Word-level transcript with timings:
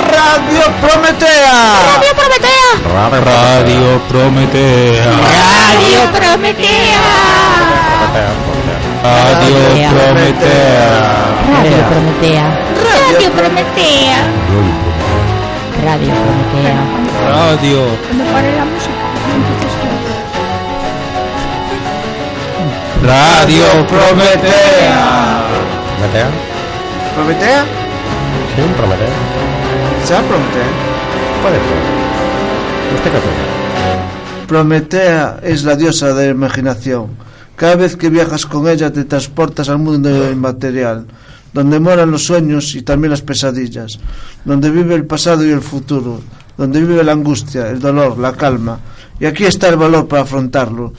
Radio 0.04 0.66
Prometea. 0.80 1.54
Radio 1.80 2.12
Prometea. 2.12 2.68
Radio 2.92 3.20
Prometea. 3.24 5.09
Radio 5.32 6.01
Prometea. 6.12 7.01
Radio 9.02 9.32
Prometea. 9.96 10.76
Radio 11.56 11.80
Prometea. 11.88 12.52
Radio 12.92 13.30
Prometea. 13.30 14.18
Radio 15.82 16.13
Prometea. 16.13 16.80
Radio. 17.32 17.82
Cuando 18.07 18.24
pare 18.32 18.51
la 18.57 18.65
música, 18.65 19.85
Radio 23.07 23.87
Prometea. 23.87 25.46
¿Prometea? 25.96 26.30
Prometea? 27.15 27.65
Sí, 28.57 28.63
Prometea. 28.76 29.15
¿Sea 30.04 30.23
Prometea? 30.23 30.66
Puede 31.40 31.57
ser. 31.57 32.96
¿Usted 32.96 33.10
qué 33.13 33.18
opina? 33.18 34.46
Prometea 34.48 35.40
es 35.45 35.63
la 35.63 35.76
diosa 35.76 36.15
de 36.15 36.26
la 36.26 36.32
imaginación. 36.32 37.16
Cada 37.54 37.76
vez 37.76 37.96
que 37.96 38.10
viajas 38.10 38.45
con 38.45 38.68
ella 38.68 38.93
te 38.93 39.04
transportas 39.04 39.68
al 39.68 39.79
mundo 39.79 40.10
inmaterial, 40.30 41.07
donde 41.52 41.79
moran 41.79 42.10
los 42.10 42.24
sueños 42.24 42.74
y 42.74 42.82
también 42.82 43.13
las 43.13 43.23
pesadillas, 43.23 44.01
donde 44.45 44.68
vive 44.68 44.96
el 44.96 45.07
pasado 45.07 45.46
y 45.46 45.51
el 45.51 45.63
futuro, 45.63 46.20
donde 46.59 46.80
vive 46.80 47.04
la 47.04 47.13
angustia, 47.13 47.68
el 47.70 47.79
dolor, 47.79 48.18
la 48.18 48.32
calma. 48.32 48.80
Y 49.20 49.26
aquí 49.26 49.45
está 49.45 49.68
el 49.68 49.76
valor 49.76 50.09
para 50.09 50.23
afrontarlo. 50.23 50.93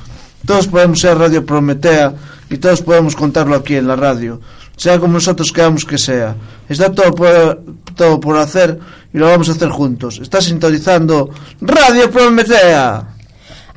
Todos 0.47 0.65
podemos 0.67 1.01
ser 1.01 1.17
Radio 1.17 1.45
Prometea 1.45 2.13
y 2.49 2.55
todos 2.55 2.81
podemos 2.81 3.17
contarlo 3.17 3.53
aquí 3.57 3.75
en 3.75 3.85
la 3.85 3.97
radio, 3.97 4.39
sea 4.77 4.97
como 4.97 5.15
nosotros 5.15 5.51
queramos 5.51 5.83
que 5.83 5.97
sea. 5.97 6.37
Está 6.69 6.89
todo 6.89 7.11
por, 7.11 7.63
todo 7.97 8.17
por 8.17 8.37
hacer 8.37 8.79
y 9.13 9.17
lo 9.17 9.27
vamos 9.27 9.49
a 9.49 9.51
hacer 9.51 9.67
juntos. 9.67 10.19
Está 10.21 10.39
sintonizando 10.39 11.29
Radio 11.59 12.09
Prometea. 12.09 13.09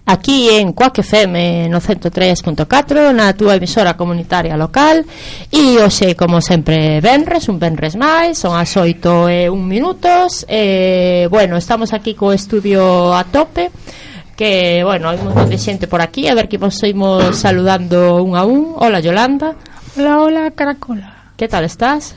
Aquí 0.07 0.49
en 0.49 0.73
Cuac 0.73 1.01
FM 1.01 1.69
no 1.69 1.81
103.4 1.81 3.15
na 3.19 3.35
túa 3.35 3.59
emisora 3.59 3.99
comunitaria 3.99 4.55
local 4.55 5.03
e 5.51 5.75
hoxe, 5.83 6.15
como 6.15 6.39
sempre, 6.39 7.03
Benres, 7.03 7.51
un 7.51 7.59
Benres 7.59 7.99
máis, 7.99 8.39
son 8.39 8.55
as 8.55 8.71
8 8.79 9.27
e 9.27 9.51
un 9.51 9.67
minutos 9.67 10.47
e, 10.47 11.27
bueno, 11.35 11.59
estamos 11.59 11.91
aquí 11.91 12.15
co 12.15 12.31
estudio 12.31 13.11
a 13.11 13.27
tope 13.27 13.75
que, 14.41 14.81
bueno, 14.83 15.13
hai 15.13 15.21
un 15.21 15.37
montón 15.37 15.53
de 15.53 15.61
xente 15.61 15.85
por 15.85 16.01
aquí, 16.01 16.25
a 16.25 16.33
ver 16.33 16.49
que 16.49 16.57
vos 16.57 16.81
imos 16.89 17.37
saludando 17.45 18.25
un 18.25 18.41
a 18.41 18.49
un. 18.49 18.73
Hola, 18.73 19.05
Yolanda. 19.05 19.53
Hola, 20.01 20.17
hola, 20.17 20.51
Caracola. 20.57 21.37
Que 21.37 21.45
tal 21.45 21.69
estás? 21.69 22.17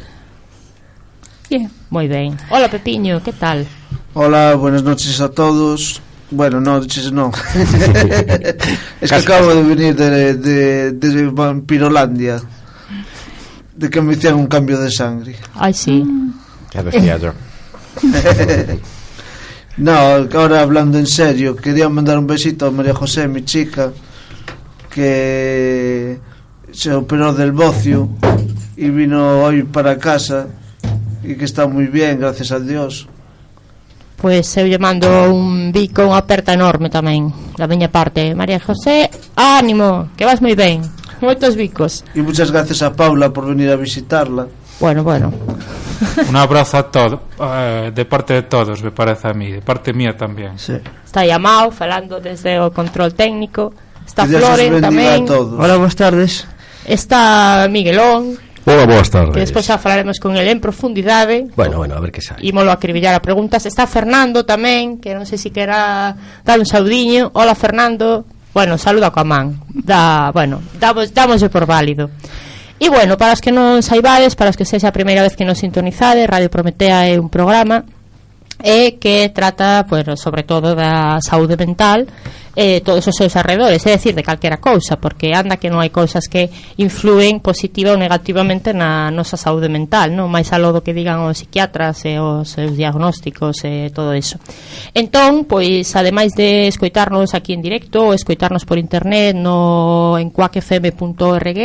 Bien. 1.51 1.67
Moi 1.91 2.07
ben. 2.07 2.39
Hola, 2.47 2.71
Pepiño, 2.71 3.19
que 3.19 3.35
tal? 3.35 3.67
Hola, 4.15 4.55
buenas 4.55 4.87
noches 4.87 5.19
a 5.19 5.27
todos. 5.27 5.99
Bueno, 6.31 6.61
no, 6.61 6.79
dices 6.79 7.11
no. 7.11 7.29
es 9.01 9.11
que 9.11 9.19
acabo 9.19 9.53
de 9.53 9.63
venir 9.63 9.93
de, 9.93 10.35
de, 10.35 10.91
de 10.93 11.27
Vampirolandia. 11.27 12.39
De 13.75 13.89
que 13.89 13.99
me 13.99 14.13
hicieron 14.13 14.39
un 14.39 14.47
cambio 14.47 14.79
de 14.79 14.89
sangre. 14.89 15.35
Ay, 15.55 15.73
sí. 15.73 16.01
Ya 16.71 16.83
decía 16.83 17.17
yo. 17.17 17.33
No, 19.77 19.91
ahora 19.91 20.61
hablando 20.61 20.99
en 20.99 21.07
serio, 21.07 21.55
quería 21.55 21.89
mandar 21.89 22.17
un 22.19 22.27
besito 22.27 22.67
a 22.67 22.71
María 22.71 22.93
José, 22.93 23.27
mi 23.27 23.43
chica, 23.43 23.91
que 24.89 26.19
se 26.71 26.93
operó 26.93 27.33
del 27.33 27.51
bocio 27.51 28.09
y 28.77 28.89
vino 28.89 29.43
hoy 29.43 29.63
para 29.63 29.97
casa 29.97 30.47
y 31.23 31.35
que 31.35 31.45
está 31.45 31.67
muy 31.67 31.87
bien, 31.87 32.19
gracias 32.19 32.51
a 32.51 32.59
Dios. 32.59 33.07
Pois 34.23 34.55
eu 34.55 34.63
lle 34.63 34.79
mando 34.79 35.09
un 35.27 35.75
bico, 35.75 35.99
unha 36.07 36.15
aperta 36.15 36.55
enorme 36.55 36.87
tamén 36.87 37.27
Da 37.57 37.67
miña 37.67 37.91
parte. 37.91 38.33
María 38.33 38.59
José, 38.59 39.11
ánimo, 39.35 40.09
que 40.17 40.25
vas 40.25 40.41
moi 40.41 40.55
ben. 40.55 40.81
Moitos 41.21 41.55
bicos. 41.55 42.07
E 42.15 42.23
muchas 42.23 42.49
gracias 42.49 42.81
a 42.81 42.95
Paula 42.95 43.29
por 43.29 43.45
venir 43.45 43.69
a 43.69 43.77
visitarla. 43.77 44.47
Bueno, 44.83 45.01
bueno. 45.01 45.31
Un 46.27 46.35
abrazo 46.35 46.75
a 46.77 46.91
todos, 46.91 47.19
eh, 47.39 47.91
de 47.95 48.03
parte 48.03 48.33
de 48.33 48.41
todos, 48.43 48.83
me 48.83 48.91
parece 48.91 49.29
a 49.29 49.33
mí, 49.33 49.49
de 49.49 49.61
parte 49.61 49.93
mía 49.93 50.11
también. 50.17 50.59
Sí. 50.59 50.73
Está 51.05 51.25
llamado, 51.25 51.71
falando 51.71 52.19
desde 52.19 52.59
o 52.59 52.67
control 52.69 53.13
técnico. 53.13 53.71
Está 54.05 54.23
Que 54.23 54.35
Dios 54.35 54.43
os 54.43 54.49
Floren 54.49 54.73
bendiga 54.81 54.89
tamén. 54.91 55.23
a 55.23 55.25
todos. 55.25 55.55
Hola, 55.55 55.75
boas 55.79 55.95
tardes. 55.95 56.43
Está 56.83 57.65
Miguelón, 57.71 58.35
Hola, 58.67 58.83
boas 58.83 59.07
tardes. 59.07 59.31
que 59.31 59.39
despois 59.39 59.63
xa 59.63 59.79
falaremos 59.79 60.19
con 60.19 60.35
el 60.35 60.51
en 60.51 60.59
profundidade. 60.59 61.47
¿eh? 61.47 61.47
Bueno, 61.55 61.79
bueno, 61.79 61.95
a 61.95 62.03
ver 62.03 62.11
que 62.11 62.19
sale. 62.19 62.43
Imolo 62.43 62.67
a 62.67 62.75
acribillar 62.75 63.15
a 63.15 63.23
preguntas. 63.23 63.63
Está 63.63 63.87
Fernando 63.87 64.43
tamén, 64.43 64.99
que 64.99 65.15
non 65.15 65.23
sei 65.23 65.39
se 65.39 65.55
quera 65.55 66.11
dar 66.43 66.59
un 66.59 66.67
saudiño. 66.67 67.31
Hola, 67.39 67.55
Fernando. 67.55 68.27
Bueno, 68.51 68.75
saluda 68.75 69.15
coa 69.15 69.23
man. 69.23 69.63
Da, 69.71 70.27
bueno, 70.35 70.59
damos, 70.75 71.07
dámoslle 71.15 71.47
por 71.47 71.63
válido. 71.63 72.11
E 72.83 72.89
bueno, 72.89 73.15
para 73.15 73.31
os 73.31 73.39
que 73.39 73.47
non 73.47 73.79
saibades, 73.79 74.35
para 74.35 74.51
os 74.51 74.59
que 74.59 74.67
sexa 74.67 74.91
a 74.91 74.97
primeira 74.97 75.23
vez 75.23 75.39
que 75.39 75.47
nos 75.47 75.55
sintonizade, 75.55 76.27
Radio 76.27 76.51
Prometea 76.51 77.07
é 77.07 77.15
un 77.15 77.31
programa 77.31 77.87
e 78.59 78.99
que 78.99 79.31
trata, 79.31 79.87
pues, 79.87 80.03
sobre 80.19 80.43
todo 80.43 80.75
da 80.75 81.15
saúde 81.23 81.55
mental 81.55 82.03
eh, 82.55 82.81
todos 82.81 83.07
os 83.07 83.15
seus 83.15 83.35
arredores, 83.35 83.85
é 83.85 83.97
decir, 83.97 84.13
de 84.13 84.21
calquera 84.21 84.61
cousa, 84.61 84.97
porque 84.97 85.33
anda 85.33 85.57
que 85.57 85.73
non 85.73 85.81
hai 85.81 85.89
cousas 85.89 86.29
que 86.29 86.53
influen 86.77 87.41
positiva 87.41 87.93
ou 87.93 87.99
negativamente 87.99 88.77
na 88.77 89.09
nosa 89.09 89.41
saúde 89.41 89.73
mental, 89.73 90.13
non 90.13 90.29
máis 90.29 90.53
aló 90.53 90.69
do 90.69 90.85
que 90.85 90.93
digan 90.93 91.25
os 91.25 91.41
psiquiatras 91.41 92.05
e 92.05 92.21
os 92.21 92.53
seus 92.53 92.77
diagnósticos 92.77 93.65
e 93.65 93.89
todo 93.89 94.13
eso. 94.13 94.37
Entón, 94.93 95.49
pois, 95.49 95.89
ademais 95.97 96.37
de 96.37 96.69
escoitarnos 96.69 97.33
aquí 97.33 97.57
en 97.57 97.65
directo, 97.65 98.13
escoitarnos 98.13 98.69
por 98.69 98.77
internet 98.77 99.33
no 99.33 100.17
en 100.21 100.29
cuacfm.org, 100.29 101.59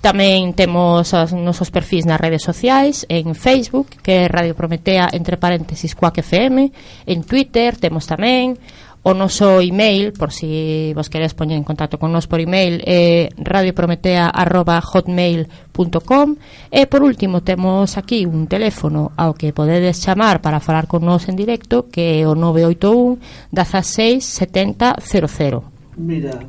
tamén 0.00 0.56
temos 0.56 1.12
os 1.12 1.36
nosos 1.36 1.68
perfis 1.68 2.08
nas 2.08 2.20
redes 2.20 2.40
sociais, 2.40 3.04
en 3.12 3.36
Facebook, 3.36 4.00
que 4.00 4.24
é 4.24 4.32
Radio 4.32 4.56
Prometea, 4.56 5.12
entre 5.12 5.36
paréntesis, 5.36 5.92
Cuac 5.92 6.24
FM, 6.24 6.72
en 7.04 7.18
Twitter 7.28 7.76
temos 7.76 8.08
tamén, 8.08 8.56
O 9.04 9.12
noso 9.12 9.60
email, 9.60 10.16
por 10.16 10.32
si 10.32 10.96
vos 10.96 11.12
queres 11.12 11.36
poñer 11.36 11.60
en 11.60 11.68
contacto 11.68 12.00
con 12.00 12.08
nos 12.08 12.24
por 12.24 12.40
email, 12.40 12.80
é 12.88 13.28
radioprometea.hotmail.com 13.36 16.28
E 16.72 16.88
por 16.88 17.04
último, 17.04 17.44
temos 17.44 18.00
aquí 18.00 18.24
un 18.24 18.48
teléfono 18.48 19.12
ao 19.20 19.36
que 19.36 19.52
podedes 19.52 20.00
chamar 20.00 20.40
para 20.40 20.56
falar 20.56 20.88
con 20.88 21.04
nos 21.04 21.28
en 21.28 21.36
directo, 21.36 21.92
que 21.92 22.24
é 22.24 22.26
o 22.26 22.32
981 22.32 23.20
16 23.52 24.24
70 24.24 24.96
00. 24.96 26.00
Mira, 26.00 26.40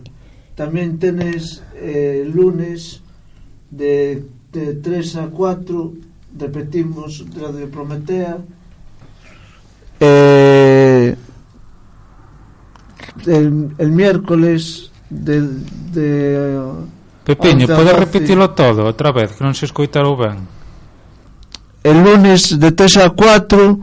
tamén 0.55 0.95
tenes 0.95 1.59
eh, 1.75 2.23
lunes 2.23 3.03
de, 3.67 4.23
de 4.55 4.79
3 4.79 5.19
a 5.19 5.27
4, 5.27 6.39
repetimos, 6.39 7.19
Radio 7.35 7.67
Prometea. 7.67 8.39
Eh, 9.99 11.19
el, 13.25 13.71
el 13.77 13.91
miércoles 13.91 14.91
de, 15.09 15.41
de 15.93 16.59
Pepiño, 17.25 17.65
pode 17.65 17.89
repetilo 17.93 18.53
todo 18.53 18.85
outra 18.85 19.09
vez, 19.09 19.33
que 19.33 19.41
non 19.41 19.57
se 19.57 19.65
escoitarou 19.65 20.13
ben. 20.13 20.45
El 21.81 22.05
lunes 22.05 22.53
de 22.61 22.69
3 22.69 22.97
a 23.01 23.09
4 23.09 23.79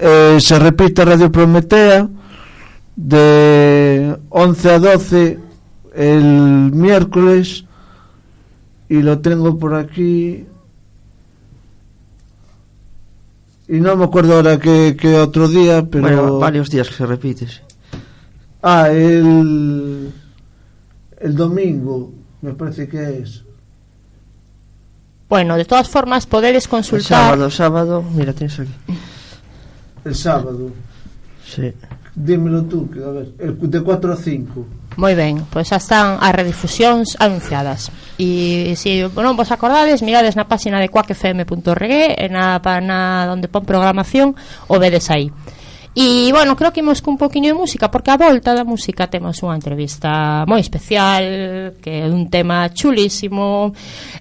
eh, 0.00 0.36
se 0.40 0.56
repite 0.58 1.04
Radio 1.04 1.28
Prometea. 1.28 2.08
De 2.96 4.16
11 4.30 4.70
a 4.72 4.78
12 4.78 5.38
el 5.92 6.24
miércoles. 6.72 7.64
Y 8.88 9.04
lo 9.04 9.20
tengo 9.20 9.58
por 9.58 9.74
aquí. 9.74 10.46
Y 13.68 13.80
no 13.80 13.96
me 13.96 14.04
acuerdo 14.04 14.36
ahora 14.36 14.58
que, 14.58 14.96
que 14.96 15.18
otro 15.18 15.48
día 15.48 15.84
pero 15.90 16.02
bueno, 16.04 16.38
varios 16.38 16.70
días 16.70 16.88
que 16.88 16.94
se 16.94 17.04
repite 17.04 17.48
sí. 17.48 17.65
Ah, 18.68 18.88
el, 18.90 20.12
el 21.20 21.36
domingo, 21.36 22.12
me 22.42 22.52
parece 22.52 22.88
que 22.88 23.20
es. 23.20 23.44
Bueno, 25.28 25.56
de 25.56 25.64
todas 25.64 25.88
formas, 25.88 26.26
podedes 26.26 26.66
consultar... 26.66 26.98
El 26.98 27.28
sábado, 27.28 27.50
sábado, 27.50 28.02
mira, 28.02 28.32
tienes 28.32 28.58
aquí. 28.58 28.72
El 30.04 30.14
sábado. 30.16 30.70
Sí. 31.46 31.72
Dímelo 32.16 32.64
tú, 32.64 32.90
que 32.90 33.04
a 33.04 33.10
ver, 33.10 33.34
el 33.38 33.70
de 33.70 33.80
4 33.80 34.12
a 34.12 34.16
5. 34.16 34.66
Moi 34.96 35.14
ben, 35.14 35.44
pois 35.52 35.68
xa 35.68 35.76
están 35.76 36.16
as 36.18 36.32
redifusións 36.32 37.20
anunciadas 37.20 37.92
E 38.16 38.72
se 38.80 39.04
si, 39.04 39.20
non 39.20 39.36
vos 39.36 39.52
acordades, 39.52 40.00
mirades 40.00 40.34
na 40.40 40.48
página 40.48 40.80
de 40.80 40.88
quackfm.org 40.88 42.16
E 42.16 42.26
na, 42.32 42.56
na 42.80 43.28
onde 43.28 43.46
pon 43.52 43.68
programación, 43.68 44.32
o 44.72 44.80
vedes 44.80 45.12
aí 45.12 45.28
E, 45.96 46.28
bueno, 46.30 46.56
creo 46.60 46.76
que 46.76 46.84
imos 46.84 47.00
cun 47.00 47.16
poquinho 47.16 47.48
de 47.48 47.56
música 47.56 47.88
Porque 47.88 48.12
a 48.12 48.20
volta 48.20 48.52
da 48.52 48.68
música 48.68 49.08
temos 49.08 49.40
unha 49.40 49.56
entrevista 49.56 50.44
moi 50.44 50.60
especial 50.60 51.72
Que 51.80 52.04
é 52.04 52.06
un 52.12 52.28
tema 52.28 52.68
chulísimo 52.68 53.72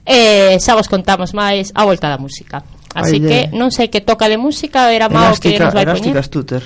E 0.07 0.55
xa 0.63 0.79
vos 0.79 0.87
contamos 0.87 1.35
máis 1.35 1.75
a 1.75 1.83
volta 1.83 2.07
da 2.07 2.15
música. 2.15 2.63
Así 2.95 3.19
Oye. 3.19 3.27
que 3.27 3.39
non 3.51 3.75
sei 3.75 3.91
que 3.91 3.99
toca 3.99 4.31
de 4.31 4.39
música 4.39 4.87
Era 4.95 5.11
Mao 5.11 5.35
que 5.35 5.59
nos 5.59 5.75
vai 5.75 5.83
poñer. 5.83 6.15
Elástica 6.15 6.23
Stutter. 6.23 6.63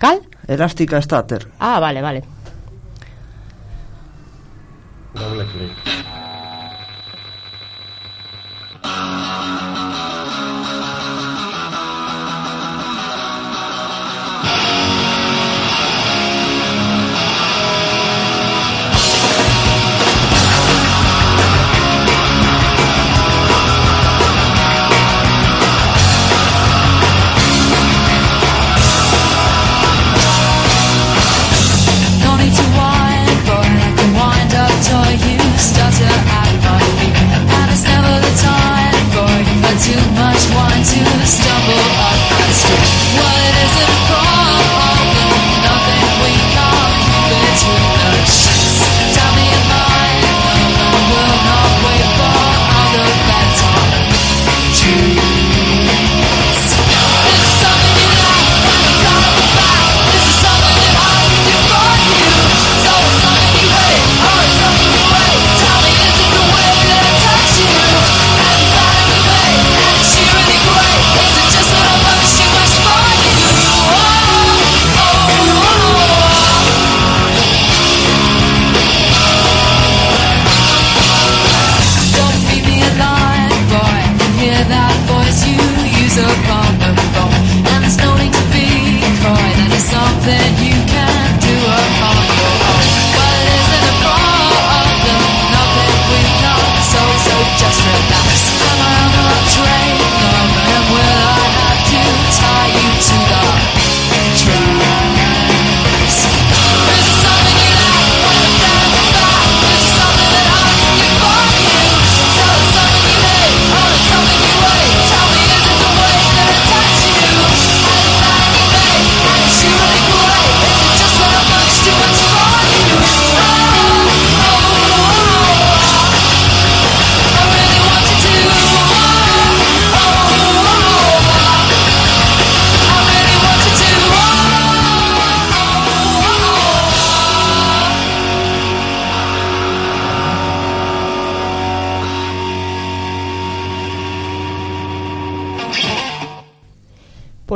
Cal? 0.00 0.24
Elástica 0.48 0.96
Stutter. 0.96 1.52
Ah, 1.60 1.76
vale, 1.76 2.00
vale. 2.00 2.24
Doble 5.12 5.44
clic 5.52 5.76
Ah 8.80 9.47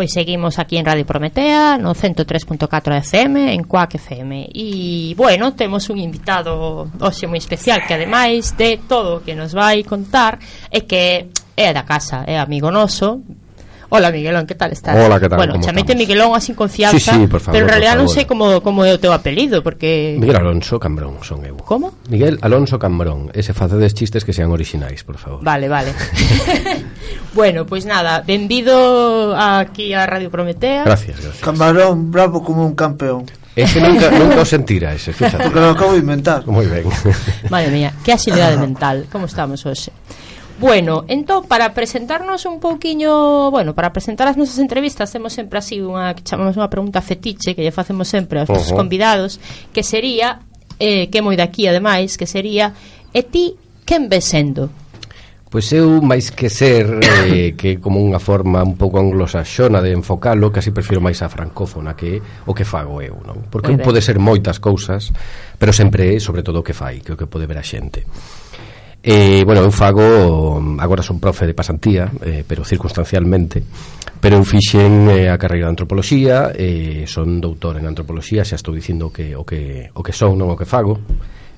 Pois 0.03 0.15
seguimos 0.15 0.59
aquí 0.59 0.79
en 0.79 0.85
Radio 0.85 1.07
Prometea 1.07 1.79
No 1.79 1.95
103.4 1.95 2.99
FM 2.99 3.55
En 3.55 3.63
Cuac 3.63 3.95
FM 3.95 4.49
E, 4.53 5.15
bueno, 5.17 5.55
temos 5.55 5.89
un 5.91 5.99
invitado 6.03 6.91
hoxe 6.99 7.31
moi 7.31 7.39
especial 7.39 7.87
Que 7.87 7.95
ademais 7.95 8.51
de 8.59 8.83
todo 8.83 9.09
o 9.15 9.23
que 9.23 9.39
nos 9.39 9.55
vai 9.55 9.87
contar 9.87 10.43
É 10.75 10.83
que 10.83 11.31
é 11.55 11.71
da 11.71 11.87
casa 11.87 12.27
É 12.27 12.35
amigo 12.35 12.75
noso 12.75 13.23
Hola 13.95 14.11
Miguelón, 14.11 14.47
que 14.47 14.55
tal 14.55 14.73
estás? 14.73 14.97
Hola, 14.97 15.21
que 15.21 15.29
tal? 15.29 15.37
Bueno, 15.37 15.61
chameite 15.61 15.95
Miguelón 15.95 16.35
así 16.35 16.55
con 16.55 16.71
sí, 16.71 16.83
sí, 16.99 17.27
por 17.27 17.41
favor, 17.41 17.53
pero 17.53 17.67
en 17.67 17.69
realidad 17.69 17.93
non 18.01 18.09
sei 18.09 18.25
como 18.25 18.65
como 18.65 18.89
é 18.89 18.91
o 18.91 18.97
teu 18.97 19.13
apelido, 19.13 19.61
porque 19.61 20.17
Miguel 20.17 20.41
Alonso 20.41 20.81
Cambrón 20.81 21.21
son 21.21 21.45
eu. 21.45 21.61
Como? 21.61 21.93
Miguel 22.09 22.41
Alonso 22.41 22.81
Cambrón, 22.81 23.29
ese 23.37 23.53
facedes 23.53 23.93
chistes 23.93 24.25
que 24.25 24.33
sean 24.33 24.49
orixinais, 24.49 25.05
por 25.05 25.21
favor. 25.21 25.45
Vale, 25.45 25.69
vale. 25.69 25.93
bueno, 27.37 27.69
pois 27.69 27.85
pues 27.85 27.93
nada, 27.93 28.25
benvido 28.25 29.37
aquí 29.37 29.93
a 29.93 30.09
Radio 30.09 30.33
Prometea. 30.33 30.89
Gracias, 30.89 31.21
gracias. 31.21 31.45
Cambrón, 31.45 32.09
bravo 32.09 32.41
como 32.41 32.65
un 32.65 32.73
campeón. 32.73 33.29
Ese 33.53 33.77
nunca, 33.77 34.09
nunca 34.09 34.41
o 34.41 34.49
sentira 34.49 34.97
ese, 34.97 35.13
fíjate. 35.13 35.45
Porque 35.45 35.61
lo 35.61 35.77
acabo 35.77 35.93
de 35.93 36.01
inventar. 36.01 36.49
Moi 36.49 36.65
ben. 36.65 36.89
Madre 37.53 37.69
mía, 37.69 37.93
que 38.01 38.17
agilidade 38.17 38.57
mental. 38.67 39.05
Como 39.13 39.29
estamos 39.29 39.61
hoxe? 39.69 39.93
Bueno, 40.63 41.05
entón, 41.09 41.49
para 41.51 41.75
presentarnos 41.75 42.47
un 42.47 42.61
pouquiño 42.61 43.51
Bueno, 43.51 43.75
para 43.75 43.93
presentar 43.93 44.31
as 44.31 44.39
nosas 44.39 44.63
entrevistas 44.63 45.11
Temos 45.11 45.35
sempre 45.35 45.59
así 45.59 45.83
unha 45.83 46.15
que 46.15 46.23
chamamos 46.23 46.55
unha 46.55 46.71
pregunta 46.71 47.03
fetiche 47.03 47.59
Que 47.59 47.67
lle 47.67 47.75
facemos 47.75 48.07
sempre 48.07 48.39
aos 48.39 48.47
uh 48.47 48.55
-huh. 48.55 48.63
nosos 48.63 48.79
convidados 48.79 49.43
Que 49.75 49.83
sería, 49.83 50.39
eh, 50.79 51.11
que 51.11 51.19
moi 51.19 51.35
daqui 51.35 51.67
ademais 51.67 52.15
Que 52.15 52.31
sería, 52.31 52.71
e 53.11 53.27
ti, 53.27 53.59
quen 53.83 54.07
ves 54.07 54.31
sendo? 54.31 54.71
Pois 55.51 55.67
eu, 55.75 56.01
máis 56.01 56.31
que 56.31 56.47
ser 56.47 56.87
eh, 57.29 57.59
que 57.59 57.83
como 57.83 57.99
unha 57.99 58.23
forma 58.23 58.63
un 58.63 58.79
pouco 58.79 58.97
anglosaxona 59.03 59.85
de 59.85 59.93
enfocalo, 59.93 60.49
casi 60.49 60.73
prefiro 60.73 61.03
máis 61.03 61.21
a 61.21 61.29
francófona 61.29 61.93
que 61.93 62.23
o 62.49 62.57
que 62.57 62.65
fago 62.65 63.05
eu, 63.05 63.21
non? 63.21 63.51
Porque 63.53 63.77
pode 63.77 64.01
ser 64.01 64.17
moitas 64.17 64.57
cousas, 64.63 65.13
pero 65.61 65.75
sempre 65.77 66.17
é 66.17 66.23
sobre 66.23 66.41
todo 66.41 66.63
o 66.63 66.65
que 66.65 66.73
fai, 66.73 67.05
que 67.05 67.13
o 67.13 67.19
que 67.21 67.29
pode 67.29 67.45
ver 67.45 67.61
a 67.61 67.67
xente. 67.67 68.07
E, 69.03 69.43
bueno, 69.43 69.67
eu 69.67 69.75
fago, 69.75 70.63
agora 70.79 71.03
son 71.03 71.19
profe 71.19 71.43
de 71.43 71.59
pasantía, 71.59 72.07
eh, 72.23 72.47
pero 72.47 72.63
circunstancialmente, 72.63 73.59
pero 74.23 74.39
eu 74.39 74.47
fixen 74.47 75.11
eh, 75.11 75.27
a 75.27 75.35
carreira 75.35 75.67
de 75.67 75.75
antropoloxía, 75.75 76.55
eh, 76.55 77.03
son 77.11 77.43
doutor 77.43 77.83
en 77.83 77.91
antropoloxía, 77.91 78.47
xa 78.47 78.55
estou 78.55 78.71
dicindo 78.71 79.11
que 79.11 79.35
o 79.35 79.43
que 79.43 79.91
o 79.91 80.07
que 80.07 80.15
son, 80.15 80.39
non 80.39 80.47
o 80.47 80.55
que 80.55 80.71
fago. 80.71 81.03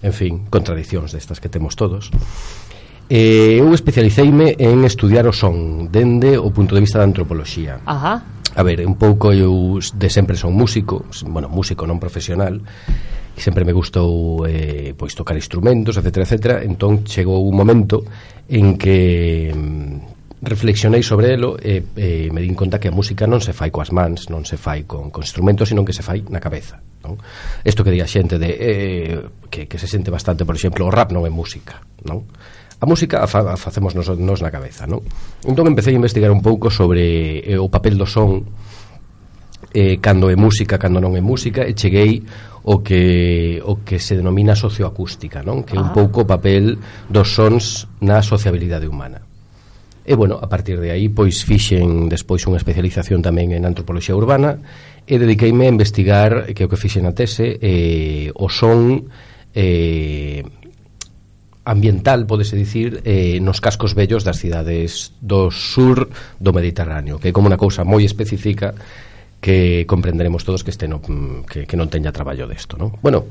En 0.01 0.17
fin, 0.17 0.49
contradicións 0.49 1.13
destas 1.13 1.37
que 1.37 1.53
temos 1.53 1.77
todos. 1.77 2.09
Eh, 3.13 3.61
eu 3.61 3.69
especialiceime 3.77 4.57
en 4.57 4.81
estudiar 4.89 5.29
o 5.29 5.35
son 5.37 5.93
dende 5.93 6.41
o 6.41 6.49
punto 6.49 6.73
de 6.73 6.81
vista 6.81 6.97
da 6.97 7.05
antropoloxía. 7.05 7.85
Ajá. 7.85 8.25
A 8.57 8.63
ver, 8.65 8.81
un 8.89 8.97
pouco 8.97 9.37
eu 9.37 9.77
de 9.77 10.09
sempre 10.09 10.41
son 10.41 10.57
músico, 10.57 11.05
bueno, 11.29 11.53
músico 11.53 11.85
non 11.85 12.01
profesional 12.01 12.65
e 13.35 13.41
sempre 13.43 13.67
me 13.67 13.75
gustou 13.75 14.47
eh, 14.47 14.95
pois 14.95 15.15
tocar 15.19 15.35
instrumentos, 15.35 15.99
etc, 15.99 16.23
etc. 16.23 16.35
Entón 16.63 17.03
chegou 17.03 17.43
un 17.43 17.55
momento 17.59 18.07
en 18.47 18.79
que 18.79 19.51
mm, 19.51 20.15
reflexionei 20.45 21.03
sobre 21.03 21.33
elo 21.35 21.57
e, 21.59 21.83
e 21.97 22.31
me 22.31 22.45
din 22.45 22.55
conta 22.55 22.79
que 22.79 22.89
a 22.89 22.95
música 22.95 23.27
non 23.27 23.43
se 23.43 23.57
fai 23.57 23.75
coas 23.75 23.91
mans, 23.91 24.29
non 24.31 24.45
se 24.47 24.61
fai 24.61 24.85
con, 24.85 25.11
con 25.11 25.25
instrumentos, 25.25 25.73
sino 25.73 25.83
que 25.83 25.97
se 25.97 26.05
fai 26.05 26.23
na 26.31 26.39
cabeza. 26.39 26.79
Non? 27.03 27.19
Isto 27.65 27.83
que 27.83 27.91
di 27.91 28.01
a 28.01 28.09
xente 28.09 28.39
de 28.39 28.51
eh, 28.55 29.19
que, 29.51 29.67
que 29.67 29.79
se 29.81 29.89
sente 29.89 30.13
bastante, 30.13 30.47
por 30.47 30.55
exemplo, 30.55 30.87
o 30.87 30.93
rap 30.93 31.11
non 31.11 31.27
é 31.27 31.33
música, 31.33 31.83
non? 32.05 32.29
A 32.79 32.87
música 32.87 33.25
a, 33.25 33.27
fa, 33.27 33.41
a 33.49 33.57
facemos 33.57 33.97
nos, 33.97 34.13
nos 34.21 34.45
na 34.45 34.53
cabeza, 34.53 34.85
non? 34.85 35.01
Entón 35.43 35.67
empecé 35.67 35.91
a 35.91 35.99
investigar 35.99 36.31
un 36.31 36.45
pouco 36.45 36.69
sobre 36.69 37.41
eh, 37.41 37.59
o 37.59 37.73
papel 37.73 37.97
do 37.97 38.07
son 38.07 38.45
eh, 39.75 39.99
cando 39.99 40.31
é 40.31 40.37
música, 40.39 40.79
cando 40.79 41.03
non 41.03 41.19
é 41.19 41.21
música, 41.21 41.67
e 41.67 41.75
cheguei 41.75 42.23
o 42.65 42.81
que, 42.81 43.61
o 43.67 43.83
que 43.83 43.99
se 43.99 44.17
denomina 44.17 44.55
socioacústica, 44.55 45.43
non? 45.43 45.67
que 45.67 45.77
é 45.77 45.81
un 45.83 45.91
ah. 45.91 45.97
pouco 45.97 46.23
o 46.23 46.31
papel 46.31 46.79
dos 47.11 47.35
sons 47.35 47.91
na 48.01 48.23
sociabilidade 48.23 48.87
humana. 48.87 49.21
E, 50.07 50.15
bueno, 50.15 50.39
a 50.41 50.49
partir 50.49 50.79
de 50.79 50.93
aí, 50.93 51.09
pois 51.09 51.43
fixen 51.43 52.09
despois 52.09 52.47
unha 52.47 52.61
especialización 52.61 53.21
tamén 53.21 53.51
en 53.53 53.67
antropoloxía 53.67 54.15
urbana 54.15 54.63
e 55.05 55.19
dediqueime 55.19 55.67
a 55.67 55.75
investigar 55.75 56.55
que 56.55 56.65
é 56.65 56.67
o 56.69 56.71
que 56.71 56.81
fixen 56.81 57.05
a 57.09 57.13
tese 57.13 57.59
eh, 57.61 58.31
o 58.37 58.47
son 58.47 59.11
eh, 59.57 60.45
ambiental, 61.65 62.29
podese 62.29 62.57
dicir, 62.57 63.01
eh, 63.05 63.41
nos 63.41 63.61
cascos 63.65 63.97
vellos 63.97 64.25
das 64.25 64.37
cidades 64.37 65.17
do 65.25 65.49
sur 65.49 66.13
do 66.37 66.53
Mediterráneo, 66.53 67.17
que 67.17 67.33
é 67.33 67.33
como 67.33 67.49
unha 67.49 67.61
cousa 67.61 67.85
moi 67.89 68.05
específica 68.05 68.77
que 69.45 69.85
comprenderemos 69.87 70.43
todos 70.43 70.65
que 70.65 70.71
este 70.71 70.89
no, 70.89 71.03
mm, 71.07 71.45
que, 71.45 71.67
que 71.69 71.77
non 71.77 71.93
teña 71.93 72.09
traballo 72.09 72.49
desto, 72.49 72.81
non? 72.81 72.97
Bueno, 73.05 73.29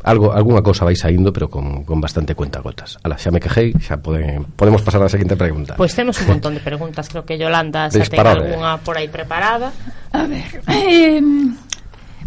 algo 0.00 0.32
algunha 0.32 0.64
cousa 0.64 0.88
vai 0.88 0.96
saindo, 0.96 1.28
pero 1.28 1.52
con, 1.52 1.84
con 1.84 2.00
bastante 2.00 2.32
cuenta 2.32 2.64
gotas. 2.64 2.96
Ala, 3.04 3.20
xa 3.20 3.28
me 3.28 3.36
quejei, 3.36 3.76
xa 3.76 4.00
pode, 4.00 4.40
podemos 4.56 4.80
pasar 4.80 5.04
á 5.04 5.12
seguinte 5.12 5.36
pregunta. 5.36 5.76
Pois 5.76 5.92
pues 5.92 6.00
temos 6.00 6.16
un 6.24 6.40
montón 6.40 6.56
de 6.56 6.64
preguntas, 6.64 7.12
creo 7.12 7.28
que 7.28 7.36
Yolanda 7.36 7.92
xa 7.92 8.08
ten 8.08 8.24
algunha 8.24 8.80
por 8.80 8.96
aí 8.96 9.12
preparada. 9.12 9.76
A 10.16 10.24
ver, 10.24 10.64
eh, 10.72 11.20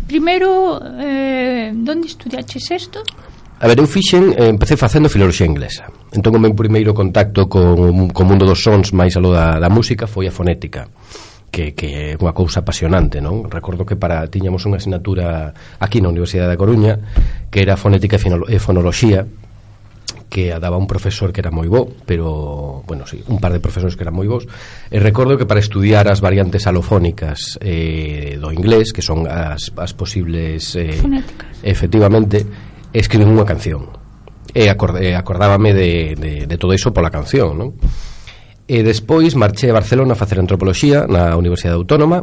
primeiro, 0.06 0.78
eh, 1.02 1.74
onde 1.74 2.06
estudiaches 2.06 2.70
isto? 2.70 3.02
A 3.58 3.66
ver, 3.66 3.82
eu 3.82 3.90
fixen, 3.90 4.38
eh, 4.38 4.54
empecé 4.54 4.78
facendo 4.78 5.10
filoloxía 5.10 5.50
inglesa 5.50 5.90
Entón 6.16 6.38
o 6.38 6.40
meu 6.40 6.56
primeiro 6.56 6.96
contacto 6.96 7.50
con, 7.52 8.08
con 8.14 8.24
o 8.24 8.30
mundo 8.30 8.48
dos 8.48 8.64
sons 8.64 8.96
máis 8.96 9.18
aló 9.20 9.36
da, 9.36 9.60
da 9.60 9.68
música 9.68 10.08
foi 10.08 10.30
a 10.30 10.34
fonética 10.34 10.88
que, 11.52 11.74
que 11.74 12.14
é 12.14 12.18
unha 12.18 12.34
cousa 12.34 12.62
apasionante, 12.62 13.20
non? 13.20 13.46
Recordo 13.50 13.86
que 13.86 13.98
para 13.98 14.26
tiñamos 14.30 14.66
unha 14.70 14.78
asignatura 14.78 15.54
aquí 15.82 16.00
na 16.00 16.14
Universidade 16.14 16.50
da 16.50 16.62
Coruña 16.62 16.98
que 17.50 17.66
era 17.66 17.76
fonética 17.76 18.18
e 18.18 18.58
fonoloxía 18.62 19.26
que 20.30 20.54
a 20.54 20.60
daba 20.62 20.78
un 20.78 20.86
profesor 20.86 21.34
que 21.34 21.42
era 21.42 21.50
moi 21.50 21.66
bo, 21.66 21.90
pero, 22.06 22.86
bueno, 22.86 23.10
sí, 23.10 23.18
un 23.28 23.42
par 23.42 23.52
de 23.52 23.60
profesores 23.60 23.98
que 23.98 24.06
eran 24.06 24.14
moi 24.14 24.30
bons. 24.30 24.46
E 24.94 25.02
recordo 25.02 25.36
que 25.42 25.50
para 25.50 25.58
estudiar 25.58 26.06
as 26.06 26.22
variantes 26.22 26.70
alofónicas 26.70 27.58
eh, 27.60 28.38
do 28.38 28.54
inglés, 28.54 28.94
que 28.94 29.02
son 29.02 29.26
as, 29.26 29.74
as 29.74 29.92
posibles... 29.98 30.78
Eh, 30.78 31.02
Fonéticas. 31.02 31.66
Efectivamente, 31.66 32.46
escriben 32.94 33.34
unha 33.34 33.44
canción. 33.44 33.90
E 34.54 34.70
acorde, 34.70 35.18
acordábame 35.18 35.74
de, 35.74 36.14
de, 36.14 36.34
de 36.46 36.58
todo 36.62 36.78
iso 36.78 36.94
pola 36.94 37.10
canción, 37.10 37.58
non? 37.58 37.74
E 38.70 38.86
despois 38.86 39.34
marchei 39.34 39.74
a 39.74 39.78
Barcelona 39.82 40.14
a 40.14 40.22
facer 40.22 40.38
antropoloxía 40.38 41.10
na 41.10 41.34
Universidade 41.34 41.82
Autónoma 41.82 42.22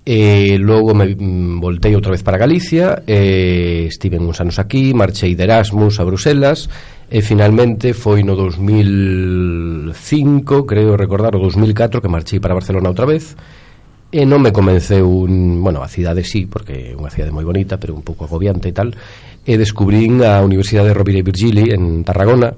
e 0.00 0.56
logo 0.56 0.96
me 0.96 1.12
mm, 1.12 1.60
voltei 1.60 1.92
outra 1.92 2.16
vez 2.16 2.24
para 2.24 2.40
Galicia 2.40 3.04
e 3.04 3.84
estive 3.84 4.16
uns 4.16 4.40
anos 4.40 4.56
aquí, 4.56 4.96
marchei 4.96 5.36
de 5.36 5.44
Erasmus 5.44 6.00
a 6.00 6.08
Bruselas 6.08 6.72
e 7.12 7.20
finalmente 7.20 7.92
foi 7.92 8.24
no 8.24 8.40
2005, 8.40 10.64
creo 10.64 10.96
recordar, 10.96 11.36
o 11.36 11.44
2004 11.44 12.00
que 12.00 12.08
marchei 12.08 12.40
para 12.40 12.56
Barcelona 12.56 12.88
outra 12.88 13.04
vez 13.04 13.36
e 14.08 14.24
non 14.24 14.40
me 14.40 14.56
convenceu 14.56 15.04
un, 15.06 15.60
bueno, 15.60 15.84
a 15.84 15.92
cidade 15.92 16.24
sí, 16.24 16.48
porque 16.48 16.90
é 16.90 16.96
unha 16.96 17.12
cidade 17.12 17.36
moi 17.36 17.44
bonita, 17.44 17.76
pero 17.76 17.92
un 17.92 18.00
pouco 18.00 18.24
agobiante 18.24 18.66
e 18.66 18.74
tal, 18.74 18.96
e 19.44 19.60
descubrín 19.60 20.24
a 20.24 20.40
Universidade 20.40 20.88
de 20.90 20.96
Rovira 20.96 21.20
e 21.20 21.28
Virgili 21.28 21.68
en 21.70 22.02
Tarragona, 22.02 22.56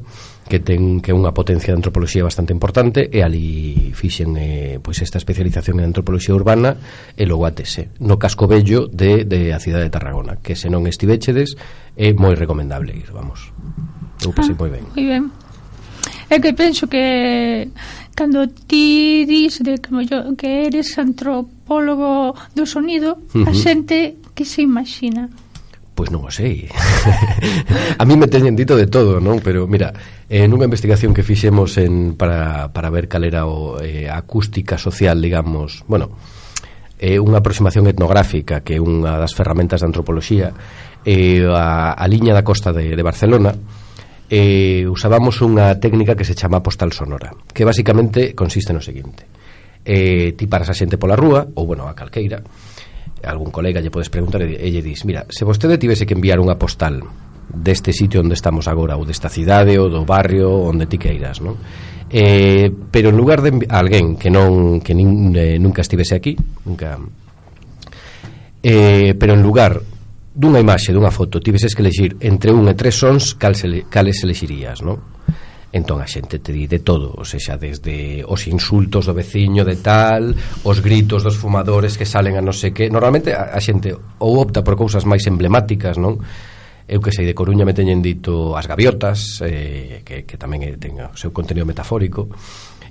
que 0.48 0.58
ten 0.58 1.00
que 1.00 1.10
é 1.10 1.14
unha 1.14 1.32
potencia 1.32 1.70
de 1.70 1.78
antropoloxía 1.78 2.26
bastante 2.26 2.52
importante 2.52 3.08
e 3.08 3.22
ali 3.22 3.90
fixen 3.94 4.34
eh, 4.36 4.76
pois 4.82 4.98
esta 5.00 5.18
especialización 5.18 5.80
en 5.80 5.94
antropoloxía 5.94 6.34
urbana 6.34 6.76
e 7.14 7.24
logo 7.24 7.46
atese 7.46 7.94
no 8.02 8.18
casco 8.18 8.50
bello 8.50 8.90
de, 8.90 9.24
de 9.24 9.54
a 9.54 9.58
cidade 9.62 9.86
de 9.88 9.94
Tarragona 9.94 10.42
que 10.42 10.58
se 10.58 10.68
non 10.68 10.84
estivechedes 10.90 11.54
é 11.94 12.10
moi 12.12 12.34
recomendable 12.34 12.92
ir, 12.92 13.08
vamos 13.14 13.54
eu 14.24 14.30
ah, 14.30 14.36
pasei 14.36 14.54
ah, 14.54 14.60
moi 14.60 14.70
ben 14.70 14.84
moi 14.92 15.06
ben 15.06 15.24
É 16.32 16.40
que 16.40 16.56
penso 16.56 16.88
que 16.88 17.68
cando 18.16 18.48
ti 18.48 19.24
dis 19.28 19.60
de 19.60 19.76
que, 19.76 19.90
yo, 20.08 20.32
que 20.34 20.64
eres 20.64 20.96
antropólogo 20.96 22.34
do 22.56 22.64
sonido, 22.64 23.20
uh 23.36 23.44
-huh. 23.44 23.48
a 23.48 23.52
xente 23.52 24.16
que 24.34 24.44
se 24.44 24.62
imagina? 24.64 25.28
Pois 26.02 26.10
non 26.10 26.26
o 26.26 26.34
sei 26.34 26.66
A 28.02 28.02
mí 28.02 28.18
me 28.18 28.26
teñen 28.26 28.58
dito 28.58 28.74
de 28.74 28.90
todo, 28.90 29.22
non? 29.22 29.38
Pero 29.38 29.70
mira, 29.70 29.94
eh, 30.26 30.42
en 30.42 30.50
unha 30.50 30.66
investigación 30.66 31.14
que 31.14 31.22
fixemos 31.22 31.78
en, 31.78 32.18
para, 32.18 32.74
para 32.74 32.90
ver 32.90 33.06
cal 33.06 33.22
era 33.22 33.46
o, 33.46 33.78
eh, 33.78 34.10
acústica 34.10 34.74
social, 34.82 35.22
digamos 35.22 35.86
Bueno, 35.86 36.10
é 36.98 37.22
unha 37.22 37.38
aproximación 37.38 37.86
etnográfica 37.86 38.66
que 38.66 38.74
é 38.74 38.82
unha 38.82 39.14
das 39.14 39.30
ferramentas 39.30 39.78
da 39.78 39.86
antropoloxía 39.86 40.50
eh, 41.06 41.46
a, 41.46 41.94
a 41.94 42.04
liña 42.10 42.34
da 42.34 42.42
costa 42.42 42.74
de, 42.74 42.98
de 42.98 43.06
Barcelona 43.06 43.54
eh, 44.26 44.82
usábamos 44.90 45.38
unha 45.38 45.70
técnica 45.78 46.18
que 46.18 46.26
se 46.26 46.34
chama 46.34 46.66
postal 46.66 46.90
sonora 46.90 47.30
que 47.54 47.62
basicamente 47.62 48.34
consiste 48.34 48.74
no 48.74 48.82
seguinte 48.82 49.22
eh, 49.86 50.34
ti 50.34 50.50
paras 50.50 50.66
a 50.66 50.74
xente 50.74 50.98
pola 50.98 51.14
rúa 51.14 51.46
ou 51.54 51.62
bueno, 51.62 51.86
a 51.86 51.94
calqueira 51.94 52.42
algún 53.24 53.50
colega 53.50 53.80
lle 53.80 53.90
podes 53.90 54.10
preguntar 54.10 54.42
e, 54.42 54.68
lle 54.68 54.82
dis 54.82 55.04
mira, 55.04 55.26
se 55.30 55.46
vostede 55.46 55.78
tivese 55.78 56.06
que 56.06 56.14
enviar 56.14 56.42
unha 56.42 56.58
postal 56.58 57.02
deste 57.52 57.92
sitio 57.92 58.22
onde 58.22 58.34
estamos 58.38 58.66
agora 58.66 58.96
ou 58.96 59.04
desta 59.04 59.28
cidade 59.28 59.76
ou 59.78 59.90
do 59.90 60.06
barrio 60.06 60.48
onde 60.48 60.86
ti 60.86 60.98
queiras 60.98 61.42
non? 61.42 61.58
Eh, 62.12 62.68
pero 62.92 63.08
en 63.08 63.16
lugar 63.16 63.40
de 63.40 63.64
alguén 63.72 64.20
que 64.20 64.28
non 64.28 64.84
que 64.84 64.92
nin, 64.92 65.32
eh, 65.32 65.56
nunca 65.56 65.80
estivese 65.80 66.16
aquí 66.16 66.36
nunca 66.64 67.00
eh, 68.62 69.14
pero 69.18 69.34
en 69.34 69.42
lugar 69.42 69.80
dunha 70.32 70.64
imaxe, 70.64 70.96
dunha 70.96 71.12
foto 71.12 71.44
tiveses 71.44 71.76
que 71.76 71.84
elegir 71.84 72.16
entre 72.24 72.56
un 72.56 72.64
e 72.68 72.74
tres 72.74 72.96
sons 72.96 73.36
cal 73.36 73.52
se, 73.52 73.84
cales 73.92 74.24
elegirías, 74.24 74.80
non? 74.80 74.96
entón 75.72 76.04
a 76.04 76.06
xente 76.06 76.38
te 76.38 76.52
di 76.52 76.68
de 76.68 76.84
todo, 76.84 77.16
ou 77.16 77.24
sea, 77.24 77.56
desde 77.56 78.20
os 78.28 78.44
insultos 78.44 79.08
do 79.08 79.16
veciño 79.16 79.64
de 79.64 79.80
tal, 79.80 80.36
os 80.68 80.84
gritos 80.84 81.24
dos 81.24 81.40
fumadores 81.40 81.96
que 81.96 82.04
salen 82.04 82.36
a 82.36 82.44
non 82.44 82.52
sei 82.52 82.76
que, 82.76 82.92
normalmente 82.92 83.32
a, 83.32 83.56
a 83.56 83.60
xente 83.60 83.96
ou 83.96 84.32
opta 84.36 84.60
por 84.60 84.76
cousas 84.76 85.08
máis 85.08 85.24
emblemáticas, 85.24 85.96
non? 85.96 86.20
Eu 86.84 87.00
que 87.00 87.08
sei, 87.08 87.24
de 87.24 87.32
Coruña 87.32 87.64
me 87.64 87.72
teñen 87.72 88.04
dito 88.04 88.52
as 88.52 88.68
gaviotas, 88.68 89.40
eh, 89.40 90.04
que, 90.04 90.28
que 90.28 90.36
tamén 90.36 90.60
eh, 90.60 90.76
ten 90.76 91.00
o 91.00 91.16
seu 91.16 91.32
contenido 91.32 91.64
metafórico, 91.64 92.28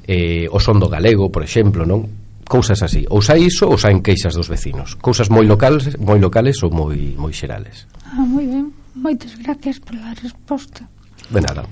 eh, 0.09 0.49
o 0.49 0.57
son 0.57 0.81
do 0.81 0.89
galego, 0.89 1.29
por 1.29 1.45
exemplo, 1.45 1.85
non? 1.85 2.33
cousas 2.51 2.83
así, 2.83 3.07
ou 3.07 3.23
xa 3.23 3.39
iso 3.39 3.71
ou 3.71 3.79
saen 3.79 4.03
queixas 4.03 4.35
dos 4.35 4.51
vecinos, 4.51 4.99
cousas 4.99 5.31
moi 5.31 5.47
locales, 5.47 5.95
moi 6.01 6.19
locales 6.19 6.59
ou 6.65 6.73
moi 6.73 7.15
moi 7.15 7.31
xerales. 7.31 7.87
Ah, 8.03 8.27
moi 8.27 8.43
ben. 8.43 8.73
Moitas 8.91 9.39
gracias 9.39 9.79
pola 9.79 10.11
resposta. 10.19 10.83
De 11.31 11.39
nada. 11.39 11.63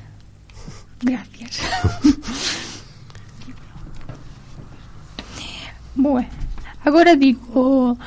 Gracias. 1.01 1.59
bueno, 5.95 6.27
ahora 6.85 7.15
digo, 7.15 7.97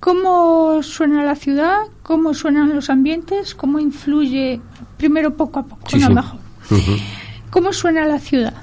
¿cómo 0.00 0.82
suena 0.82 1.22
la 1.24 1.34
ciudad? 1.34 1.78
¿Cómo 2.02 2.34
suenan 2.34 2.74
los 2.74 2.90
ambientes? 2.90 3.54
¿Cómo 3.54 3.78
influye, 3.78 4.60
primero 4.96 5.34
poco 5.36 5.60
a 5.60 5.62
poco, 5.64 5.88
Sí, 5.88 5.98
no 5.98 6.08
sí. 6.08 6.14
mejor? 6.14 6.38
¿Cómo 7.50 7.72
suena 7.72 8.06
la 8.06 8.18
ciudad? 8.18 8.54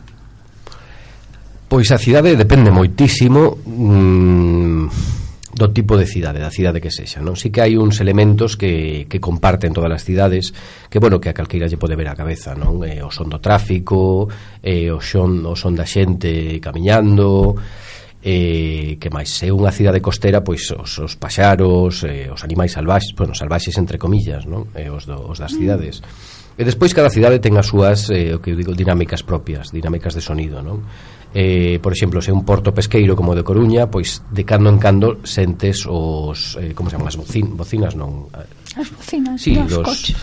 Pois 1.67 1.91
a 1.91 1.99
cidade 2.01 2.33
depende 2.35 2.71
moitísimo 2.73 3.57
mm, 3.61 4.89
do 5.59 5.75
tipo 5.75 5.99
de 5.99 6.07
cidade, 6.07 6.39
da 6.39 6.49
cidade 6.49 6.79
que 6.79 6.87
sexa, 6.87 7.19
non? 7.19 7.35
Si 7.35 7.51
que 7.51 7.59
hai 7.59 7.75
uns 7.75 7.99
elementos 7.99 8.55
que, 8.55 9.11
que 9.11 9.19
comparten 9.19 9.75
todas 9.75 9.91
as 9.91 10.07
cidades, 10.07 10.55
que, 10.87 11.03
bueno, 11.03 11.19
que 11.19 11.27
a 11.27 11.35
calqueira 11.35 11.67
lle 11.67 11.75
pode 11.75 11.99
ver 11.99 12.07
a 12.07 12.15
cabeza, 12.15 12.55
non? 12.55 12.79
Eh, 12.87 13.03
o 13.03 13.11
son 13.11 13.27
do 13.27 13.43
tráfico, 13.43 14.31
eh, 14.63 14.87
o, 14.87 15.03
son, 15.03 15.43
o 15.43 15.59
son 15.59 15.75
da 15.75 15.83
xente 15.83 16.63
camiñando, 16.63 17.59
eh, 18.23 18.95
que 18.95 19.11
máis 19.11 19.27
é 19.43 19.51
unha 19.51 19.75
cidade 19.75 19.99
costeira 19.99 20.39
pois 20.39 20.71
os, 20.71 20.95
os 20.95 21.19
paxaros, 21.19 22.07
eh, 22.07 22.31
os 22.31 22.39
animais 22.47 22.71
salvaxes, 22.71 23.11
bueno, 23.11 23.35
salvaxes 23.35 23.75
entre 23.75 23.99
comillas, 23.99 24.47
non? 24.47 24.71
Eh, 24.71 24.87
os, 24.87 25.03
do, 25.03 25.19
os 25.27 25.43
das 25.43 25.51
mm. 25.51 25.59
cidades. 25.59 25.99
Mm 25.99 26.38
E 26.59 26.67
despois 26.67 26.91
cada 26.91 27.07
cidade 27.07 27.39
ten 27.39 27.55
as 27.55 27.71
súas, 27.71 28.11
eh, 28.11 28.35
o 28.35 28.43
que 28.43 28.51
eu 28.51 28.59
digo, 28.59 28.75
dinámicas 28.75 29.23
propias, 29.23 29.71
dinámicas 29.71 30.11
de 30.11 30.19
sonido, 30.19 30.59
non? 30.59 30.83
Eh, 31.31 31.79
por 31.79 31.95
exemplo, 31.95 32.19
se 32.19 32.35
un 32.35 32.43
porto 32.43 32.75
pesqueiro 32.75 33.15
como 33.15 33.31
de 33.31 33.47
Coruña, 33.47 33.87
pois 33.87 34.19
de 34.27 34.43
cando 34.43 34.67
en 34.67 34.75
cando 34.75 35.23
sentes 35.23 35.87
os, 35.87 36.59
eh, 36.59 36.75
como 36.75 36.91
se 36.91 36.99
chaman, 36.99 37.07
as 37.07 37.15
bocin, 37.15 37.55
bocinas, 37.55 37.95
non? 37.95 38.27
As 38.75 38.91
bocinas 38.91 39.39
sí, 39.39 39.55
dos, 39.55 39.71
dos 39.71 39.87
coches. 39.87 40.19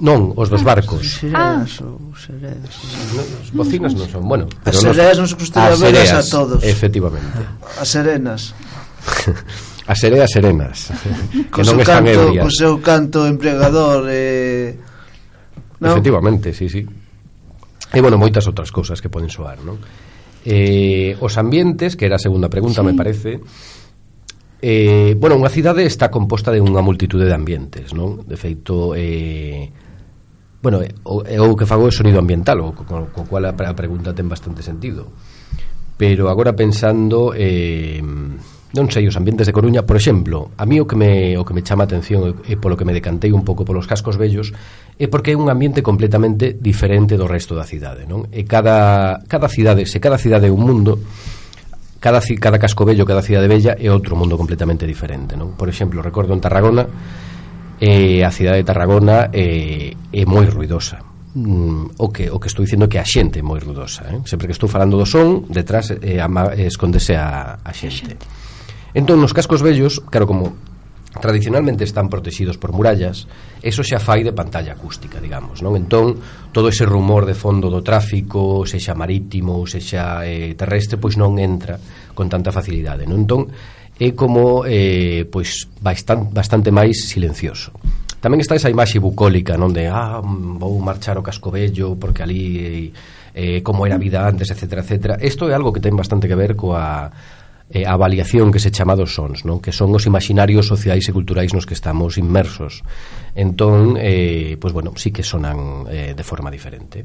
Non, 0.00 0.32
os 0.40 0.48
dos 0.48 0.64
ah, 0.64 0.68
barcos. 0.72 1.20
Ah. 1.36 1.60
Sereas 1.68 1.72
ou 1.84 2.16
sereas. 2.16 2.72
Non, 3.12 3.26
os 3.28 3.50
bocinas 3.52 3.92
non 3.92 4.08
son, 4.08 4.24
bueno, 4.24 4.48
pero 4.64 4.72
as 4.72 4.80
sereas 4.80 5.20
nos, 5.20 5.36
nos 5.36 5.36
gustaría 5.36 5.76
verlas 5.76 6.16
a 6.16 6.24
todos. 6.24 6.64
Efectivamente. 6.64 7.44
As 7.84 7.92
serenas. 7.92 8.56
as 9.84 10.00
sereas 10.00 10.32
serenas. 10.32 10.96
que 11.52 11.60
non 11.60 11.76
están 11.76 12.08
canto, 12.08 12.24
ebrias. 12.24 12.40
Co 12.40 12.48
seu 12.56 12.74
canto 12.80 13.28
empregador 13.28 14.08
eh 14.08 14.88
No? 15.80 15.90
Efectivamente, 15.90 16.52
sí, 16.52 16.68
sí. 16.68 16.82
E, 16.82 17.98
bueno, 18.02 18.18
moitas 18.18 18.44
outras 18.50 18.68
cousas 18.74 19.00
que 19.00 19.08
poden 19.08 19.30
soar, 19.32 19.62
non? 19.64 19.78
Eh, 20.44 21.16
os 21.18 21.34
ambientes, 21.38 21.96
que 21.96 22.06
era 22.06 22.16
a 22.16 22.22
segunda 22.22 22.50
pregunta, 22.50 22.82
sí. 22.82 22.86
me 22.86 22.94
parece, 22.94 23.40
Eh, 24.58 25.14
bueno, 25.14 25.38
unha 25.38 25.54
cidade 25.54 25.86
está 25.86 26.10
composta 26.10 26.50
de 26.50 26.58
unha 26.58 26.82
multitude 26.82 27.30
de 27.30 27.34
ambientes, 27.34 27.94
non? 27.94 28.26
De 28.26 28.34
feito, 28.34 28.90
eh, 28.98 29.70
bueno, 30.58 30.82
eh, 30.82 30.90
o, 31.06 31.22
o 31.22 31.54
que 31.54 31.62
fago 31.62 31.86
é 31.86 31.94
sonido 31.94 32.18
ambiental, 32.18 32.58
o, 32.66 32.74
co, 32.74 32.82
co 33.14 33.22
cual 33.22 33.46
a, 33.46 33.54
a 33.54 33.74
pregunta 33.78 34.10
ten 34.10 34.26
bastante 34.26 34.66
sentido. 34.66 35.14
Pero 35.94 36.26
agora 36.26 36.58
pensando... 36.58 37.30
Eh, 37.38 38.02
non 38.76 38.92
sei, 38.92 39.08
os 39.08 39.16
ambientes 39.16 39.48
de 39.48 39.56
Coruña, 39.56 39.88
por 39.88 39.96
exemplo, 39.96 40.52
a 40.60 40.68
mí 40.68 40.76
o 40.76 40.84
que 40.84 40.92
me, 40.92 41.40
o 41.40 41.44
que 41.44 41.56
me 41.56 41.64
chama 41.64 41.84
a 41.84 41.88
atención 41.88 42.44
e 42.44 42.60
polo 42.60 42.76
que 42.76 42.84
me 42.84 42.92
decantei 42.92 43.32
un 43.32 43.40
pouco 43.40 43.64
polos 43.64 43.88
cascos 43.88 44.20
vellos 44.20 44.52
é 45.00 45.08
porque 45.08 45.32
é 45.32 45.36
un 45.40 45.48
ambiente 45.48 45.80
completamente 45.80 46.52
diferente 46.52 47.16
do 47.16 47.24
resto 47.24 47.56
da 47.56 47.64
cidade, 47.64 48.04
non? 48.04 48.28
E 48.28 48.44
cada, 48.44 49.24
cada 49.24 49.48
cidade, 49.48 49.88
se 49.88 49.96
cada 50.04 50.20
cidade 50.20 50.46
é 50.48 50.52
un 50.52 50.60
mundo, 50.60 51.00
cada, 51.96 52.20
cada 52.20 52.60
casco 52.60 52.84
vello, 52.84 53.08
cada 53.08 53.24
cidade 53.24 53.48
bella 53.48 53.72
é 53.72 53.88
outro 53.88 54.20
mundo 54.20 54.36
completamente 54.36 54.84
diferente, 54.84 55.32
non? 55.32 55.56
Por 55.56 55.72
exemplo, 55.72 56.04
recordo 56.04 56.36
en 56.36 56.44
Tarragona, 56.44 56.84
eh, 57.80 58.20
a 58.20 58.28
cidade 58.28 58.60
de 58.60 58.68
Tarragona 58.68 59.32
eh, 59.32 59.96
é 60.12 60.22
moi 60.28 60.44
ruidosa, 60.44 61.00
mm, 61.32 62.04
o 62.04 62.12
que 62.12 62.28
o 62.28 62.36
que 62.36 62.52
estou 62.52 62.68
dicindo 62.68 62.84
é 62.84 62.92
que 62.92 63.00
a 63.00 63.06
xente 63.08 63.40
é 63.40 63.42
moi 63.42 63.64
ruidosa, 63.64 64.04
eh? 64.12 64.20
Sempre 64.28 64.44
que 64.44 64.52
estou 64.52 64.68
falando 64.68 65.00
do 65.00 65.08
son, 65.08 65.48
detrás 65.48 65.88
eh, 65.88 66.20
ama, 66.20 66.52
escondese 66.52 67.16
a, 67.16 67.64
a 67.64 67.72
xente. 67.72 68.04
A 68.04 68.12
xente. 68.12 68.47
Entón, 68.94 69.20
nos 69.20 69.36
cascos 69.36 69.60
vellos, 69.60 70.00
claro, 70.08 70.26
como 70.26 70.56
tradicionalmente 71.20 71.84
están 71.84 72.08
protegidos 72.08 72.58
por 72.58 72.72
murallas, 72.72 73.26
eso 73.62 73.82
xa 73.82 73.98
fai 73.98 74.22
de 74.22 74.36
pantalla 74.36 74.76
acústica, 74.76 75.18
digamos, 75.18 75.64
non? 75.64 75.74
Entón, 75.74 76.20
todo 76.52 76.68
ese 76.68 76.86
rumor 76.86 77.24
de 77.26 77.34
fondo 77.34 77.72
do 77.72 77.82
tráfico, 77.82 78.62
sexa 78.68 78.94
marítimo, 78.94 79.64
sexa 79.66 80.22
eh, 80.24 80.54
terrestre, 80.54 81.00
pois 81.00 81.16
non 81.16 81.36
entra 81.40 81.80
con 82.14 82.30
tanta 82.30 82.52
facilidade, 82.54 83.08
non? 83.08 83.24
Entón, 83.24 83.50
é 83.98 84.14
como 84.14 84.62
eh, 84.62 85.26
pois 85.26 85.66
bastante, 85.82 86.30
bastante 86.30 86.70
máis 86.70 87.10
silencioso. 87.10 87.74
Tamén 88.18 88.42
está 88.42 88.54
esa 88.58 88.70
imaxe 88.70 89.02
bucólica, 89.02 89.58
non 89.58 89.74
de 89.74 89.90
ah, 89.90 90.22
vou 90.22 90.78
marchar 90.82 91.18
ao 91.18 91.26
Cascobello 91.26 91.98
porque 91.98 92.22
ali 92.22 92.42
eh, 92.58 92.88
eh, 93.34 93.60
como 93.62 93.86
era 93.86 93.98
a 93.98 94.02
vida 94.02 94.22
antes, 94.22 94.50
etc, 94.50 94.82
etc. 94.82 94.94
Isto 95.22 95.50
é 95.50 95.54
algo 95.54 95.70
que 95.74 95.82
ten 95.82 95.94
bastante 95.94 96.26
que 96.26 96.38
ver 96.38 96.54
coa 96.54 97.10
eh, 97.70 97.84
a 97.84 97.92
avaliación 97.92 98.50
que 98.50 98.60
se 98.60 98.70
chama 98.70 98.96
dos 98.96 99.12
sons, 99.12 99.44
non? 99.44 99.60
Que 99.60 99.76
son 99.76 99.92
os 99.92 100.08
imaginarios 100.08 100.68
sociais 100.68 101.04
e 101.04 101.12
culturais 101.12 101.52
nos 101.52 101.68
que 101.68 101.76
estamos 101.76 102.16
inmersos. 102.16 102.80
Entón, 103.36 104.00
eh, 104.00 104.56
pois 104.56 104.72
bueno, 104.72 104.96
sí 104.96 105.12
que 105.12 105.20
sonan 105.20 105.84
eh, 105.92 106.16
de 106.16 106.24
forma 106.24 106.48
diferente. 106.48 107.04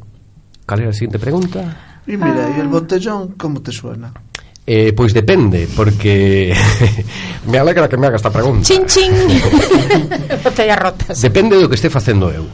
Cal 0.64 0.80
era 0.80 0.92
a 0.92 0.96
seguinte 0.96 1.20
pregunta? 1.20 2.00
E 2.08 2.16
mira, 2.16 2.48
e 2.48 2.56
ah. 2.56 2.64
el 2.64 2.72
botellón 2.72 3.36
como 3.36 3.60
te 3.60 3.76
suena? 3.76 4.16
Eh, 4.64 4.96
pois 4.96 5.12
depende, 5.12 5.68
porque 5.76 6.56
me 7.52 7.60
alegra 7.60 7.92
que 7.92 8.00
me 8.00 8.08
haga 8.08 8.16
esta 8.16 8.32
pregunta. 8.32 8.64
Chin, 8.64 8.88
chin. 8.88 9.12
Botellas 10.44 10.80
rotas. 10.80 11.20
Depende 11.20 11.60
do 11.60 11.68
que 11.68 11.76
este 11.76 11.92
facendo 11.92 12.32
eu. 12.32 12.48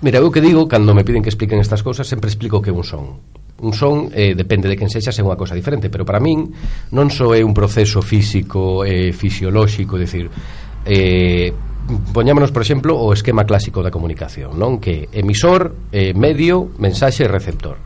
Mira, 0.00 0.22
eu 0.22 0.30
que 0.30 0.40
digo, 0.40 0.70
cando 0.70 0.94
me 0.94 1.02
piden 1.02 1.26
que 1.26 1.32
expliquen 1.34 1.58
estas 1.58 1.82
cousas, 1.82 2.06
sempre 2.06 2.30
explico 2.30 2.62
que 2.62 2.70
un 2.70 2.86
son. 2.86 3.18
Un 3.58 3.74
son, 3.74 4.14
eh, 4.14 4.38
depende 4.38 4.70
de 4.70 4.78
quen 4.78 4.86
sexa, 4.86 5.10
é 5.10 5.26
unha 5.26 5.34
cosa 5.34 5.58
diferente, 5.58 5.90
pero 5.90 6.06
para 6.06 6.22
min 6.22 6.54
non 6.94 7.10
só 7.10 7.34
é 7.34 7.42
un 7.42 7.50
proceso 7.50 7.98
físico, 7.98 8.86
eh, 8.86 9.10
fisiolóxico, 9.10 9.98
decir, 9.98 10.30
eh, 10.86 11.50
poñámonos, 12.14 12.54
por 12.54 12.62
exemplo, 12.62 12.94
o 12.94 13.10
esquema 13.10 13.42
clásico 13.42 13.82
da 13.82 13.90
comunicación, 13.90 14.54
non? 14.54 14.78
Que 14.78 15.10
emisor, 15.10 15.90
eh, 15.90 16.14
medio, 16.14 16.70
mensaxe 16.78 17.26
e 17.26 17.32
receptor. 17.32 17.82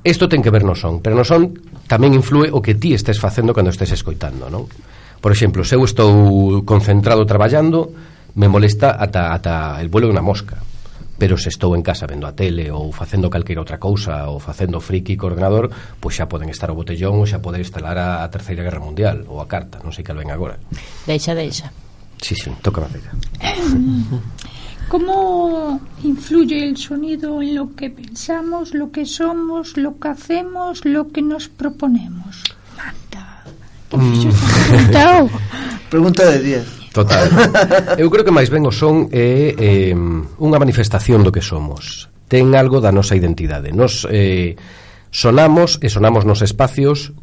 Isto 0.00 0.24
ten 0.24 0.40
que 0.40 0.48
ver 0.48 0.64
no 0.64 0.72
son, 0.72 1.04
pero 1.04 1.12
no 1.12 1.28
son 1.28 1.52
tamén 1.84 2.16
influe 2.16 2.48
o 2.48 2.64
que 2.64 2.80
ti 2.80 2.96
estés 2.96 3.20
facendo 3.20 3.52
cando 3.52 3.68
estés 3.68 3.92
escoitando, 3.92 4.48
non? 4.48 4.64
Por 5.20 5.36
exemplo, 5.36 5.68
se 5.68 5.76
eu 5.76 5.84
estou 5.84 6.64
concentrado 6.64 7.28
traballando, 7.28 7.92
me 8.34 8.48
molesta 8.48 8.96
ata, 8.98 9.32
ata 9.32 9.80
el 9.80 9.88
vuelo 9.88 10.08
de 10.08 10.14
unha 10.16 10.24
mosca 10.24 10.60
pero 11.22 11.38
se 11.38 11.54
estou 11.54 11.78
en 11.78 11.86
casa 11.86 12.10
vendo 12.10 12.26
a 12.26 12.34
tele 12.34 12.74
ou 12.74 12.90
facendo 12.90 13.30
calqueira 13.30 13.62
outra 13.62 13.78
cousa 13.78 14.26
ou 14.26 14.42
facendo 14.42 14.82
friki 14.82 15.14
co 15.14 15.30
ordenador, 15.30 15.70
pois 16.02 16.18
xa 16.18 16.26
poden 16.26 16.50
estar 16.50 16.66
o 16.66 16.74
botellón 16.74 17.22
ou 17.22 17.30
xa 17.30 17.38
pode 17.38 17.62
instalar 17.62 17.94
a, 17.94 18.26
a 18.26 18.26
Terceira 18.26 18.66
Guerra 18.66 18.82
Mundial 18.82 19.22
ou 19.30 19.38
a 19.38 19.46
carta, 19.46 19.78
non 19.86 19.94
sei 19.94 20.02
que 20.02 20.10
ven 20.10 20.34
agora. 20.34 20.58
Deixa, 21.06 21.30
deixa. 21.30 21.70
Sí, 22.18 22.34
sí, 22.34 22.50
toca 22.58 22.82
a 22.82 22.90
tela. 22.90 23.14
¿Cómo 24.90 25.78
influye 26.02 26.58
el 26.66 26.74
sonido 26.74 27.38
en 27.38 27.54
lo 27.54 27.70
que 27.78 27.86
pensamos, 27.86 28.74
lo 28.74 28.90
que 28.90 29.06
somos, 29.06 29.78
lo 29.78 30.02
que 30.02 30.08
hacemos, 30.10 30.82
lo 30.84 31.14
que 31.14 31.22
nos 31.22 31.46
proponemos? 31.46 32.42
Manda. 32.74 33.46
¿Qué 33.86 33.96
mm. 33.96 34.26
preguntado? 34.68 35.30
Pregunta 35.88 36.26
de 36.34 36.38
10. 36.42 36.81
Total. 36.92 37.28
Eu 38.02 38.12
creo 38.12 38.24
que 38.24 38.30
máis 38.30 38.52
ben 38.52 38.68
o 38.68 38.72
son 38.72 39.08
é 39.08 39.56
eh, 39.56 39.96
unha 39.96 40.58
manifestación 40.60 41.24
do 41.24 41.32
que 41.32 41.40
somos. 41.40 42.12
Ten 42.28 42.52
algo 42.52 42.80
da 42.84 42.92
nosa 42.92 43.16
identidade. 43.16 43.72
Nos 43.72 44.04
eh, 44.12 44.54
sonamos 45.12 45.80
e 45.80 45.88
sonamos 45.88 46.28
nos 46.28 46.44
espacios 46.44 47.16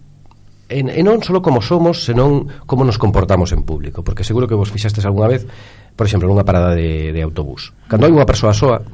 e, 0.69 0.81
e 0.81 1.01
non 1.01 1.21
só 1.25 1.41
como 1.41 1.61
somos, 1.61 2.05
senón 2.05 2.49
como 2.69 2.85
nos 2.85 3.01
comportamos 3.01 3.49
en 3.53 3.65
público, 3.65 4.05
porque 4.05 4.25
seguro 4.25 4.45
que 4.45 4.57
vos 4.57 4.69
fixastes 4.69 5.05
algunha 5.05 5.29
vez, 5.29 5.45
por 5.97 6.05
exemplo, 6.05 6.29
nunha 6.29 6.45
parada 6.45 6.77
de, 6.77 7.09
de 7.09 7.21
autobús. 7.25 7.73
Cando 7.89 8.05
hai 8.05 8.13
unha 8.13 8.29
persoa 8.29 8.53
soa, 8.53 8.85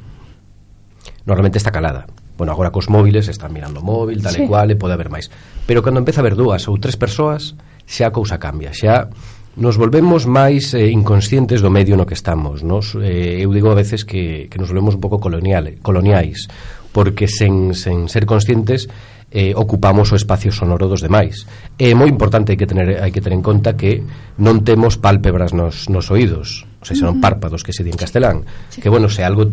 normalmente 1.28 1.60
está 1.60 1.68
calada. 1.68 2.08
Bueno, 2.36 2.52
agora 2.52 2.72
cos 2.72 2.88
móviles 2.92 3.28
están 3.28 3.52
mirando 3.52 3.80
o 3.80 3.84
móvil, 3.84 4.20
tal 4.20 4.36
sí. 4.36 4.44
e 4.44 4.48
cual, 4.48 4.68
e 4.72 4.76
pode 4.76 4.96
haber 4.96 5.12
máis. 5.12 5.28
Pero 5.68 5.80
cando 5.84 6.00
empeza 6.00 6.20
a 6.20 6.22
haber 6.24 6.36
dúas 6.36 6.64
ou 6.68 6.76
tres 6.80 6.96
persoas, 6.96 7.56
xa 7.84 8.08
a 8.08 8.12
cousa 8.12 8.40
cambia, 8.40 8.72
xa 8.72 9.12
nos 9.56 9.80
volvemos 9.80 10.28
máis 10.28 10.76
eh, 10.76 10.92
inconscientes 10.92 11.64
do 11.64 11.72
medio 11.72 11.96
no 11.96 12.04
que 12.04 12.12
estamos. 12.12 12.60
Nos, 12.60 12.92
eh, 13.00 13.40
eu 13.40 13.48
digo 13.56 13.72
a 13.72 13.78
veces 13.78 14.04
que, 14.04 14.52
que 14.52 14.60
nos 14.60 14.68
volvemos 14.68 15.00
un 15.00 15.02
pouco 15.02 15.16
colonial, 15.16 15.80
coloniais, 15.80 16.44
porque 16.92 17.24
sen, 17.24 17.72
sen 17.72 18.12
ser 18.12 18.28
conscientes 18.28 18.88
eh, 19.32 19.56
ocupamos 19.56 20.12
o 20.12 20.16
espacio 20.16 20.52
sonoro 20.52 20.92
dos 20.92 21.00
demais. 21.00 21.48
É 21.80 21.96
moi 21.96 22.12
importante 22.12 22.52
hai 22.52 22.60
que 22.60 22.68
tener 22.68 23.00
hai 23.00 23.08
que 23.08 23.24
ter 23.24 23.32
en 23.32 23.40
conta 23.40 23.80
que 23.80 24.04
non 24.36 24.60
temos 24.60 25.00
pálpebras 25.00 25.56
nos, 25.56 25.88
nos 25.88 26.12
oídos, 26.12 26.68
ou 26.80 26.84
sea, 26.84 26.96
son 26.96 27.24
párpados 27.24 27.64
que 27.64 27.72
se 27.72 27.80
di 27.80 27.88
en 27.88 27.98
castelán, 27.98 28.44
sí. 28.68 28.84
que 28.84 28.92
bueno, 28.92 29.08
se 29.08 29.24
algo 29.24 29.48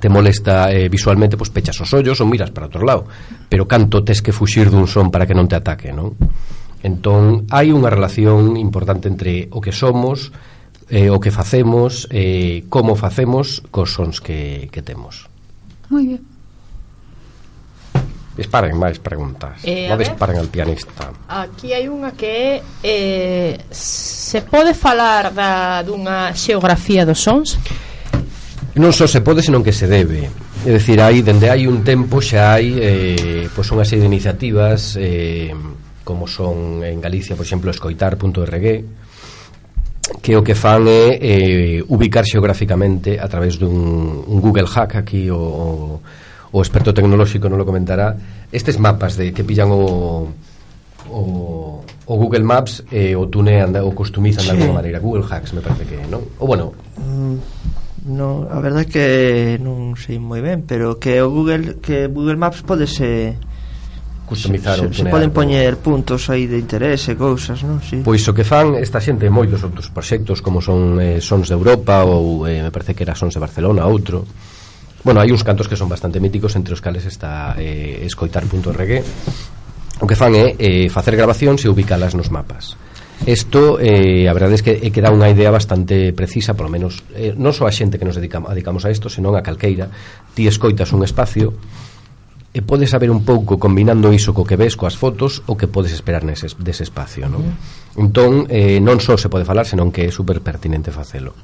te 0.00 0.08
molesta 0.08 0.72
eh, 0.72 0.88
visualmente, 0.88 1.36
pois 1.36 1.52
pues, 1.52 1.60
pechas 1.60 1.76
os 1.76 1.92
ollos 1.92 2.16
ou 2.20 2.26
miras 2.26 2.48
para 2.56 2.72
outro 2.72 2.88
lado, 2.88 3.04
pero 3.52 3.68
canto 3.68 4.00
tes 4.00 4.24
que 4.24 4.32
fuxir 4.32 4.72
dun 4.72 4.88
son 4.88 5.12
para 5.12 5.28
que 5.28 5.36
non 5.36 5.44
te 5.44 5.60
ataque, 5.60 5.92
non? 5.92 6.16
Entón, 6.80 7.44
hai 7.52 7.76
unha 7.76 7.92
relación 7.92 8.56
importante 8.56 9.12
entre 9.12 9.52
o 9.52 9.60
que 9.60 9.72
somos, 9.72 10.32
eh, 10.88 11.12
o 11.12 11.20
que 11.20 11.30
facemos, 11.30 12.08
eh, 12.08 12.64
como 12.72 12.96
facemos, 12.96 13.60
cos 13.68 13.92
sons 13.92 14.24
que, 14.24 14.72
que 14.72 14.80
temos. 14.80 15.28
Moi 15.92 16.16
bien. 16.16 16.22
Disparen 18.40 18.72
máis 18.80 18.96
preguntas. 18.96 19.60
Eh, 19.68 19.92
non 19.92 20.00
disparen 20.00 20.40
al 20.40 20.48
pianista. 20.48 21.12
Aquí 21.28 21.76
hai 21.76 21.92
unha 21.92 22.16
que 22.16 22.56
é 22.58 22.64
eh, 22.80 23.54
se 23.68 24.40
pode 24.40 24.72
falar 24.72 25.36
da, 25.36 25.84
dunha 25.84 26.32
xeografía 26.32 27.04
dos 27.04 27.20
sons? 27.20 27.60
Non 28.78 28.96
só 28.96 29.04
se 29.04 29.20
pode, 29.20 29.44
senón 29.44 29.60
que 29.60 29.76
se 29.76 29.84
debe. 29.84 30.32
É 30.64 30.72
dicir, 30.72 31.04
hai, 31.04 31.20
dende 31.20 31.52
hai 31.52 31.68
un 31.68 31.84
tempo 31.84 32.24
xa 32.24 32.56
hai 32.56 32.72
eh, 32.80 33.44
pois 33.52 33.68
unha 33.68 33.84
serie 33.84 34.06
de 34.06 34.10
iniciativas 34.14 34.96
eh, 34.96 35.52
como 36.10 36.26
son 36.26 36.82
en 36.82 36.98
Galicia, 36.98 37.38
por 37.38 37.46
exemplo, 37.46 37.70
escoitar.org, 37.70 38.66
que 40.18 40.34
o 40.34 40.42
que 40.42 40.58
fan 40.58 40.90
é 40.90 41.14
eh, 41.22 41.78
ubicar 41.86 42.26
xeográficamente 42.26 43.22
a 43.22 43.30
través 43.30 43.62
dun 43.62 44.26
un 44.26 44.38
Google 44.42 44.66
Hack 44.66 44.98
aquí 44.98 45.30
o, 45.30 45.38
o 45.38 46.02
o 46.50 46.58
experto 46.58 46.90
tecnolóxico 46.90 47.46
non 47.46 47.62
lo 47.62 47.68
comentará 47.68 48.18
estes 48.50 48.82
mapas 48.82 49.14
de 49.14 49.30
que 49.30 49.46
pillan 49.46 49.70
o 49.70 50.26
o, 51.10 51.22
o 51.86 52.14
Google 52.18 52.42
Maps 52.42 52.82
e 52.90 53.14
eh, 53.14 53.16
o 53.16 53.30
tunean 53.30 53.70
o 53.78 53.94
customizan 53.94 54.42
sí. 54.42 54.50
de 54.50 54.52
alguma 54.58 54.82
maneira 54.82 54.98
Google 54.98 55.22
Hacks 55.30 55.54
me 55.54 55.62
parece 55.62 55.86
que 55.86 55.98
non 56.10 56.26
o 56.42 56.44
bueno 56.50 56.74
mm, 56.98 57.36
no, 58.10 58.50
a 58.50 58.58
verdade 58.58 58.90
é 58.90 58.90
que 58.90 59.06
non 59.62 59.94
sei 59.94 60.18
moi 60.18 60.42
ben 60.42 60.66
pero 60.66 60.98
que 60.98 61.22
o 61.22 61.30
Google 61.30 61.78
que 61.78 62.10
Google 62.10 62.40
Maps 62.40 62.66
pode 62.66 62.90
ser 62.90 63.38
customizar 64.30 64.78
se, 64.78 64.86
se, 64.94 65.02
se 65.02 65.10
poden 65.10 65.34
poñer 65.34 65.82
puntos 65.82 66.30
aí 66.30 66.46
de 66.46 66.62
interese, 66.62 67.18
cousas, 67.18 67.66
non? 67.66 67.82
Sí. 67.82 68.06
Pois 68.06 68.22
o 68.22 68.32
que 68.32 68.46
fan 68.46 68.78
esta 68.78 69.02
xente 69.02 69.26
en 69.26 69.34
moitos 69.34 69.66
outros 69.66 69.90
proxectos 69.90 70.38
como 70.38 70.62
son 70.62 71.02
eh, 71.02 71.18
Sons 71.18 71.50
de 71.50 71.58
Europa 71.58 72.06
ou 72.06 72.46
eh, 72.46 72.62
me 72.62 72.70
parece 72.70 72.94
que 72.94 73.02
era 73.02 73.18
Sons 73.18 73.34
de 73.34 73.42
Barcelona, 73.42 73.90
outro. 73.90 74.22
Bueno, 75.02 75.18
hai 75.18 75.34
uns 75.34 75.42
cantos 75.42 75.66
que 75.66 75.74
son 75.74 75.90
bastante 75.90 76.22
míticos 76.22 76.54
entre 76.54 76.78
os 76.78 76.80
cales 76.80 77.02
está 77.02 77.58
eh, 77.58 78.06
escoitar.org 78.06 79.02
O 80.00 80.06
que 80.08 80.16
fan 80.16 80.32
é 80.32 80.56
eh, 80.56 80.88
facer 80.88 81.12
grabacións 81.12 81.60
e 81.60 81.68
ubicalas 81.68 82.16
nos 82.16 82.32
mapas. 82.32 82.72
Isto, 83.28 83.76
eh, 83.76 84.24
a 84.24 84.32
verdade 84.32 84.56
é 84.56 84.64
que, 84.64 84.74
é 84.80 84.88
que 84.88 85.04
dá 85.04 85.12
unha 85.12 85.28
idea 85.28 85.52
bastante 85.52 86.16
precisa, 86.16 86.56
polo 86.56 86.72
menos, 86.72 87.04
eh, 87.12 87.36
non 87.36 87.52
só 87.52 87.68
a 87.68 87.72
xente 87.72 88.00
que 88.00 88.08
nos 88.08 88.16
dedicamos, 88.16 88.48
dedicamos 88.48 88.88
a 88.88 88.92
isto, 88.92 89.12
senón 89.12 89.36
a 89.36 89.44
calqueira. 89.44 89.92
Ti 90.32 90.48
escoitas 90.48 90.96
un 90.96 91.04
espacio, 91.04 91.52
e 92.50 92.66
podes 92.66 92.90
saber 92.90 93.14
un 93.14 93.22
pouco 93.22 93.62
combinando 93.62 94.10
iso 94.10 94.34
co 94.34 94.42
que 94.42 94.58
ves 94.58 94.74
coas 94.74 94.98
fotos 94.98 95.46
o 95.46 95.54
que 95.54 95.70
podes 95.70 95.94
esperar 95.94 96.26
nese 96.26 96.50
dese 96.58 96.82
espacio, 96.82 97.30
non? 97.30 97.46
Entón, 97.94 98.50
eh, 98.50 98.82
non 98.82 98.98
só 98.98 99.14
se 99.14 99.30
pode 99.30 99.46
falar, 99.46 99.62
senón 99.62 99.94
que 99.94 100.06
é 100.06 100.10
super 100.10 100.42
pertinente 100.42 100.90
facelo. 100.90 101.34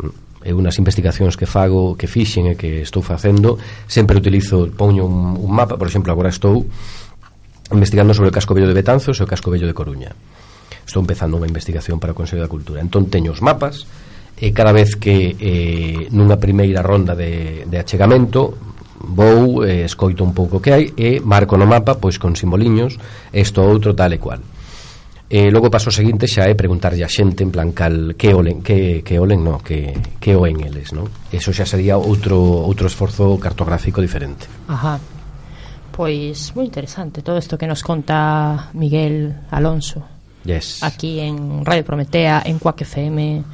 Mm, 0.00 0.30
Eu 0.40 0.56
nas 0.64 0.80
investigacións 0.80 1.36
que 1.36 1.44
fago, 1.44 2.00
que 2.00 2.08
fixen 2.08 2.48
e 2.48 2.56
que 2.56 2.80
estou 2.80 3.04
facendo, 3.04 3.60
sempre 3.84 4.16
utilizo, 4.16 4.72
poño 4.72 5.04
un, 5.04 5.36
un 5.36 5.52
mapa, 5.52 5.76
por 5.76 5.84
exemplo, 5.84 6.08
agora 6.08 6.32
estou 6.32 6.64
investigando 7.68 8.16
sobre 8.16 8.32
o 8.32 8.34
casco 8.34 8.56
vello 8.56 8.64
de 8.64 8.72
Betanzos 8.72 9.20
e 9.20 9.22
o 9.22 9.28
casco 9.28 9.52
vello 9.52 9.68
de 9.68 9.76
Coruña. 9.76 10.16
Estou 10.88 11.04
empezando 11.04 11.36
unha 11.36 11.44
investigación 11.44 12.00
para 12.00 12.10
o 12.12 12.18
Consello 12.18 12.40
da 12.40 12.48
Cultura. 12.48 12.80
Entón 12.80 13.12
teño 13.12 13.36
os 13.36 13.44
mapas, 13.44 13.84
e 14.40 14.56
cada 14.56 14.72
vez 14.72 14.96
que 14.96 15.36
eh, 15.36 16.08
nunha 16.08 16.40
primeira 16.40 16.80
ronda 16.80 17.12
de, 17.12 17.68
de 17.68 17.76
achegamento 17.76 18.56
vou, 19.00 19.64
eh, 19.64 19.84
escoito 19.84 20.22
un 20.24 20.36
pouco 20.36 20.58
o 20.58 20.62
que 20.62 20.72
hai 20.72 20.84
e 20.96 21.20
marco 21.24 21.56
no 21.56 21.64
mapa, 21.64 21.96
pois 21.96 22.20
con 22.20 22.36
simboliños, 22.36 23.00
isto 23.32 23.64
outro 23.64 23.96
tal 23.96 24.12
e 24.12 24.20
cual. 24.20 24.44
E 25.30 25.46
logo 25.46 25.70
paso 25.70 25.94
seguinte 25.94 26.26
xa 26.26 26.50
é 26.50 26.58
preguntarlle 26.58 27.06
a 27.06 27.10
xente 27.10 27.46
en 27.46 27.54
plan 27.54 27.70
cal 27.70 28.18
que 28.18 28.34
olen, 28.34 28.66
que 28.66 29.06
que 29.06 29.14
olen, 29.14 29.40
no, 29.46 29.62
que 29.62 29.94
que 30.18 30.34
oen 30.34 30.58
eles, 30.60 30.90
no? 30.90 31.06
Eso 31.30 31.54
xa 31.54 31.62
sería 31.64 31.94
outro 31.94 32.34
outro 32.36 32.90
esforzo 32.90 33.38
cartográfico 33.38 34.02
diferente. 34.02 34.50
Ajá. 34.66 34.98
Pois 35.94 36.50
moi 36.58 36.66
interesante 36.66 37.22
todo 37.22 37.38
isto 37.38 37.54
que 37.54 37.70
nos 37.70 37.86
conta 37.86 38.74
Miguel 38.74 39.46
Alonso. 39.54 40.02
Yes. 40.42 40.82
Aquí 40.82 41.20
en 41.20 41.64
Radio 41.64 41.84
Prometea, 41.84 42.42
en 42.44 42.58
Cuac 42.58 42.82
FM, 42.82 43.44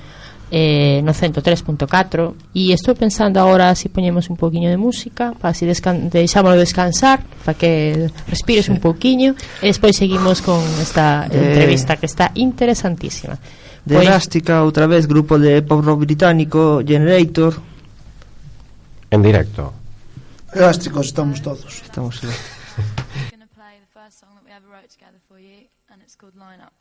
eh, 0.50 1.00
no 1.02 1.12
103.4 1.12 2.34
e 2.54 2.72
estou 2.72 2.94
pensando 2.94 3.38
agora 3.38 3.74
se 3.74 3.82
si 3.82 3.88
poñemos 3.88 4.30
un 4.30 4.36
poquinho 4.36 4.70
de 4.70 4.76
música 4.76 5.34
para 5.34 5.54
si 5.54 5.66
descan 5.66 6.08
deixámoslo 6.08 6.58
descansar 6.58 7.22
para 7.44 7.58
que 7.58 8.06
respires 8.28 8.66
sí. 8.66 8.72
un 8.72 8.78
poquinho 8.78 9.34
e 9.62 9.66
despois 9.66 9.96
seguimos 9.96 10.42
con 10.42 10.62
esta 10.78 11.26
eh, 11.26 11.50
entrevista 11.50 11.96
que 11.96 12.06
está 12.06 12.30
interesantísima. 12.34 13.38
De 13.86 13.94
pois, 13.94 14.06
Elástica 14.06 14.62
outra 14.62 14.86
vez 14.86 15.06
grupo 15.06 15.38
de 15.38 15.62
pop 15.62 15.82
rock 15.82 16.06
británico 16.06 16.82
Generator. 16.86 17.54
En 19.10 19.22
directo. 19.22 19.74
Elásticos 20.54 21.06
estamos 21.06 21.42
todos. 21.42 21.82
Estamos 21.82 22.22
together 24.96 25.20
for 25.28 25.38
you 25.38 25.66
and 25.90 26.00
it's 26.02 26.14
called 26.14 26.36
Line 26.36 26.60
Up. 26.60 26.72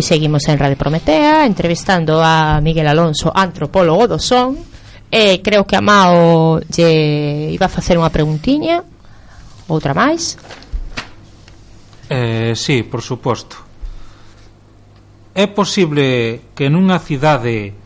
Pois 0.00 0.08
seguimos 0.08 0.48
en 0.48 0.58
Radio 0.58 0.78
Prometea 0.78 1.44
entrevistando 1.44 2.24
a 2.24 2.58
Miguel 2.62 2.88
Alonso, 2.88 3.30
antropólogo 3.36 4.08
do 4.08 4.16
son. 4.16 4.56
E 5.12 5.36
eh, 5.36 5.36
creo 5.44 5.68
que 5.68 5.76
a 5.76 5.84
Mao 5.84 6.56
lle 6.72 7.52
iba 7.52 7.68
a 7.68 7.68
facer 7.68 8.00
unha 8.00 8.08
preguntiña, 8.08 8.80
outra 9.68 9.92
máis. 9.92 10.40
Eh, 12.08 12.56
sí, 12.56 12.80
por 12.80 13.04
suposto. 13.04 13.60
É 15.36 15.44
posible 15.52 16.48
que 16.56 16.72
nunha 16.72 16.96
cidade 16.96 17.76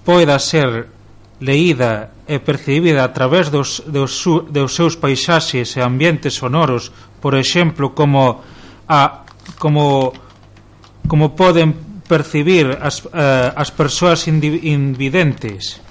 poida 0.00 0.40
ser 0.40 0.88
leída 1.44 2.24
e 2.24 2.40
percibida 2.40 3.04
a 3.04 3.12
través 3.12 3.52
dos, 3.52 3.84
dos, 3.84 4.16
dos 4.48 4.72
seus 4.72 4.96
paisaxes 4.96 5.76
e 5.76 5.84
ambientes 5.84 6.40
sonoros, 6.40 6.88
por 7.20 7.36
exemplo, 7.36 7.92
como 7.92 8.40
a 8.88 9.28
como 9.60 10.16
como 11.10 11.34
poden 11.34 11.74
percibir 12.06 12.78
as, 12.78 13.02
eh, 13.10 13.50
as 13.50 13.74
persoas 13.74 14.30
invidentes? 14.30 15.82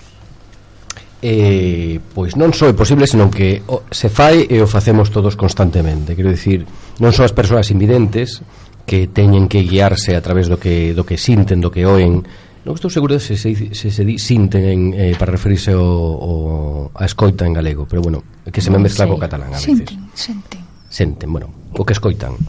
Eh, 1.20 2.00
pois 2.16 2.40
non 2.40 2.56
só 2.56 2.72
é 2.72 2.76
posible, 2.76 3.04
senón 3.04 3.28
que 3.28 3.60
o, 3.68 3.84
se 3.92 4.08
fai 4.08 4.48
e 4.48 4.64
o 4.64 4.68
facemos 4.72 5.12
todos 5.12 5.36
constantemente. 5.36 6.16
Quero 6.16 6.32
dicir, 6.32 6.64
non 7.04 7.12
só 7.12 7.28
as 7.28 7.36
persoas 7.36 7.68
invidentes 7.76 8.40
que 8.88 9.12
teñen 9.12 9.52
que 9.52 9.68
guiarse 9.68 10.16
a 10.16 10.24
través 10.24 10.48
do 10.48 10.56
que, 10.56 10.96
do 10.96 11.04
que 11.04 11.20
sinten, 11.20 11.60
do 11.60 11.68
que 11.68 11.84
oen, 11.84 12.24
non 12.64 12.72
estou 12.80 12.88
seguro 12.88 13.20
se 13.20 13.36
se, 13.36 13.52
se, 13.76 13.92
se 13.92 14.04
di 14.08 14.16
sinten 14.16 14.64
en, 14.64 14.82
eh, 14.96 15.16
para 15.20 15.36
referirse 15.36 15.76
ao, 15.76 15.84
ao, 15.84 16.96
a 16.96 17.04
escoita 17.04 17.44
en 17.44 17.52
galego, 17.52 17.84
pero 17.84 18.00
bueno, 18.00 18.24
que 18.48 18.64
se 18.64 18.72
me 18.72 18.80
mezcla 18.80 19.04
sí. 19.04 19.12
co 19.12 19.20
catalán 19.20 19.52
a 19.52 19.60
veces. 19.60 19.84
Sinten, 19.84 20.00
senten. 20.16 20.64
Senten, 20.88 21.28
bueno, 21.28 21.52
o 21.76 21.84
que 21.84 21.92
escoitan. 21.92 22.40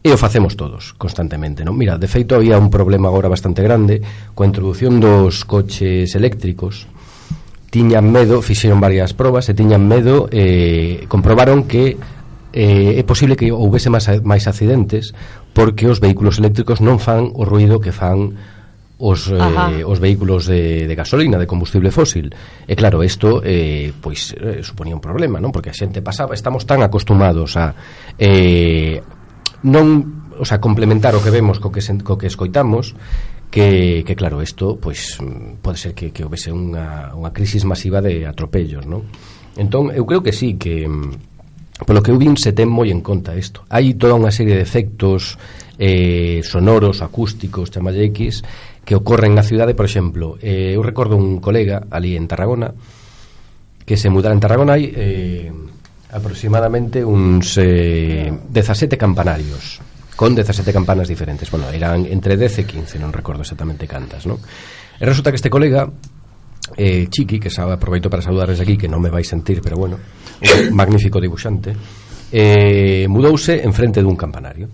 E 0.00 0.08
o 0.08 0.16
facemos 0.16 0.56
todos, 0.56 0.96
constantemente, 0.96 1.60
non? 1.60 1.76
Mira, 1.76 2.00
de 2.00 2.08
feito, 2.08 2.32
había 2.32 2.56
un 2.56 2.72
problema 2.72 3.12
agora 3.12 3.28
bastante 3.28 3.60
grande 3.60 4.00
coa 4.32 4.48
introducción 4.48 4.96
dos 4.96 5.44
coches 5.44 6.16
eléctricos 6.16 6.88
tiñan 7.70 8.10
medo, 8.10 8.42
fixeron 8.42 8.80
varias 8.82 9.14
probas 9.14 9.46
e 9.46 9.54
tiñan 9.54 9.86
medo, 9.86 10.26
eh, 10.34 11.06
comprobaron 11.06 11.68
que 11.70 12.00
eh, 12.50 12.98
é 12.98 13.02
posible 13.06 13.38
que 13.38 13.54
houvese 13.54 13.92
máis, 13.92 14.10
máis 14.26 14.50
accidentes 14.50 15.14
porque 15.54 15.86
os 15.86 16.02
vehículos 16.02 16.42
eléctricos 16.42 16.82
non 16.82 16.98
fan 16.98 17.30
o 17.30 17.46
ruido 17.46 17.78
que 17.78 17.94
fan 17.94 18.34
os, 18.98 19.30
eh, 19.30 19.38
Ajá. 19.38 19.70
eh, 19.70 19.84
os 19.86 20.02
vehículos 20.02 20.50
de, 20.50 20.88
de 20.90 20.94
gasolina, 20.98 21.38
de 21.38 21.46
combustible 21.46 21.94
fósil. 21.94 22.32
E 22.66 22.74
claro, 22.74 23.04
isto 23.06 23.44
eh, 23.44 23.94
pois 24.00 24.34
eh, 24.34 24.64
suponía 24.66 24.98
un 24.98 25.04
problema, 25.04 25.38
non? 25.38 25.54
Porque 25.54 25.70
a 25.70 25.76
xente 25.76 26.02
pasaba, 26.02 26.34
estamos 26.34 26.66
tan 26.66 26.82
acostumados 26.82 27.54
a 27.54 27.76
eh, 28.18 28.98
non, 29.62 30.24
o 30.40 30.44
sea, 30.48 30.60
complementar 30.60 31.12
o 31.12 31.22
que 31.22 31.32
vemos 31.32 31.60
co 31.60 31.68
que, 31.68 31.84
sen, 31.84 32.00
co 32.00 32.16
que 32.16 32.28
escoitamos 32.28 32.96
que, 33.50 34.04
que 34.06 34.14
claro, 34.16 34.40
isto 34.40 34.78
pois 34.80 35.18
pues, 35.18 35.60
pode 35.60 35.76
ser 35.76 35.92
que, 35.92 36.14
que 36.14 36.24
houvese 36.24 36.54
unha, 36.54 37.12
unha 37.12 37.34
crisis 37.34 37.66
masiva 37.66 38.00
de 38.00 38.24
atropellos, 38.24 38.86
non? 38.86 39.04
Entón, 39.58 39.90
eu 39.90 40.06
creo 40.06 40.22
que 40.22 40.32
sí, 40.32 40.54
que 40.54 40.86
mm, 40.86 41.84
polo 41.84 42.00
que 42.00 42.14
eu 42.14 42.18
vin 42.20 42.38
se 42.38 42.54
ten 42.54 42.70
moi 42.70 42.88
en 42.88 43.02
conta 43.04 43.34
isto. 43.36 43.66
Hai 43.68 43.98
toda 43.98 44.16
unha 44.16 44.32
serie 44.32 44.54
de 44.56 44.64
efectos 44.64 45.36
eh, 45.76 46.40
sonoros, 46.46 47.02
acústicos, 47.02 47.68
chamalle 47.68 48.06
X, 48.14 48.46
que 48.86 48.96
ocorren 48.96 49.34
na 49.36 49.44
cidade, 49.44 49.74
por 49.76 49.84
exemplo. 49.84 50.38
Eh, 50.40 50.78
eu 50.78 50.82
recordo 50.86 51.18
un 51.18 51.42
colega 51.42 51.84
ali 51.90 52.16
en 52.16 52.30
Tarragona 52.30 52.72
que 53.84 53.98
se 53.98 54.08
mudara 54.08 54.32
en 54.32 54.40
Tarragona 54.40 54.78
e... 54.78 54.86
Eh, 54.94 55.52
aproximadamente 56.12 57.04
uns 57.04 57.56
eh, 57.58 58.30
17 58.30 58.98
campanarios 58.98 59.80
con 60.16 60.34
17 60.34 60.72
campanas 60.72 61.08
diferentes. 61.08 61.50
Bueno, 61.50 61.70
eran 61.70 62.04
entre 62.04 62.36
10 62.36 62.58
e 62.58 62.64
15, 62.66 63.00
non 63.00 63.14
recordo 63.14 63.40
exactamente 63.40 63.88
cantas, 63.88 64.28
non? 64.28 64.36
E 65.00 65.02
resulta 65.08 65.32
que 65.32 65.40
este 65.40 65.48
colega 65.48 65.88
eh, 66.76 67.08
Chiqui, 67.08 67.40
que 67.40 67.48
sabe, 67.48 67.72
aproveito 67.72 68.12
para 68.12 68.20
saludarles 68.20 68.60
aquí, 68.60 68.76
que 68.76 68.90
non 68.90 69.00
me 69.00 69.08
vai 69.08 69.24
sentir, 69.24 69.64
pero 69.64 69.80
bueno, 69.80 69.96
un 69.96 70.76
magnífico 70.76 71.16
dibuixante 71.18 71.72
eh, 72.30 73.06
mudouse 73.08 73.64
enfrente 73.64 74.02
dun 74.02 74.14
campanario 74.14 74.70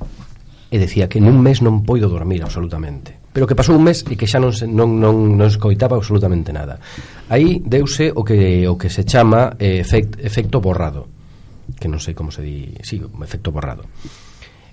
e 0.69 0.77
decía 0.77 1.09
que 1.09 1.23
nun 1.23 1.41
mes 1.41 1.63
non 1.65 1.87
poido 1.87 2.11
dormir 2.11 2.43
absolutamente 2.45 3.17
pero 3.33 3.47
que 3.47 3.57
pasou 3.57 3.79
un 3.79 3.87
mes 3.87 4.05
e 4.05 4.19
que 4.19 4.29
xa 4.29 4.43
non 4.43 4.53
se, 4.53 4.69
non, 4.69 4.99
non, 5.01 5.39
non 5.39 5.49
escoitaba 5.49 5.97
absolutamente 5.97 6.53
nada 6.53 6.77
aí 7.33 7.63
deuse 7.65 8.13
o 8.13 8.27
que, 8.27 8.69
o 8.69 8.77
que 8.77 8.91
se 8.93 9.09
chama 9.09 9.57
eh, 9.57 9.81
efect, 9.81 10.21
efecto 10.21 10.61
borrado 10.61 11.16
que 11.75 11.91
non 11.91 11.99
sei 11.99 12.15
como 12.15 12.31
se 12.31 12.43
di, 12.43 12.75
si, 12.87 12.99
sí, 12.99 13.03
un 13.03 13.23
efecto 13.27 13.51
borrado, 13.51 13.85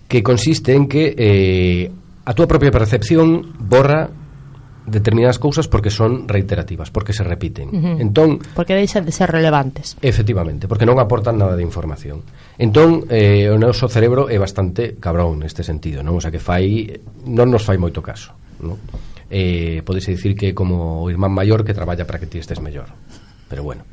que 0.06 0.22
consiste 0.22 0.78
en 0.78 0.86
que 0.86 1.18
eh, 1.18 1.90
a 2.24 2.32
túa 2.38 2.46
propia 2.46 2.70
percepción 2.70 3.58
borra 3.58 4.14
determinadas 4.86 5.40
cousas 5.40 5.68
porque 5.68 5.90
son 5.90 6.28
reiterativas, 6.28 6.92
porque 6.92 7.14
se 7.14 7.24
repiten. 7.24 7.70
Uh 7.70 7.82
-huh. 7.82 8.02
Entón, 8.02 8.40
porque 8.56 8.76
deixan 8.76 9.06
de 9.06 9.12
ser 9.12 9.32
relevantes. 9.32 9.96
Efectivamente, 10.02 10.68
porque 10.68 10.86
non 10.86 11.00
aportan 11.00 11.40
nada 11.40 11.56
de 11.56 11.64
información. 11.64 12.22
Entón, 12.60 13.08
eh, 13.08 13.48
o 13.48 13.56
noso 13.56 13.88
cerebro 13.88 14.28
é 14.28 14.36
bastante 14.36 15.00
cabrón 15.00 15.40
neste 15.40 15.64
sentido, 15.64 16.04
non? 16.04 16.20
O 16.20 16.22
sea 16.22 16.32
que 16.32 16.44
fai 16.44 17.00
non 17.24 17.48
nos 17.48 17.64
fai 17.64 17.80
moito 17.80 18.04
caso, 18.04 18.36
non? 18.60 18.76
Eh, 19.32 19.82
podese 19.88 20.14
dicir 20.14 20.36
que 20.36 20.52
como 20.52 21.02
o 21.02 21.08
irmán 21.10 21.32
maior 21.32 21.64
que 21.64 21.74
traballa 21.74 22.04
para 22.04 22.20
que 22.20 22.28
ti 22.28 22.38
estes 22.38 22.60
mellor. 22.60 22.92
Pero 23.48 23.64
bueno. 23.64 23.88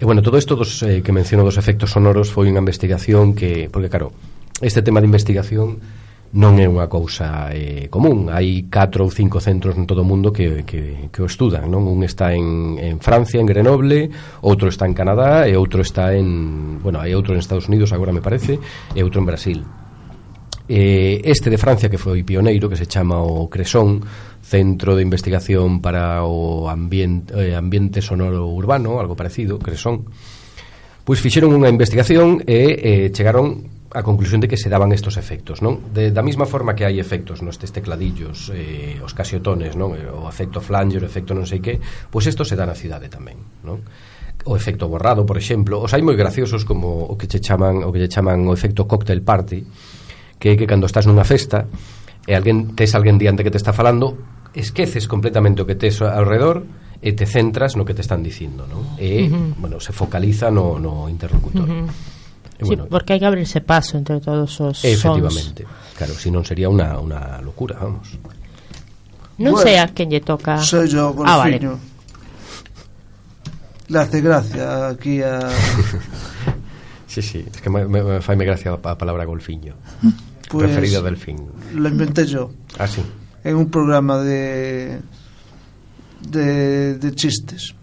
E 0.00 0.06
bueno, 0.06 0.22
todo 0.22 0.38
isto 0.38 0.56
dos, 0.56 0.82
eh, 0.82 1.02
que 1.04 1.12
menciono 1.12 1.44
dos 1.44 1.60
efectos 1.60 1.92
sonoros 1.92 2.32
foi 2.32 2.48
unha 2.48 2.64
investigación 2.64 3.36
que, 3.36 3.68
porque 3.68 3.92
claro, 3.92 4.16
este 4.64 4.80
tema 4.80 4.96
de 5.04 5.04
investigación 5.04 5.76
non 6.40 6.56
é 6.56 6.64
unha 6.64 6.88
cousa 6.88 7.52
eh, 7.52 7.92
común. 7.92 8.32
Hai 8.32 8.64
4 8.64 9.04
ou 9.04 9.12
5 9.12 9.44
centros 9.44 9.76
en 9.76 9.84
todo 9.84 10.00
o 10.00 10.08
mundo 10.08 10.32
que, 10.32 10.64
que, 10.64 11.12
que 11.12 11.20
o 11.20 11.28
estudan 11.28 11.68
non? 11.68 11.84
Un 11.84 12.00
está 12.00 12.32
en, 12.32 12.80
en 12.80 12.96
Francia, 13.04 13.44
en 13.44 13.44
Grenoble 13.44 14.08
outro 14.40 14.72
está 14.72 14.88
en 14.88 14.96
Canadá 14.96 15.44
e 15.44 15.52
outro 15.52 15.84
está 15.84 16.16
en 16.16 16.80
bueno, 16.80 16.96
hai 16.96 17.12
outro 17.12 17.36
en 17.36 17.44
Estados 17.44 17.68
Unidos 17.68 17.92
agora 17.92 18.08
me 18.08 18.24
parece 18.24 18.56
e 18.96 19.04
outro 19.04 19.20
en 19.20 19.28
Brasil. 19.28 19.60
Eh, 20.70 21.20
este 21.28 21.50
de 21.52 21.58
Francia 21.60 21.92
que 21.92 22.00
foi 22.00 22.24
pioneiro 22.24 22.72
que 22.72 22.78
se 22.80 22.88
chama 22.88 23.20
o 23.20 23.52
Cresón 23.52 24.00
Centro 24.50 24.98
de 24.98 25.06
Investigación 25.06 25.78
para 25.78 26.26
o 26.26 26.66
Ambiente, 26.66 27.30
eh, 27.38 27.54
ambiente 27.54 28.02
Sonoro 28.02 28.50
Urbano, 28.50 28.98
algo 28.98 29.14
parecido, 29.14 29.62
Cresón, 29.62 30.10
pois 31.06 31.22
fixeron 31.22 31.54
unha 31.54 31.70
investigación 31.70 32.42
e 32.42 33.06
eh, 33.06 33.06
chegaron 33.14 33.70
a 33.94 34.02
conclusión 34.02 34.42
de 34.42 34.50
que 34.50 34.58
se 34.58 34.66
daban 34.66 34.90
estos 34.90 35.14
efectos, 35.14 35.62
non? 35.62 35.94
De, 35.94 36.10
da 36.10 36.26
mesma 36.26 36.50
forma 36.50 36.74
que 36.74 36.82
hai 36.82 36.98
efectos 36.98 37.46
nestes 37.46 37.70
tecladillos, 37.70 38.50
eh, 38.50 38.98
os 38.98 39.14
casiotones, 39.14 39.78
non? 39.78 39.94
Eh, 39.94 40.10
o 40.10 40.26
efecto 40.26 40.58
flanger, 40.58 40.98
o 41.02 41.06
efecto 41.06 41.30
non 41.30 41.46
sei 41.46 41.62
que, 41.62 41.78
pois 42.10 42.26
isto 42.26 42.42
se 42.42 42.58
dá 42.58 42.66
na 42.66 42.74
cidade 42.74 43.06
tamén, 43.06 43.38
non? 43.62 43.86
o 44.50 44.56
efecto 44.56 44.88
borrado, 44.88 45.26
por 45.26 45.36
exemplo, 45.36 45.78
os 45.78 45.94
hai 45.94 46.02
moi 46.02 46.18
graciosos 46.18 46.66
como 46.66 47.06
o 47.06 47.14
que 47.14 47.30
che 47.30 47.38
chaman, 47.38 47.86
o 47.86 47.94
que 47.94 48.02
che 48.02 48.10
chaman 48.10 48.50
o 48.50 48.52
efecto 48.56 48.88
cocktail 48.90 49.22
party, 49.22 49.62
que 50.42 50.48
é 50.50 50.58
que 50.58 50.66
cando 50.66 50.90
estás 50.90 51.06
nunha 51.06 51.22
festa 51.22 51.70
e 52.26 52.32
alguén 52.34 52.74
tes 52.74 52.96
alguén 52.96 53.20
diante 53.20 53.44
que 53.44 53.52
te 53.52 53.60
está 53.60 53.76
falando, 53.76 54.16
esqueces 54.54 55.06
completamente 55.06 55.62
o 55.62 55.66
que 55.66 55.74
tes 55.78 56.02
ao 56.02 56.24
redor 56.26 56.66
e 57.00 57.12
te 57.16 57.24
centras 57.24 57.76
no 57.78 57.84
que 57.88 57.94
te 57.96 58.02
están 58.04 58.20
dicindo, 58.20 58.66
non? 58.68 58.96
E, 59.00 59.24
Ujú. 59.30 59.56
bueno, 59.62 59.76
se 59.80 59.92
focaliza 59.94 60.50
no, 60.52 60.76
no 60.76 61.08
interlocutor. 61.08 61.64
Ujú. 61.64 61.86
E 62.60 62.64
Sí, 62.66 62.76
bueno, 62.76 62.84
porque 62.92 63.16
hai 63.16 63.20
que 63.20 63.24
abrirse 63.24 63.64
paso 63.64 63.96
entre 63.96 64.20
todos 64.20 64.52
os 64.60 64.84
Efectivamente. 64.84 65.64
Claro, 65.96 66.12
si 66.12 66.28
non 66.28 66.44
sería 66.44 66.68
unha, 66.68 67.00
unha 67.00 67.40
locura, 67.40 67.80
vamos. 67.80 68.04
sons. 68.04 68.20
Non 69.40 69.56
Bueno, 69.56 69.64
sei 69.64 69.80
a 69.80 69.88
quen 69.96 70.12
lle 70.12 70.20
toca. 70.20 70.60
Soy 70.60 70.84
yo, 70.92 71.16
Ah, 71.24 71.40
vale. 71.40 71.56
Golfiño. 71.56 71.72
Le 73.88 73.98
hace 73.98 74.20
gracia 74.20 74.88
aquí 74.92 75.22
a... 75.24 75.40
Sí, 77.10 77.22
sí, 77.22 77.42
es 77.42 77.60
que 77.60 77.70
me, 77.70 77.88
me, 77.88 78.04
me 78.04 78.20
faime 78.20 78.44
gracia 78.44 78.70
a 78.70 78.94
palabra 78.94 79.24
golfiño. 79.24 79.74
Pues, 80.46 80.66
Preferido 80.70 81.02
delfín. 81.02 81.42
Lo 81.74 81.88
inventé 81.88 82.24
yo 82.26 82.52
Ah, 82.78 82.86
sí. 82.86 83.02
En 83.44 83.56
un 83.56 83.70
programa 83.70 84.18
de 84.18 85.00
de, 86.28 86.94
de 86.98 87.14
chistes. 87.14 87.74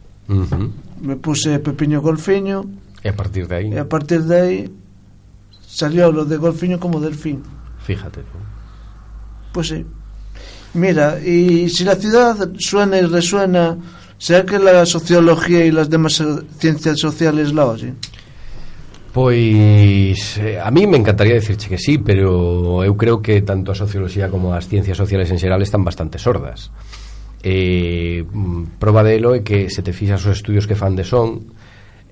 Me 1.01 1.15
puse 1.15 1.59
Pepiño 1.59 2.01
Golfiño 2.01 2.65
E 3.03 3.09
a 3.09 3.15
partir 3.15 3.47
de 3.47 3.55
aí, 3.55 3.69
y 3.73 3.77
a 3.77 3.87
partir 3.87 4.23
de 4.23 4.41
ahí 4.41 4.71
salió 5.65 6.11
lo 6.11 6.25
de 6.25 6.37
Golfiño 6.37 6.79
como 6.79 6.99
delfín. 6.99 7.43
fíjate. 7.85 8.21
Pues 9.53 9.67
sí. 9.69 9.85
Mira, 10.73 11.19
y 11.19 11.69
si 11.69 11.83
la 11.83 11.95
ciudad 11.95 12.35
suena 12.59 12.97
y 12.97 13.05
resuena, 13.05 13.77
¿será 14.17 14.45
que 14.45 14.59
la 14.59 14.85
sociología 14.85 15.65
y 15.65 15.71
las 15.71 15.89
demás 15.89 16.21
ciencias 16.59 16.99
sociales 16.99 17.53
la 17.53 17.65
oyen? 17.65 17.97
Pois 19.17 20.37
eh, 20.37 20.59
a 20.61 20.69
mí 20.69 20.85
me 20.85 20.95
encantaría 20.95 21.33
decirche 21.33 21.69
que 21.69 21.79
sí, 21.79 21.97
pero 21.97 22.85
eu 22.85 22.93
creo 22.93 23.17
que 23.17 23.41
tanto 23.41 23.73
a 23.73 23.75
socioloxía 23.75 24.29
como 24.29 24.53
as 24.53 24.69
ciencias 24.69 24.93
sociales 24.93 25.33
en 25.33 25.41
xeral 25.41 25.57
están 25.65 25.81
bastante 25.81 26.21
sordas. 26.21 26.69
Eh, 27.41 28.21
mm, 28.21 28.77
proba 28.77 29.01
delo 29.01 29.33
é 29.33 29.41
que 29.41 29.73
se 29.73 29.81
te 29.81 29.89
fixas 29.89 30.21
os 30.21 30.37
estudios 30.37 30.69
que 30.69 30.77
fan 30.77 30.93
de 30.93 31.01
son, 31.01 31.49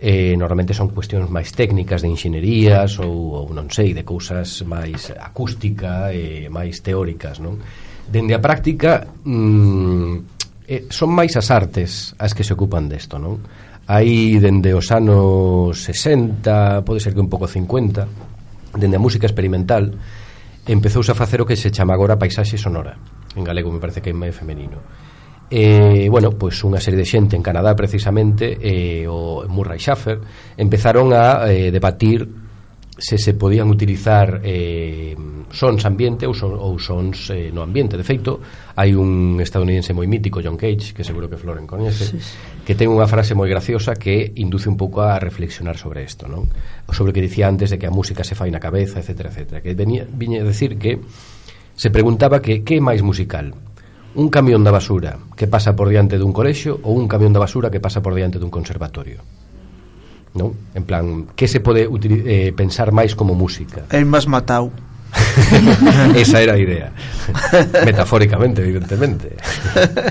eh, 0.01 0.33
normalmente 0.33 0.73
son 0.73 0.89
cuestións 0.89 1.29
máis 1.29 1.53
técnicas 1.53 2.01
de 2.01 2.09
inxenierías 2.09 2.97
ou, 2.97 3.37
ou 3.37 3.53
non 3.53 3.69
sei, 3.69 3.93
de 3.93 4.01
cousas 4.01 4.65
máis 4.65 5.13
acústica 5.13 6.09
e 6.09 6.49
eh, 6.49 6.49
máis 6.49 6.81
teóricas, 6.81 7.37
non? 7.37 7.61
Dende 8.09 8.33
a 8.33 8.41
práctica 8.41 9.05
mm, 9.05 10.41
eh, 10.65 10.89
son 10.89 11.13
máis 11.13 11.37
as 11.37 11.53
artes 11.53 12.17
as 12.17 12.33
que 12.33 12.41
se 12.41 12.57
ocupan 12.57 12.89
desto, 12.89 13.21
non? 13.21 13.45
aí 13.87 14.39
dende 14.41 14.73
os 14.73 14.89
anos 14.91 15.77
60, 15.77 16.81
pode 16.81 16.99
ser 16.99 17.13
que 17.13 17.21
un 17.21 17.29
pouco 17.29 17.47
50, 17.47 18.07
dende 18.77 18.95
a 18.97 19.01
música 19.01 19.25
experimental, 19.29 19.93
empezouse 20.65 21.13
a 21.13 21.15
facer 21.15 21.41
o 21.41 21.45
que 21.45 21.55
se 21.55 21.69
chama 21.69 21.93
agora 21.93 22.17
paisaxe 22.17 22.57
sonora. 22.57 22.97
En 23.35 23.43
galego 23.43 23.69
me 23.69 23.79
parece 23.79 24.01
que 24.01 24.09
é 24.09 24.15
máis 24.15 24.33
femenino. 24.33 24.81
E, 25.45 26.09
bueno, 26.09 26.33
pois 26.33 26.57
unha 26.65 26.81
serie 26.81 26.97
de 26.97 27.05
xente 27.05 27.37
en 27.37 27.45
Canadá 27.45 27.77
precisamente, 27.77 28.57
e 28.57 29.05
o 29.05 29.45
Murray 29.45 29.77
Schaffer, 29.77 30.17
empezaron 30.57 31.13
a 31.13 31.45
eh, 31.53 31.69
debatir 31.69 32.44
se 32.97 33.17
se 33.17 33.33
podían 33.33 33.69
utilizar 33.69 34.39
eh, 34.43 35.15
sons 35.51 35.85
ambiente 35.85 36.27
ou, 36.27 36.33
son, 36.33 36.55
ou 36.55 36.79
sons 36.79 37.29
eh, 37.31 37.51
no 37.51 37.63
ambiente. 37.63 37.99
De 37.99 38.03
feito, 38.07 38.39
hai 38.75 38.95
un 38.95 39.39
estadounidense 39.43 39.91
moi 39.91 40.07
mítico, 40.07 40.39
John 40.39 40.55
Cage, 40.55 40.95
que 40.95 41.03
seguro 41.03 41.27
que 41.27 41.35
Floren 41.35 41.67
coñece, 41.67 42.05
sí, 42.07 42.19
sí. 42.19 42.35
que 42.63 42.75
ten 42.75 42.87
unha 42.87 43.07
frase 43.07 43.35
moi 43.35 43.51
graciosa 43.51 43.99
que 43.99 44.31
induce 44.39 44.71
un 44.71 44.79
pouco 44.79 45.03
a 45.03 45.19
reflexionar 45.19 45.75
sobre 45.75 46.07
isto, 46.07 46.27
non? 46.27 46.47
Sobre 46.91 47.11
o 47.11 47.15
que 47.15 47.23
dicía 47.23 47.51
antes 47.51 47.71
de 47.71 47.77
que 47.79 47.87
a 47.87 47.93
música 47.93 48.23
se 48.23 48.35
fai 48.35 48.47
na 48.47 48.63
cabeza, 48.63 49.03
etc. 49.03 49.27
etc. 49.27 49.59
Que 49.59 49.75
venía, 49.75 50.07
viña 50.07 50.43
a 50.43 50.47
decir 50.47 50.79
que 50.79 51.03
se 51.75 51.91
preguntaba 51.91 52.39
que 52.39 52.63
que 52.63 52.79
é 52.79 52.81
máis 52.83 53.03
musical, 53.03 53.51
un 54.15 54.31
camión 54.31 54.63
da 54.63 54.71
basura 54.71 55.19
que 55.35 55.51
pasa 55.51 55.75
por 55.75 55.91
diante 55.91 56.15
dun 56.15 56.31
colexio 56.31 56.79
ou 56.87 56.95
un 56.95 57.11
camión 57.11 57.35
da 57.35 57.43
basura 57.43 57.67
que 57.67 57.83
pasa 57.83 57.99
por 57.99 58.15
diante 58.15 58.39
dun 58.39 58.51
conservatorio 58.51 59.19
non? 60.35 60.51
En 60.75 60.83
plan, 60.83 61.31
que 61.35 61.47
se 61.47 61.63
pode 61.63 61.87
eh, 61.87 62.51
pensar 62.51 62.91
máis 62.91 63.15
como 63.15 63.33
música? 63.33 63.87
El 63.89 64.05
máis 64.05 64.27
matau. 64.27 64.71
Esa 66.15 66.43
era 66.43 66.53
a 66.53 66.59
idea. 66.59 66.91
Metafóricamente, 67.87 68.61
evidentemente. 68.61 69.35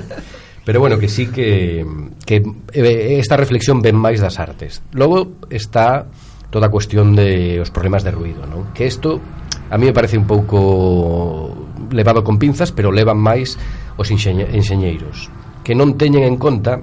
Pero 0.64 0.80
bueno, 0.80 0.98
que 0.98 1.08
sí 1.08 1.28
que, 1.28 1.84
que 2.24 2.42
eh, 2.72 3.20
esta 3.20 3.36
reflexión 3.36 3.84
ven 3.84 4.00
máis 4.00 4.18
das 4.18 4.40
artes. 4.40 4.80
Logo 4.96 5.44
está 5.52 6.08
toda 6.48 6.68
a 6.68 6.72
cuestión 6.72 7.12
de 7.12 7.60
os 7.60 7.68
problemas 7.68 8.00
de 8.00 8.16
ruido, 8.16 8.48
non? 8.48 8.72
Que 8.72 8.88
isto 8.88 9.20
a 9.68 9.76
mí 9.76 9.84
me 9.84 9.92
parece 9.92 10.16
un 10.16 10.24
pouco 10.24 11.68
levado 11.92 12.24
con 12.24 12.40
pinzas, 12.40 12.72
pero 12.72 12.88
levan 12.88 13.20
máis 13.20 13.60
os 14.00 14.08
enxeñeiros 14.08 15.28
que 15.64 15.72
non 15.72 15.96
teñen 15.96 16.28
en 16.28 16.36
conta 16.36 16.78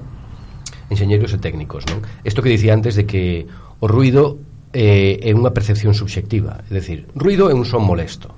enxeñeiros 0.91 1.31
e 1.31 1.39
técnicos, 1.39 1.87
non? 1.87 2.03
Isto 2.27 2.43
que 2.43 2.51
dicía 2.51 2.75
antes 2.75 2.99
de 2.99 3.07
que 3.07 3.47
o 3.79 3.87
ruido 3.87 4.43
eh, 4.75 5.23
é 5.23 5.31
unha 5.31 5.55
percepción 5.55 5.95
subxectiva, 5.95 6.67
é 6.67 6.71
dicir, 6.75 7.07
ruido 7.15 7.47
é 7.47 7.55
un 7.55 7.63
son 7.63 7.87
molesto. 7.87 8.35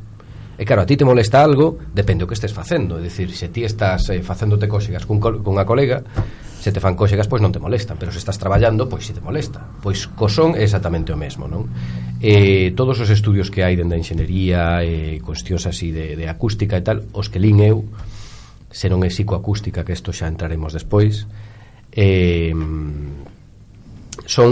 E 0.53 0.69
claro, 0.69 0.85
a 0.85 0.87
ti 0.87 0.93
te 0.93 1.03
molesta 1.03 1.41
algo, 1.41 1.81
depende 1.97 2.23
o 2.23 2.29
que 2.29 2.37
estés 2.37 2.53
facendo, 2.53 3.01
é 3.01 3.01
dicir, 3.01 3.33
se 3.33 3.49
ti 3.49 3.65
estás 3.65 4.13
eh, 4.13 4.21
facéndote 4.21 4.69
cóxegas 4.69 5.09
cun, 5.09 5.17
cunha 5.17 5.65
colega, 5.65 6.05
se 6.63 6.71
te 6.71 6.79
fan 6.79 6.95
cóxegas, 6.95 7.27
pois 7.27 7.43
non 7.43 7.51
te 7.51 7.59
molestan, 7.59 7.99
pero 7.99 8.13
se 8.13 8.21
estás 8.21 8.39
traballando, 8.39 8.87
pois 8.87 9.03
si 9.03 9.11
te 9.11 9.19
molesta. 9.19 9.59
Pois 9.83 10.07
co 10.07 10.31
son 10.31 10.55
é 10.55 10.63
exactamente 10.63 11.11
o 11.11 11.19
mesmo, 11.19 11.43
non? 11.49 11.67
Eh, 12.23 12.71
todos 12.71 12.95
os 13.03 13.09
estudios 13.11 13.51
que 13.51 13.67
hai 13.67 13.75
dende 13.75 13.97
a 13.97 14.01
enxeñería, 14.01 14.79
eh, 14.79 15.19
cuestións 15.19 15.67
así 15.67 15.91
de, 15.91 16.15
de 16.15 16.31
acústica 16.31 16.79
e 16.79 16.83
tal, 16.85 17.03
os 17.11 17.27
que 17.27 17.41
lin 17.41 17.59
eu, 17.59 17.83
se 18.71 18.87
non 18.87 19.03
é 19.03 19.11
psicoacústica, 19.11 19.83
que 19.83 19.91
isto 19.91 20.15
xa 20.15 20.31
entraremos 20.31 20.71
despois, 20.71 21.27
eh, 21.93 22.53
son 24.25 24.51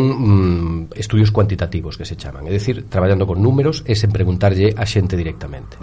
mm, 0.86 0.88
estudios 0.95 1.32
cuantitativos 1.32 1.97
que 1.97 2.06
se 2.06 2.15
chaman, 2.15 2.45
é 2.47 2.51
dicir, 2.51 2.86
traballando 2.89 3.25
con 3.25 3.41
números 3.41 3.84
e 3.88 3.97
sen 3.97 4.13
preguntarlle 4.13 4.73
a 4.77 4.86
xente 4.86 5.17
directamente. 5.17 5.77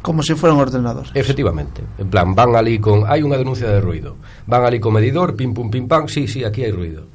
Como 0.00 0.22
se 0.22 0.38
fueran 0.38 0.62
ordenadores. 0.62 1.10
Efectivamente. 1.14 1.82
En 1.98 2.06
plan, 2.06 2.30
van 2.30 2.54
ali 2.54 2.78
con... 2.78 3.10
Hai 3.10 3.26
unha 3.26 3.34
denuncia 3.34 3.66
de 3.66 3.82
ruido. 3.82 4.14
Van 4.46 4.62
ali 4.62 4.78
con 4.78 4.94
medidor, 4.94 5.34
pim, 5.34 5.50
pum, 5.50 5.66
pim, 5.66 5.90
pam, 5.90 6.06
sí, 6.06 6.30
sí, 6.30 6.46
aquí 6.46 6.62
hai 6.62 6.70
ruido. 6.70 7.10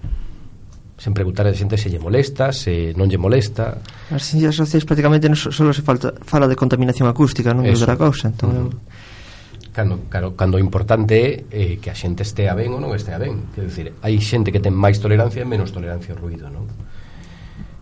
Sen 1.00 1.16
preguntar 1.16 1.48
a 1.48 1.56
xente 1.56 1.80
se 1.80 1.88
lle 1.88 2.04
molesta, 2.04 2.52
se 2.52 2.92
non 3.00 3.08
lle 3.08 3.18
molesta. 3.18 3.80
As 4.12 4.28
ciencias 4.28 4.60
sociais 4.60 4.84
prácticamente 4.84 5.32
non 5.32 5.40
só 5.40 5.50
se 5.50 5.82
falta, 5.82 6.12
fala 6.28 6.52
de 6.52 6.60
contaminación 6.60 7.08
acústica, 7.08 7.56
non? 7.56 7.64
Eso. 7.64 7.88
De 7.88 7.96
outra 7.96 7.98
cousa, 7.98 8.28
entón... 8.28 8.76
Mm 8.76 9.11
cando, 9.72 10.00
cando, 10.10 10.36
cando 10.36 10.58
o 10.58 10.62
importante 10.62 11.48
é 11.48 11.76
eh, 11.76 11.76
que 11.80 11.90
a 11.90 11.96
xente 11.96 12.24
estea 12.28 12.52
ben 12.54 12.76
ou 12.76 12.80
non 12.84 12.92
estea 12.92 13.16
ben 13.16 13.48
quer 13.56 13.66
dizer, 13.66 13.88
hai 14.04 14.20
xente 14.20 14.52
que 14.52 14.60
ten 14.60 14.76
máis 14.76 15.00
tolerancia 15.00 15.42
e 15.44 15.48
menos 15.48 15.72
tolerancia 15.72 16.12
ao 16.12 16.20
ruido 16.20 16.52
non? 16.52 16.68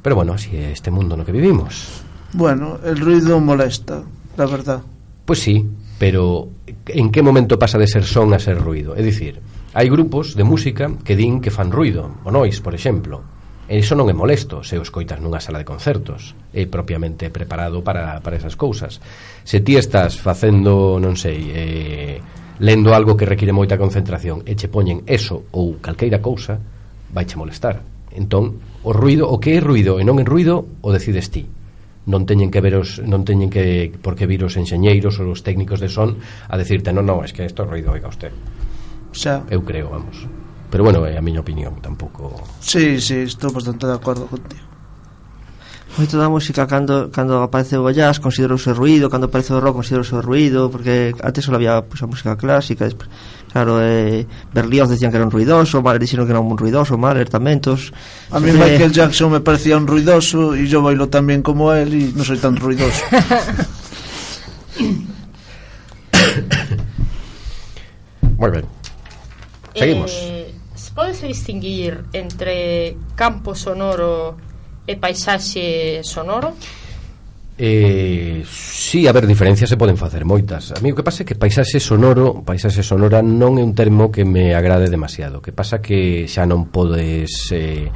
pero 0.06 0.14
bueno, 0.14 0.38
así 0.38 0.54
é 0.54 0.70
este 0.70 0.94
mundo 0.94 1.18
no 1.18 1.26
que 1.26 1.34
vivimos 1.34 2.06
bueno, 2.38 2.78
el 2.86 3.02
ruido 3.02 3.42
molesta 3.42 4.06
la 4.38 4.46
verdad 4.46 4.86
pois 5.26 5.26
pues 5.26 5.40
sí, 5.42 5.66
pero 5.98 6.50
en 6.86 7.10
que 7.10 7.26
momento 7.26 7.58
pasa 7.58 7.82
de 7.82 7.90
ser 7.90 8.06
son 8.06 8.34
a 8.34 8.40
ser 8.40 8.62
ruido? 8.62 8.94
é 8.94 9.02
dicir, 9.02 9.42
hai 9.74 9.90
grupos 9.90 10.38
de 10.38 10.46
música 10.46 10.94
que 11.02 11.18
din 11.18 11.42
que 11.42 11.50
fan 11.50 11.74
ruido 11.74 12.22
o 12.22 12.30
nois, 12.30 12.62
por 12.62 12.78
exemplo 12.78 13.39
E 13.70 13.78
iso 13.78 13.94
non 13.94 14.10
é 14.10 14.18
molesto 14.18 14.66
se 14.66 14.82
o 14.82 14.84
escoitas 14.84 15.22
nunha 15.22 15.38
sala 15.38 15.62
de 15.62 15.70
concertos 15.70 16.34
é 16.50 16.66
propiamente 16.66 17.30
preparado 17.30 17.86
para, 17.86 18.18
para 18.18 18.34
esas 18.34 18.58
cousas. 18.58 18.98
Se 19.46 19.62
ti 19.62 19.78
estás 19.78 20.18
facendo 20.18 20.98
non 20.98 21.14
sei 21.14 21.38
eh, 21.54 22.18
lendo 22.66 22.98
algo 22.98 23.14
que 23.14 23.30
require 23.30 23.54
moita 23.54 23.78
concentración 23.78 24.42
e 24.50 24.58
che 24.58 24.74
poñen 24.74 25.06
eso 25.06 25.54
ou 25.54 25.78
calqueira 25.78 26.18
cousa 26.18 26.58
vai 27.14 27.30
che 27.30 27.38
molestar. 27.38 27.86
Entón 28.10 28.58
o 28.82 28.90
ruido 28.90 29.30
o 29.30 29.38
que 29.38 29.54
é 29.54 29.62
ruido 29.62 30.02
e 30.02 30.04
non 30.04 30.18
é 30.18 30.26
ruido 30.26 30.66
o 30.82 30.90
decides 30.90 31.30
ti. 31.30 31.46
Non 32.10 32.26
teñen 32.26 32.50
que 32.50 32.66
veros 32.66 32.98
non 33.06 33.22
teñen 33.22 33.54
que 33.54 33.94
por 34.02 34.18
que 34.18 34.26
vir 34.26 34.42
os 34.42 34.58
enxeñeiros 34.58 35.22
ou 35.22 35.30
os 35.30 35.46
técnicos 35.46 35.78
de 35.78 35.94
son 35.94 36.18
a 36.50 36.58
decirte 36.58 36.90
non, 36.90 37.06
non, 37.06 37.22
es 37.22 37.38
que 37.38 37.46
isto 37.46 37.62
é 37.62 37.70
ruido 37.70 37.94
oiga 37.94 38.10
usted 38.10 38.34
xa. 39.14 39.46
eu 39.50 39.62
creo, 39.62 39.90
vamos. 39.90 40.49
Pero 40.70 40.86
bueno, 40.86 41.06
é 41.06 41.18
a 41.18 41.22
miña 41.22 41.42
opinión, 41.42 41.82
tampouco... 41.82 42.46
Sí, 42.62 43.02
sí, 43.02 43.26
estou 43.26 43.50
bastante 43.50 43.90
de 43.90 43.96
acordo 43.98 44.30
contigo 44.30 44.70
moito 46.00 46.16
da 46.16 46.30
música 46.30 46.64
cando, 46.64 47.12
cando 47.12 47.44
aparece 47.44 47.76
o 47.76 47.90
jazz 47.92 48.20
considerouse 48.24 48.72
ruido, 48.72 49.10
cando 49.10 49.28
aparece 49.28 49.52
o 49.52 49.60
rock 49.60 49.76
considerouse 49.84 50.16
ruido, 50.22 50.72
porque 50.72 51.12
antes 51.20 51.44
só 51.44 51.54
había 51.54 51.82
pues, 51.84 52.02
a 52.04 52.08
música 52.08 52.38
clásica, 52.38 52.86
después, 52.86 53.10
claro, 53.52 53.82
eh, 53.82 54.26
Berlioz 54.54 54.88
decían 54.90 55.12
que 55.12 55.18
era 55.18 55.26
un 55.26 55.32
ruidoso, 55.32 55.82
Mahler 55.82 56.00
dixeron 56.00 56.26
que 56.26 56.32
era 56.32 56.40
un 56.40 56.58
ruidoso, 56.58 56.98
Mahler 56.98 57.28
tamén, 57.28 57.60
tos, 57.60 57.92
A 58.32 58.40
mí 58.40 58.50
eh, 58.50 58.56
Michael 58.56 58.96
Jackson 58.96 59.32
me 59.34 59.42
parecía 59.42 59.76
un 59.76 59.88
ruidoso 59.92 60.56
e 60.56 60.64
yo 60.70 60.80
bailo 60.86 61.10
tamén 61.12 61.44
como 61.44 61.76
él 61.76 61.92
e 61.92 62.16
non 62.16 62.24
soy 62.24 62.40
tan 62.40 62.56
ruidoso. 62.56 63.04
Moi 68.40 68.50
ben. 68.56 68.64
Seguimos. 69.76 70.16
Eh... 70.16 70.49
Podese 71.00 71.28
distinguir 71.28 72.04
entre 72.12 72.98
campo 73.16 73.56
sonoro 73.56 74.36
e 74.84 75.00
paisaxe 75.00 76.04
sonoro? 76.04 76.52
Eh, 77.56 78.44
sí, 78.44 79.08
a 79.08 79.16
ver, 79.16 79.24
diferencias 79.24 79.72
se 79.72 79.80
poden 79.80 79.96
facer 79.96 80.28
moitas. 80.28 80.76
A 80.76 80.84
mí 80.84 80.92
o 80.92 80.96
que 81.00 81.08
pasa 81.08 81.24
é 81.24 81.26
que 81.26 81.40
paisaxe 81.40 81.80
sonoro 81.80 82.44
Paisaxe 82.44 82.84
sonora 82.84 83.24
non 83.24 83.56
é 83.56 83.64
un 83.64 83.72
termo 83.72 84.12
que 84.12 84.28
me 84.28 84.52
agrade 84.52 84.92
demasiado. 84.92 85.40
Que 85.40 85.56
pasa 85.56 85.80
que 85.80 86.28
xa 86.28 86.44
non 86.44 86.68
podes 86.68 87.48
eh, 87.56 87.88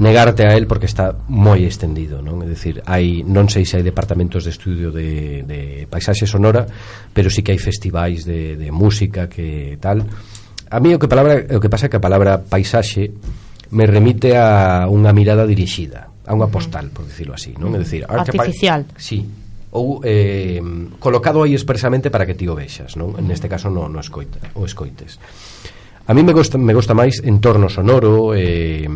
negarte 0.00 0.48
a 0.48 0.56
él 0.56 0.64
porque 0.64 0.88
está 0.88 1.12
moi 1.28 1.68
extendido 1.68 2.24
non? 2.24 2.40
É 2.40 2.48
dicir, 2.48 2.80
hai, 2.88 3.20
non 3.28 3.52
sei 3.52 3.68
se 3.68 3.76
hai 3.76 3.84
departamentos 3.84 4.48
de 4.48 4.56
estudio 4.56 4.88
de, 4.88 5.44
de 5.44 5.84
paisaxe 5.84 6.24
sonora 6.24 6.64
Pero 7.12 7.28
sí 7.28 7.44
que 7.44 7.52
hai 7.52 7.60
festivais 7.60 8.24
de, 8.24 8.56
de 8.56 8.72
música 8.72 9.28
que 9.28 9.76
tal 9.84 10.08
a 10.72 10.80
mí 10.80 10.96
o 10.96 10.98
que 10.98 11.08
palabra 11.08 11.44
o 11.52 11.60
que 11.60 11.68
pasa 11.68 11.86
é 11.86 11.90
que 11.92 12.00
a 12.00 12.04
palabra 12.04 12.40
paisaxe 12.40 13.12
me 13.76 13.84
remite 13.84 14.32
a 14.40 14.88
unha 14.88 15.12
mirada 15.12 15.44
dirixida, 15.44 16.08
a 16.24 16.32
unha 16.32 16.48
postal, 16.48 16.88
por 16.88 17.04
decirlo 17.04 17.36
así, 17.36 17.52
non? 17.60 17.76
É 17.76 17.80
dicir, 17.84 18.08
artificial. 18.08 18.88
Sí, 18.96 19.20
ou 19.76 20.00
eh, 20.04 20.60
colocado 20.96 21.44
aí 21.44 21.52
expresamente 21.52 22.08
para 22.08 22.24
que 22.24 22.32
ti 22.32 22.48
o 22.48 22.56
vexas, 22.56 22.96
non? 22.96 23.12
Neste 23.20 23.52
caso 23.52 23.68
no, 23.68 23.88
no 23.88 24.00
escoita, 24.00 24.40
o 24.56 24.64
escoites. 24.64 25.20
A 26.08 26.12
mí 26.16 26.24
me 26.24 26.32
gusta, 26.32 26.56
me 26.56 26.72
gusta 26.72 26.96
máis 26.96 27.20
entorno 27.20 27.68
sonoro, 27.68 28.32
eh, 28.32 28.88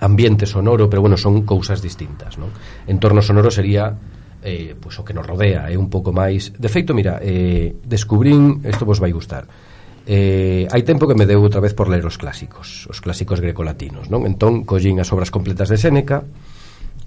ambiente 0.00 0.44
sonoro, 0.44 0.92
pero 0.92 1.00
bueno, 1.00 1.16
son 1.16 1.48
cousas 1.48 1.80
distintas, 1.80 2.36
non? 2.36 2.52
Entorno 2.84 3.24
sonoro 3.24 3.48
sería 3.48 3.96
eh, 4.44 4.76
pues, 4.78 5.00
o 5.00 5.04
que 5.04 5.16
nos 5.16 5.26
rodea, 5.26 5.68
é 5.68 5.74
eh, 5.74 5.80
un 5.80 5.88
pouco 5.88 6.12
máis... 6.12 6.52
De 6.52 6.68
feito, 6.68 6.92
mira, 6.92 7.18
eh, 7.20 7.76
descubrín, 7.84 8.60
isto 8.64 8.84
vos 8.84 9.00
vai 9.00 9.12
gustar, 9.12 9.44
eh, 10.06 10.70
hai 10.70 10.82
tempo 10.86 11.10
que 11.10 11.18
me 11.18 11.26
deu 11.26 11.42
outra 11.42 11.58
vez 11.58 11.74
por 11.74 11.90
ler 11.90 12.06
os 12.06 12.14
clásicos, 12.14 12.86
os 12.86 13.02
clásicos 13.02 13.42
grecolatinos, 13.42 14.06
non? 14.06 14.22
Entón 14.22 14.62
collín 14.62 15.02
as 15.02 15.10
obras 15.10 15.34
completas 15.34 15.66
de 15.66 15.82
Séneca 15.82 16.22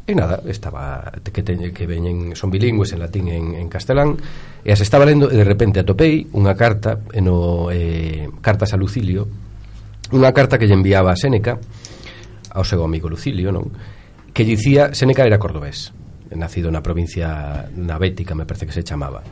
e 0.04 0.12
nada, 0.12 0.43
estaba 0.52 1.08
que 1.24 1.39
teñe 1.39 1.72
que 1.72 1.88
veñen 1.88 2.36
son 2.36 2.52
bilingües 2.52 2.91
en 2.91 3.00
latín 3.00 3.32
e 3.32 3.39
en, 3.39 3.56
en 3.56 3.72
castelán 3.72 4.20
e 4.68 4.76
as 4.76 4.84
estaba 4.84 5.08
lendo 5.08 5.32
e 5.32 5.36
de 5.39 5.47
repente 5.47 5.80
atopei 5.80 6.28
unha 6.36 6.52
carta 6.60 7.00
no 7.24 7.72
eh, 7.72 8.28
cartas 8.43 8.76
a 8.76 8.78
Lucilio, 8.78 9.32
unha 10.12 10.36
carta 10.36 10.60
que 10.60 10.68
lle 10.68 10.76
enviaba 10.76 11.16
a 11.16 11.18
Séneca 11.18 11.56
ao 12.52 12.68
seu 12.68 12.84
amigo 12.84 13.08
Lucilio, 13.08 13.56
non? 13.56 13.72
Que 14.36 14.43
lle 14.43 14.60
dicía 14.60 14.91
Séneca 14.91 15.24
era 15.24 15.39
cordobés, 15.39 15.95
nacido 16.36 16.68
na 16.68 16.84
provincia 16.84 17.64
na 17.80 17.95
Bética, 17.95 18.36
me 18.36 18.43
parece 18.43 18.68
que 18.68 18.76
se 18.76 18.84
chamaba. 18.84 19.24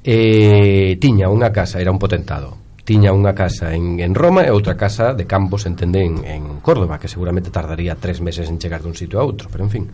Eh, 0.00 0.96
tiña 0.96 1.28
unha 1.28 1.52
casa, 1.52 1.76
era 1.76 1.92
un 1.92 2.00
potentado 2.00 2.61
tiña 2.82 3.14
unha 3.14 3.30
casa 3.30 3.70
en, 3.72 4.02
en 4.02 4.12
Roma 4.14 4.42
e 4.42 4.50
outra 4.50 4.74
casa 4.74 5.14
de 5.14 5.24
Campos, 5.26 5.70
entende, 5.70 6.02
en, 6.02 6.26
en 6.26 6.42
Córdoba, 6.58 6.98
que 6.98 7.06
seguramente 7.06 7.54
tardaría 7.54 7.94
tres 7.94 8.18
meses 8.18 8.50
en 8.50 8.58
chegar 8.58 8.82
dun 8.82 8.98
sitio 8.98 9.22
a 9.22 9.26
outro, 9.26 9.46
pero 9.46 9.62
en 9.62 9.70
fin. 9.70 9.84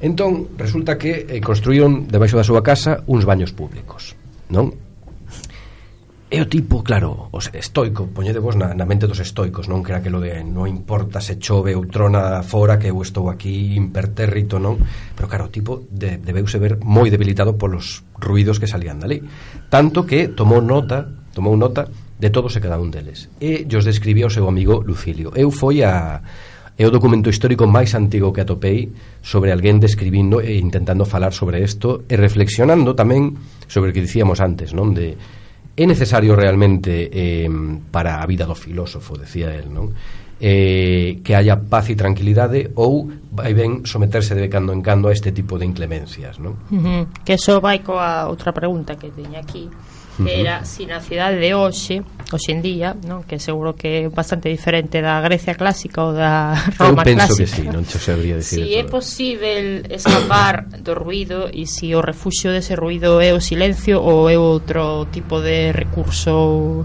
Entón, 0.00 0.56
resulta 0.56 0.96
que 0.96 1.28
eh, 1.28 1.44
construíron 1.44 2.08
debaixo 2.08 2.40
da 2.40 2.46
súa 2.46 2.64
casa 2.64 3.04
uns 3.04 3.28
baños 3.28 3.52
públicos, 3.52 4.16
non? 4.48 4.72
E 6.30 6.38
o 6.38 6.46
tipo, 6.46 6.86
claro, 6.86 7.26
os 7.34 7.50
estoico, 7.52 8.06
poñede 8.06 8.38
vos 8.38 8.54
na, 8.54 8.70
na 8.70 8.86
mente 8.86 9.10
dos 9.10 9.18
estoicos, 9.18 9.66
non 9.66 9.82
que 9.82 9.90
era 9.90 9.98
aquilo 9.98 10.22
de 10.22 10.46
non 10.46 10.70
importa 10.70 11.20
se 11.20 11.36
chove 11.42 11.74
ou 11.76 11.84
trona 11.90 12.40
fora 12.46 12.78
que 12.78 12.88
eu 12.88 13.02
estou 13.02 13.28
aquí 13.28 13.76
impertérrito, 13.76 14.56
non? 14.56 14.78
Pero 15.18 15.26
claro, 15.26 15.50
o 15.50 15.52
tipo 15.52 15.84
de, 15.90 16.22
debeuse 16.22 16.62
ver 16.62 16.78
moi 16.80 17.10
debilitado 17.10 17.58
polos 17.60 18.06
ruidos 18.16 18.56
que 18.56 18.70
salían 18.70 19.02
dali. 19.02 19.20
Tanto 19.68 20.06
que 20.06 20.30
tomou 20.30 20.62
nota 20.62 21.19
tomou 21.40 21.56
nota 21.56 21.88
de 22.20 22.28
todos 22.28 22.52
e 22.52 22.60
cada 22.60 22.76
un 22.76 22.92
deles. 22.92 23.32
E 23.40 23.64
os 23.64 23.88
describía 23.88 24.28
o 24.28 24.32
seu 24.32 24.44
amigo 24.44 24.84
Lucilio. 24.84 25.32
Eu 25.32 25.48
foi 25.48 25.80
a 25.80 26.20
É 26.80 26.88
o 26.88 26.88
documento 26.88 27.28
histórico 27.28 27.68
máis 27.68 27.92
antigo 27.92 28.32
que 28.32 28.40
atopei 28.40 28.88
sobre 29.20 29.52
alguén 29.52 29.76
describindo 29.76 30.40
e 30.40 30.56
intentando 30.56 31.04
falar 31.04 31.28
sobre 31.28 31.60
isto 31.60 32.08
e 32.08 32.16
reflexionando 32.16 32.96
tamén 32.96 33.36
sobre 33.68 33.92
o 33.92 33.94
que 33.96 34.00
dicíamos 34.00 34.40
antes, 34.40 34.72
non? 34.72 34.96
De 34.96 35.12
é 35.76 35.84
necesario 35.84 36.32
realmente 36.32 37.12
eh, 37.12 37.44
para 37.92 38.24
a 38.24 38.24
vida 38.24 38.48
do 38.48 38.56
filósofo, 38.56 39.20
decía 39.20 39.52
el, 39.52 39.68
non? 39.68 39.92
Eh, 40.40 41.20
que 41.20 41.36
haya 41.36 41.60
paz 41.60 41.92
e 41.92 42.00
tranquilidade 42.00 42.72
ou 42.80 43.12
vai 43.28 43.52
ben 43.52 43.84
someterse 43.84 44.32
de 44.32 44.48
cando 44.48 44.72
en 44.72 44.80
cando 44.80 45.12
a 45.12 45.12
este 45.12 45.36
tipo 45.36 45.60
de 45.60 45.68
inclemencias, 45.68 46.40
non? 46.40 46.56
Uh 46.72 46.80
-huh. 46.80 47.02
Que 47.28 47.36
eso 47.36 47.60
vai 47.60 47.84
coa 47.84 48.24
outra 48.24 48.56
pregunta 48.56 48.96
que 48.96 49.12
teña 49.12 49.44
aquí 49.44 49.68
que 50.24 50.40
era 50.40 50.64
si 50.64 50.86
na 50.86 51.00
cidade 51.00 51.36
de 51.36 51.54
hoxe 51.54 52.02
hoxe 52.30 52.54
en 52.54 52.62
día, 52.62 52.94
non? 53.06 53.26
que 53.26 53.42
seguro 53.42 53.74
que 53.74 54.06
é 54.06 54.08
bastante 54.08 54.46
diferente 54.46 55.02
da 55.02 55.18
Grecia 55.18 55.58
clásica 55.58 56.06
ou 56.06 56.14
da 56.14 56.54
Roma 56.78 57.02
clásica. 57.02 57.02
Eu 57.02 57.04
penso 57.04 57.26
clásica. 57.26 57.42
que 57.42 57.46
sí, 57.50 57.62
non 57.66 57.82
te 57.82 57.98
sabría 57.98 58.38
decir. 58.38 58.62
Si 58.62 58.78
é 58.78 58.86
posible 58.86 59.82
escapar 59.90 60.70
do 60.78 60.94
ruido 60.94 61.50
e 61.50 61.66
se 61.66 61.80
si 61.80 61.94
o 61.96 62.04
refuxio 62.04 62.52
dese 62.52 62.76
ruido 62.76 63.24
é 63.24 63.32
o 63.32 63.40
silencio 63.40 64.04
ou 64.04 64.28
é 64.28 64.36
outro 64.36 65.08
tipo 65.10 65.40
de 65.40 65.72
recurso 65.72 66.84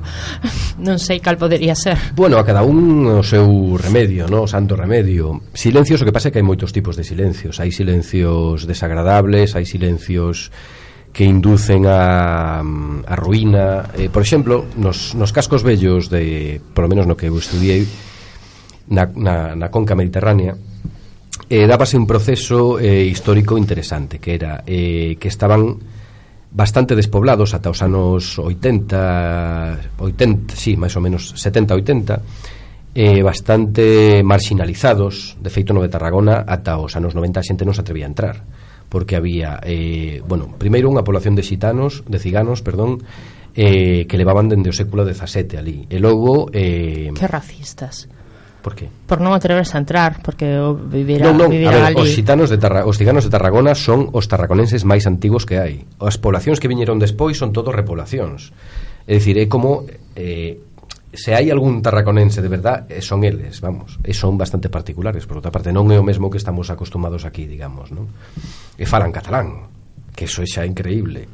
non 0.80 0.98
sei 0.98 1.20
cal 1.20 1.36
podería 1.36 1.76
ser. 1.76 2.00
Bueno, 2.16 2.40
a 2.40 2.48
cada 2.48 2.64
un 2.64 3.06
o 3.06 3.24
seu 3.28 3.76
remedio, 3.76 4.26
non? 4.32 4.48
o 4.48 4.50
santo 4.50 4.74
remedio. 4.74 5.46
Silencios, 5.52 6.02
o 6.02 6.06
que 6.08 6.16
pasa 6.16 6.30
é 6.30 6.32
que 6.32 6.40
hai 6.40 6.48
moitos 6.48 6.72
tipos 6.72 6.96
de 6.96 7.04
silencios. 7.04 7.60
Hai 7.60 7.70
silencios 7.70 8.64
desagradables, 8.64 9.54
hai 9.54 9.68
silencios 9.68 10.50
que 11.16 11.24
inducen 11.24 11.88
a, 11.88 12.60
a 12.60 13.16
ruína. 13.16 13.88
Eh, 13.96 14.12
por 14.12 14.20
exemplo, 14.20 14.68
nos, 14.76 15.16
nos 15.16 15.32
cascos 15.32 15.64
bellos 15.64 16.12
de, 16.12 16.60
Por 16.76 16.84
lo 16.84 16.90
menos 16.92 17.08
no 17.08 17.16
que 17.16 17.32
eu 17.32 17.40
estudiei 17.40 17.88
na, 18.92 19.08
na, 19.16 19.56
na 19.56 19.72
conca 19.72 19.96
mediterránea 19.96 20.54
eh, 21.50 21.66
dábase 21.66 21.98
un 21.98 22.06
proceso 22.06 22.80
eh, 22.80 23.06
histórico 23.06 23.58
interesante 23.58 24.20
que 24.20 24.36
era 24.36 24.64
eh, 24.66 25.18
que 25.20 25.28
estaban 25.28 25.78
bastante 26.52 26.96
despoblados 26.96 27.54
ata 27.54 27.70
os 27.70 27.82
anos 27.82 28.40
80 28.40 29.98
80, 30.00 30.56
sí, 30.56 30.78
máis 30.78 30.94
ou 30.96 31.02
menos 31.04 31.34
70, 31.36 31.76
80 31.76 32.96
eh, 32.96 33.22
bastante 33.22 34.24
marginalizados 34.24 35.36
de 35.42 35.50
feito 35.52 35.76
no 35.76 35.84
de 35.84 35.92
Tarragona 35.92 36.46
ata 36.48 36.80
os 36.80 36.96
anos 36.96 37.14
90 37.14 37.42
a 37.42 37.46
xente 37.46 37.66
non 37.68 37.76
se 37.76 37.84
atrevía 37.84 38.08
a 38.08 38.14
entrar 38.14 38.36
porque 38.90 39.16
había, 39.16 39.60
eh, 39.64 40.22
bueno, 40.28 40.54
primeiro 40.58 40.88
unha 40.88 41.04
población 41.04 41.36
de 41.36 41.44
xitanos, 41.44 42.06
de 42.08 42.20
ciganos, 42.20 42.62
perdón, 42.62 43.04
eh, 43.56 44.06
que 44.08 44.18
levaban 44.20 44.52
dende 44.52 44.70
o 44.70 44.76
século 44.76 45.08
XVII 45.08 45.56
ali. 45.58 45.78
E 45.88 45.98
logo... 45.98 46.52
Eh, 46.52 47.10
que 47.16 47.28
racistas. 47.28 48.12
Por 48.66 48.74
que? 48.74 48.90
Por 48.90 49.22
non 49.22 49.38
atreverse 49.38 49.78
a 49.78 49.82
entrar, 49.82 50.26
porque 50.26 50.58
vivirá, 50.90 51.30
non, 51.30 51.46
non. 51.46 51.50
vivera 51.54 51.86
a 51.86 51.94
ver, 51.94 51.96
ali. 51.96 52.02
Os, 52.02 52.18
xitanos 52.18 52.50
de 52.50 52.58
Tarra, 52.58 52.90
os 52.90 52.98
ciganos 52.98 53.22
de 53.22 53.30
Tarragona 53.30 53.78
son 53.78 54.10
os 54.10 54.26
tarraconenses 54.26 54.82
máis 54.90 55.06
antigos 55.06 55.46
que 55.46 55.62
hai. 55.62 55.86
As 56.02 56.18
poblacións 56.18 56.58
que 56.58 56.66
viñeron 56.66 56.98
despois 56.98 57.38
son 57.38 57.54
todos 57.54 57.72
repoblacións. 57.72 58.50
É 59.06 59.22
dicir, 59.22 59.38
é 59.38 59.46
como... 59.46 59.86
Eh, 60.18 60.75
se 61.16 61.34
hai 61.34 61.50
algún 61.50 61.82
tarraconense 61.82 62.44
de 62.44 62.52
verdad, 62.52 62.86
eh, 62.88 63.02
son 63.02 63.24
eles, 63.24 63.60
vamos, 63.60 64.00
e 64.04 64.14
son 64.14 64.38
bastante 64.38 64.70
particulares, 64.70 65.26
por 65.26 65.40
outra 65.42 65.52
parte 65.52 65.72
non 65.72 65.90
é 65.92 65.98
o 65.98 66.06
mesmo 66.06 66.30
que 66.30 66.40
estamos 66.40 66.70
acostumados 66.70 67.24
aquí, 67.24 67.48
digamos, 67.50 67.90
non? 67.92 68.08
E 68.76 68.86
falan 68.88 69.10
catalán, 69.10 69.72
que 70.14 70.30
eso 70.30 70.44
é 70.44 70.48
xa 70.48 70.64
increíble. 70.64 71.28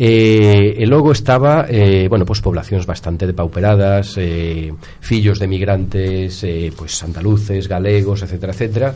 E, 0.00 0.80
e 0.80 0.84
logo 0.88 1.12
estaba, 1.12 1.68
eh, 1.68 2.08
bueno, 2.08 2.24
pois 2.24 2.40
poblacións 2.40 2.88
bastante 2.88 3.28
depauperadas, 3.28 4.16
eh, 4.16 4.72
fillos 5.04 5.36
de 5.36 5.44
migrantes, 5.44 6.40
eh, 6.40 6.72
pois 6.72 6.96
andaluces, 7.04 7.68
galegos, 7.68 8.24
etcétera, 8.24 8.56
etcétera. 8.56 8.88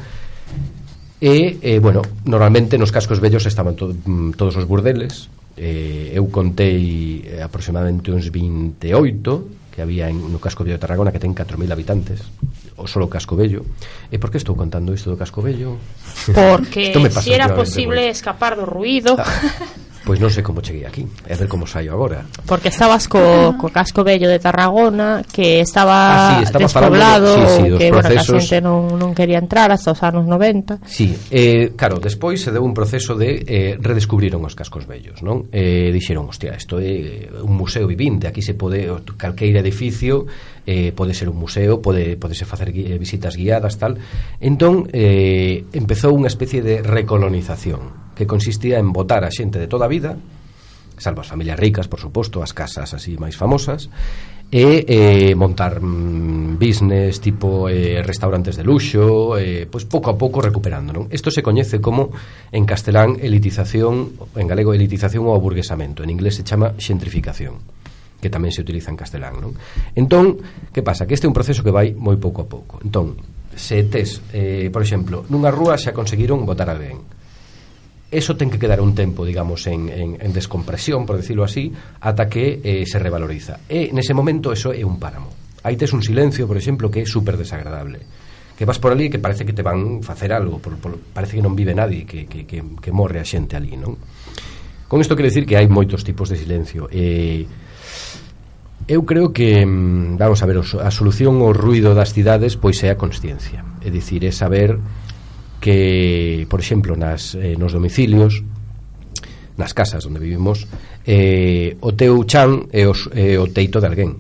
E, 1.21 1.61
eh, 1.61 1.79
bueno, 1.79 2.01
normalmente 2.25 2.81
nos 2.81 2.89
cascos 2.89 3.21
vellos 3.21 3.45
estaban 3.45 3.77
to 3.77 3.93
mm, 3.93 4.33
todos 4.41 4.57
os 4.57 4.65
burdeles, 4.65 5.29
eh, 5.57 6.11
eu 6.15 6.27
contei 6.31 7.23
eh, 7.27 7.43
aproximadamente 7.43 8.11
uns 8.11 8.31
28 8.31 9.75
que 9.75 9.83
había 9.83 10.11
en, 10.11 10.31
no 10.31 10.39
casco 10.39 10.63
vello 10.63 10.79
de 10.79 10.83
Tarragona 10.83 11.11
que 11.11 11.19
ten 11.19 11.35
4.000 11.35 11.71
habitantes 11.71 12.23
o 12.79 12.87
solo 12.87 13.07
casco 13.07 13.39
vello 13.39 13.63
e 14.11 14.19
por 14.19 14.31
que 14.31 14.39
estou 14.39 14.59
contando 14.59 14.95
isto 14.95 15.11
do 15.11 15.19
casco 15.19 15.43
vello? 15.43 15.79
porque 16.35 16.91
se 17.11 17.23
si 17.23 17.31
era 17.35 17.55
posible 17.55 18.11
escapar 18.11 18.59
do 18.59 18.67
ruido 18.67 19.15
Pois 20.05 20.21
non 20.21 20.29
sei 20.29 20.45
como 20.45 20.61
cheguei 20.61 20.85
aquí 20.85 21.09
E 21.25 21.33
ver 21.33 21.49
como 21.49 21.65
saio 21.65 21.97
agora 21.97 22.29
Porque 22.45 22.69
estabas 22.69 23.09
co, 23.09 23.57
co 23.57 23.73
casco 23.73 24.05
vello 24.05 24.29
de 24.29 24.37
Tarragona 24.37 25.25
Que 25.25 25.65
estaba, 25.65 25.97
ah, 25.97 26.37
sí, 26.37 26.45
estaba 26.45 26.69
despoblado 26.69 27.33
falando, 27.33 27.57
sí, 27.57 27.63
sí, 27.73 27.79
Que 27.81 27.89
procesos... 27.89 28.29
bueno, 28.29 28.37
a 28.37 28.45
xente 28.45 28.59
non, 28.61 28.81
non 29.01 29.11
quería 29.17 29.41
entrar 29.41 29.73
Hasta 29.73 29.97
os 29.97 30.01
anos 30.05 30.29
90 30.29 30.85
Sí, 30.85 31.17
eh, 31.33 31.73
claro, 31.73 31.97
despois 32.05 32.37
se 32.37 32.53
deu 32.53 32.61
un 32.61 32.77
proceso 32.77 33.17
de 33.17 33.49
eh, 33.49 33.73
Redescubriron 33.81 34.45
os 34.45 34.53
cascos 34.53 34.85
vellos 34.85 35.25
non? 35.25 35.49
Eh, 35.49 35.89
dixeron, 35.89 36.29
hostia, 36.29 36.53
isto 36.53 36.77
é 36.77 37.33
eh, 37.33 37.41
un 37.41 37.57
museo 37.57 37.89
vivinte 37.89 38.29
Aquí 38.29 38.45
se 38.45 38.53
pode, 38.53 38.85
calqueira 39.17 39.65
edificio 39.65 40.29
eh, 40.67 40.93
pode 40.93 41.17
ser 41.17 41.29
un 41.29 41.37
museo, 41.37 41.81
pode 41.81 42.17
podese 42.21 42.45
facer 42.45 42.73
gui, 42.73 42.93
eh, 42.93 42.99
visitas 42.99 43.37
guiadas, 43.37 43.77
tal. 43.77 43.99
Entón, 44.41 44.89
eh, 44.93 45.65
empezou 45.73 46.13
unha 46.13 46.29
especie 46.29 46.65
de 46.65 46.81
recolonización 46.81 48.04
que 48.15 48.27
consistía 48.27 48.79
en 48.79 48.95
votar 48.95 49.23
a 49.27 49.31
xente 49.31 49.59
de 49.59 49.69
toda 49.69 49.87
a 49.87 49.93
vida 49.93 50.17
salvo 50.99 51.21
as 51.21 51.29
familias 51.29 51.59
ricas, 51.59 51.91
por 51.91 51.99
suposto, 51.99 52.39
as 52.43 52.55
casas 52.55 52.95
así 52.95 53.19
máis 53.19 53.35
famosas 53.35 53.91
e 54.55 54.87
eh, 54.87 55.35
montar 55.35 55.83
mm, 55.83 56.55
business 56.61 57.19
tipo 57.19 57.67
eh, 57.67 57.99
restaurantes 58.07 58.55
de 58.55 58.63
luxo 58.63 59.35
eh, 59.35 59.67
pois 59.67 59.83
pouco 59.89 60.13
a 60.13 60.19
pouco 60.19 60.39
recuperando 60.39 60.95
non? 60.95 61.11
isto 61.11 61.33
se 61.33 61.43
coñece 61.43 61.83
como 61.83 62.15
en 62.55 62.63
castelán 62.63 63.19
elitización 63.19 64.15
en 64.37 64.47
galego 64.47 64.71
elitización 64.71 65.27
ou 65.27 65.35
aburguesamento 65.35 66.07
en 66.07 66.15
inglés 66.15 66.39
se 66.39 66.47
chama 66.47 66.77
xentrificación 66.79 67.59
que 68.23 68.31
tamén 68.31 68.55
se 68.55 68.63
utiliza 68.63 68.95
en 68.95 69.01
castelán 69.01 69.43
non? 69.43 69.59
entón, 69.99 70.39
que 70.71 70.87
pasa? 70.87 71.09
que 71.09 71.19
este 71.19 71.27
é 71.27 71.33
un 71.33 71.35
proceso 71.35 71.67
que 71.67 71.75
vai 71.75 71.91
moi 71.97 72.15
pouco 72.21 72.45
a 72.45 72.47
pouco 72.47 72.79
entón, 72.85 73.19
se 73.59 73.83
tes, 73.91 74.23
eh, 74.31 74.71
por 74.71 74.87
exemplo 74.87 75.27
nunha 75.33 75.51
rúa 75.51 75.75
xa 75.75 75.91
conseguiron 75.91 76.47
votar 76.47 76.71
alguén 76.71 77.03
eso 78.15 78.39
ten 78.39 78.49
que 78.49 78.59
quedar 78.63 78.81
un 78.81 78.95
tempo, 78.95 79.27
digamos, 79.27 79.67
en, 79.67 79.91
en, 79.91 80.17
en 80.23 80.31
descompresión, 80.33 81.05
por 81.05 81.19
decirlo 81.19 81.43
así, 81.43 81.75
ata 82.01 82.31
que 82.31 82.63
eh, 82.63 82.87
se 82.87 82.99
revaloriza. 83.03 83.67
E 83.67 83.91
nese 83.91 84.15
momento 84.15 84.55
eso 84.55 84.71
é 84.71 84.87
un 84.87 85.03
páramo. 85.03 85.35
Aí 85.67 85.75
tes 85.75 85.91
un 85.93 86.01
silencio, 86.05 86.47
por 86.47 86.57
exemplo, 86.57 86.93
que 86.93 87.03
é 87.03 87.07
super 87.07 87.35
desagradable. 87.35 87.99
Que 88.55 88.63
vas 88.63 88.79
por 88.79 88.95
ali 88.95 89.11
que 89.11 89.19
parece 89.19 89.43
que 89.43 89.53
te 89.53 89.67
van 89.67 89.99
facer 90.07 90.31
algo, 90.31 90.63
por, 90.63 90.79
por, 90.79 90.95
parece 91.11 91.35
que 91.35 91.43
non 91.43 91.59
vive 91.59 91.75
nadie, 91.75 92.07
que, 92.07 92.31
que, 92.31 92.47
que, 92.47 92.63
que 92.63 92.93
morre 92.95 93.19
a 93.19 93.27
xente 93.27 93.59
ali, 93.59 93.75
non? 93.75 93.99
Con 94.87 95.03
isto 95.03 95.19
quero 95.19 95.27
dicir 95.27 95.43
que 95.43 95.59
hai 95.59 95.67
moitos 95.67 96.07
tipos 96.07 96.31
de 96.31 96.39
silencio. 96.39 96.87
Eh, 96.95 97.49
eu 98.87 99.03
creo 99.09 99.33
que, 99.33 99.65
mm, 99.65 100.21
vamos 100.21 100.39
a 100.43 100.47
ver, 100.47 100.61
a 100.61 100.91
solución 100.93 101.41
ao 101.41 101.57
ruido 101.57 101.97
das 101.97 102.13
cidades 102.13 102.55
pois 102.55 102.79
é 102.85 102.93
a 102.93 103.01
consciencia. 103.01 103.65
É 103.81 103.89
dicir, 103.89 104.23
é 104.23 104.31
saber 104.31 104.77
que, 105.65 106.47
por 106.51 106.61
exemplo, 106.61 106.93
nas, 106.93 107.33
eh, 107.35 107.57
nos 107.57 107.73
domicilios, 107.73 108.45
nas 109.57 109.73
casas 109.73 110.05
onde 110.05 110.21
vivimos, 110.21 110.69
eh, 111.09 111.81
o 111.81 111.97
teu 111.97 112.21
chan 112.29 112.69
é 112.69 112.85
os, 112.85 113.09
é 113.17 113.41
o 113.41 113.49
teito 113.49 113.81
de 113.81 113.89
alguén. 113.89 114.13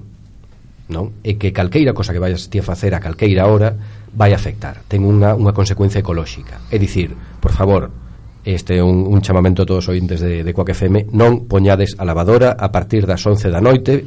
Non? 0.89 1.21
E 1.21 1.37
que 1.37 1.53
calqueira 1.53 1.93
cosa 1.93 2.17
que 2.17 2.23
vayas 2.25 2.49
ti 2.49 2.61
a 2.61 2.65
facer 2.65 2.97
a 2.97 3.01
calqueira 3.05 3.45
hora 3.45 3.77
vai 4.17 4.33
afectar. 4.33 4.89
Ten 4.89 5.05
unha, 5.05 5.37
unha 5.37 5.53
consecuencia 5.53 6.01
ecolóxica. 6.01 6.65
É 6.73 6.81
dicir, 6.81 7.13
por 7.13 7.53
favor, 7.53 7.93
este 8.41 8.81
é 8.81 8.83
un, 8.83 9.05
un 9.05 9.21
chamamento 9.21 9.65
a 9.65 9.69
todos 9.69 9.85
os 9.85 9.93
ointes 9.93 10.25
de, 10.25 10.49
de 10.49 10.53
Coac 10.57 10.73
FM, 10.73 11.13
non 11.13 11.45
poñades 11.45 11.93
a 12.01 12.09
lavadora 12.09 12.57
a 12.57 12.73
partir 12.73 13.05
das 13.05 13.21
11 13.21 13.53
da 13.53 13.61
noite 13.61 14.01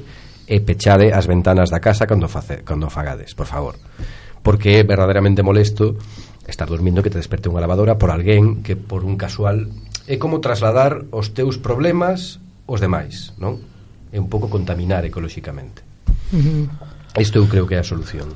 e 0.49 0.57
pechade 0.65 1.13
as 1.13 1.29
ventanas 1.29 1.69
da 1.69 1.77
casa 1.77 2.09
cando, 2.09 2.25
face, 2.25 2.65
cando 2.65 2.89
fagades, 2.89 3.37
por 3.37 3.45
favor 3.45 3.77
porque 4.47 4.79
é 4.79 4.83
verdadeiramente 4.87 5.43
molesto 5.43 5.99
estar 6.47 6.67
dormindo 6.67 7.03
que 7.03 7.11
te 7.11 7.19
desperte 7.19 7.51
unha 7.51 7.59
lavadora 7.59 7.99
por 7.99 8.09
alguén 8.09 8.63
que 8.63 8.79
por 8.79 9.03
un 9.03 9.19
casual 9.19 9.67
é 10.07 10.15
como 10.15 10.39
trasladar 10.39 11.03
os 11.11 11.35
teus 11.35 11.59
problemas 11.59 12.39
os 12.65 12.79
demais, 12.79 13.35
non? 13.35 13.59
É 14.11 14.17
un 14.17 14.31
pouco 14.31 14.47
contaminar 14.47 15.03
ecolóxicamente. 15.03 15.83
Uh 16.31 16.39
-huh. 16.39 17.19
Isto 17.19 17.43
eu 17.43 17.45
creo 17.51 17.67
que 17.67 17.75
é 17.75 17.81
a 17.83 17.87
solución. 17.87 18.31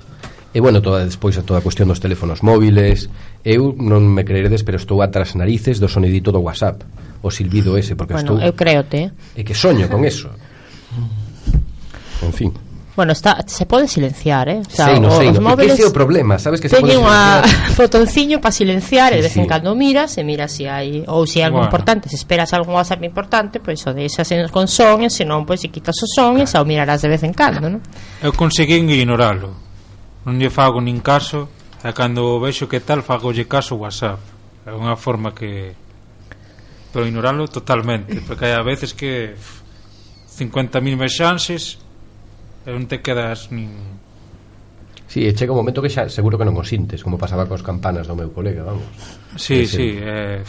E 0.52 0.60
bueno, 0.60 0.84
toda 0.84 1.08
despois 1.08 1.40
a 1.40 1.48
toda 1.48 1.64
a 1.64 1.66
cuestión 1.66 1.88
dos 1.88 2.04
teléfonos 2.04 2.44
móviles 2.44 3.08
Eu 3.40 3.72
non 3.72 4.04
me 4.04 4.28
creeredes, 4.28 4.68
pero 4.68 4.76
estou 4.76 5.00
atrás 5.00 5.32
narices 5.32 5.80
do 5.80 5.88
sonidito 5.88 6.36
do 6.36 6.44
WhatsApp 6.44 6.84
O 7.24 7.32
silbido 7.32 7.80
ese, 7.80 7.96
porque 7.96 8.20
bueno, 8.20 8.36
estou... 8.36 8.44
eu 8.44 8.52
creote 8.52 9.16
E 9.32 9.48
que 9.48 9.56
soño 9.56 9.88
con 9.88 10.04
eso 10.04 10.28
En 12.28 12.36
fin 12.36 12.52
Bueno, 12.96 13.14
está, 13.14 13.44
se 13.48 13.66
pode 13.66 13.88
silenciar, 13.88 14.50
eh? 14.50 14.60
O 14.60 14.70
sea, 14.70 14.88
sei, 14.88 15.00
no, 15.00 15.12
sí, 15.12 15.28
os 15.28 15.40
no. 15.40 15.48
móviles... 15.48 15.80
Que 15.80 15.84
é 15.84 15.88
o 15.88 15.96
problema, 15.96 16.36
sabes 16.36 16.60
que 16.60 16.68
se 16.68 16.76
pode 16.76 16.92
silenciar. 16.92 17.48
Fotonciño 17.80 18.42
para 18.44 18.52
silenciar 18.52 19.16
sí, 19.16 19.16
e 19.16 19.18
de 19.18 19.24
vez 19.24 19.34
sí. 19.34 19.40
en 19.40 19.48
cando 19.48 19.72
miras 19.80 20.20
e 20.20 20.28
miras 20.28 20.52
se 20.52 20.64
si 20.64 20.66
hai 20.68 21.08
ou 21.08 21.24
se 21.24 21.34
si 21.34 21.38
hai 21.40 21.48
algo 21.48 21.64
bueno. 21.64 21.72
importante, 21.72 22.12
se 22.12 22.20
esperas 22.20 22.52
algún 22.52 22.76
WhatsApp 22.76 23.00
importante, 23.08 23.64
pois 23.64 23.80
pues, 23.80 23.88
o 23.88 23.96
deixas 23.96 24.28
en 24.36 24.44
con 24.52 24.68
son, 24.68 25.08
se 25.08 25.24
non 25.24 25.48
pois 25.48 25.64
pues, 25.64 25.68
se 25.68 25.70
quitas 25.72 25.96
os 26.04 26.12
sones 26.12 26.52
claro. 26.52 26.64
o 26.64 26.68
mirarás 26.68 27.00
de 27.00 27.08
vez 27.08 27.24
en 27.24 27.32
cando, 27.32 27.72
non? 27.72 27.80
Eu 28.20 28.36
conseguín 28.36 28.92
ignoralo. 28.92 29.56
Non 30.28 30.36
lle 30.36 30.52
fago 30.52 30.84
nin 30.84 31.00
caso, 31.00 31.48
e 31.82 31.96
cando 31.96 32.44
vexo 32.44 32.68
que 32.68 32.84
tal 32.84 33.08
fagolle 33.08 33.48
caso 33.48 33.80
WhatsApp. 33.80 34.20
É 34.68 34.76
unha 34.76 35.00
forma 35.00 35.32
que 35.32 35.80
pero 36.92 37.08
ignoralo 37.08 37.48
totalmente, 37.48 38.20
porque 38.28 38.52
hai 38.52 38.56
a 38.60 38.68
veces 38.68 38.92
que 38.92 39.34
50.000 40.28 41.00
mexanxes 41.00 41.81
pero 42.64 42.78
non 42.78 42.86
te 42.88 43.02
quedas 43.02 43.50
nin... 43.52 43.70
Sí, 45.12 45.28
e 45.28 45.36
chega 45.36 45.52
un 45.52 45.60
momento 45.60 45.84
que 45.84 45.92
xa 45.92 46.08
seguro 46.08 46.40
que 46.40 46.48
non 46.48 46.56
o 46.56 46.64
sintes, 46.64 47.04
como 47.04 47.20
pasaba 47.20 47.44
cos 47.44 47.60
campanas 47.66 48.08
do 48.08 48.16
meu 48.16 48.32
colega, 48.32 48.64
vamos. 48.64 48.88
Sí, 49.36 49.68
sí, 49.68 50.00
eh, 50.00 50.40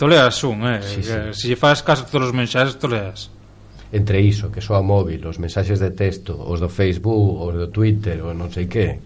toleas 0.00 0.40
un, 0.48 0.64
eh. 0.64 0.80
Sí, 0.80 1.04
sí. 1.04 1.12
Eh, 1.12 1.32
Se 1.36 1.44
lle 1.50 1.60
faz 1.60 1.84
caso 1.84 2.08
todos 2.08 2.32
os 2.32 2.34
mensaxes, 2.34 2.80
toleas. 2.80 3.28
Entre 3.92 4.20
iso, 4.20 4.48
que 4.48 4.60
soa 4.64 4.80
móvil, 4.80 5.20
os 5.28 5.36
mensaxes 5.36 5.76
de 5.80 5.92
texto, 5.92 6.36
os 6.36 6.60
do 6.60 6.72
Facebook, 6.72 7.40
os 7.40 7.52
do 7.52 7.68
Twitter, 7.68 8.20
ou 8.24 8.32
non 8.32 8.48
sei 8.48 8.64
que. 8.64 8.96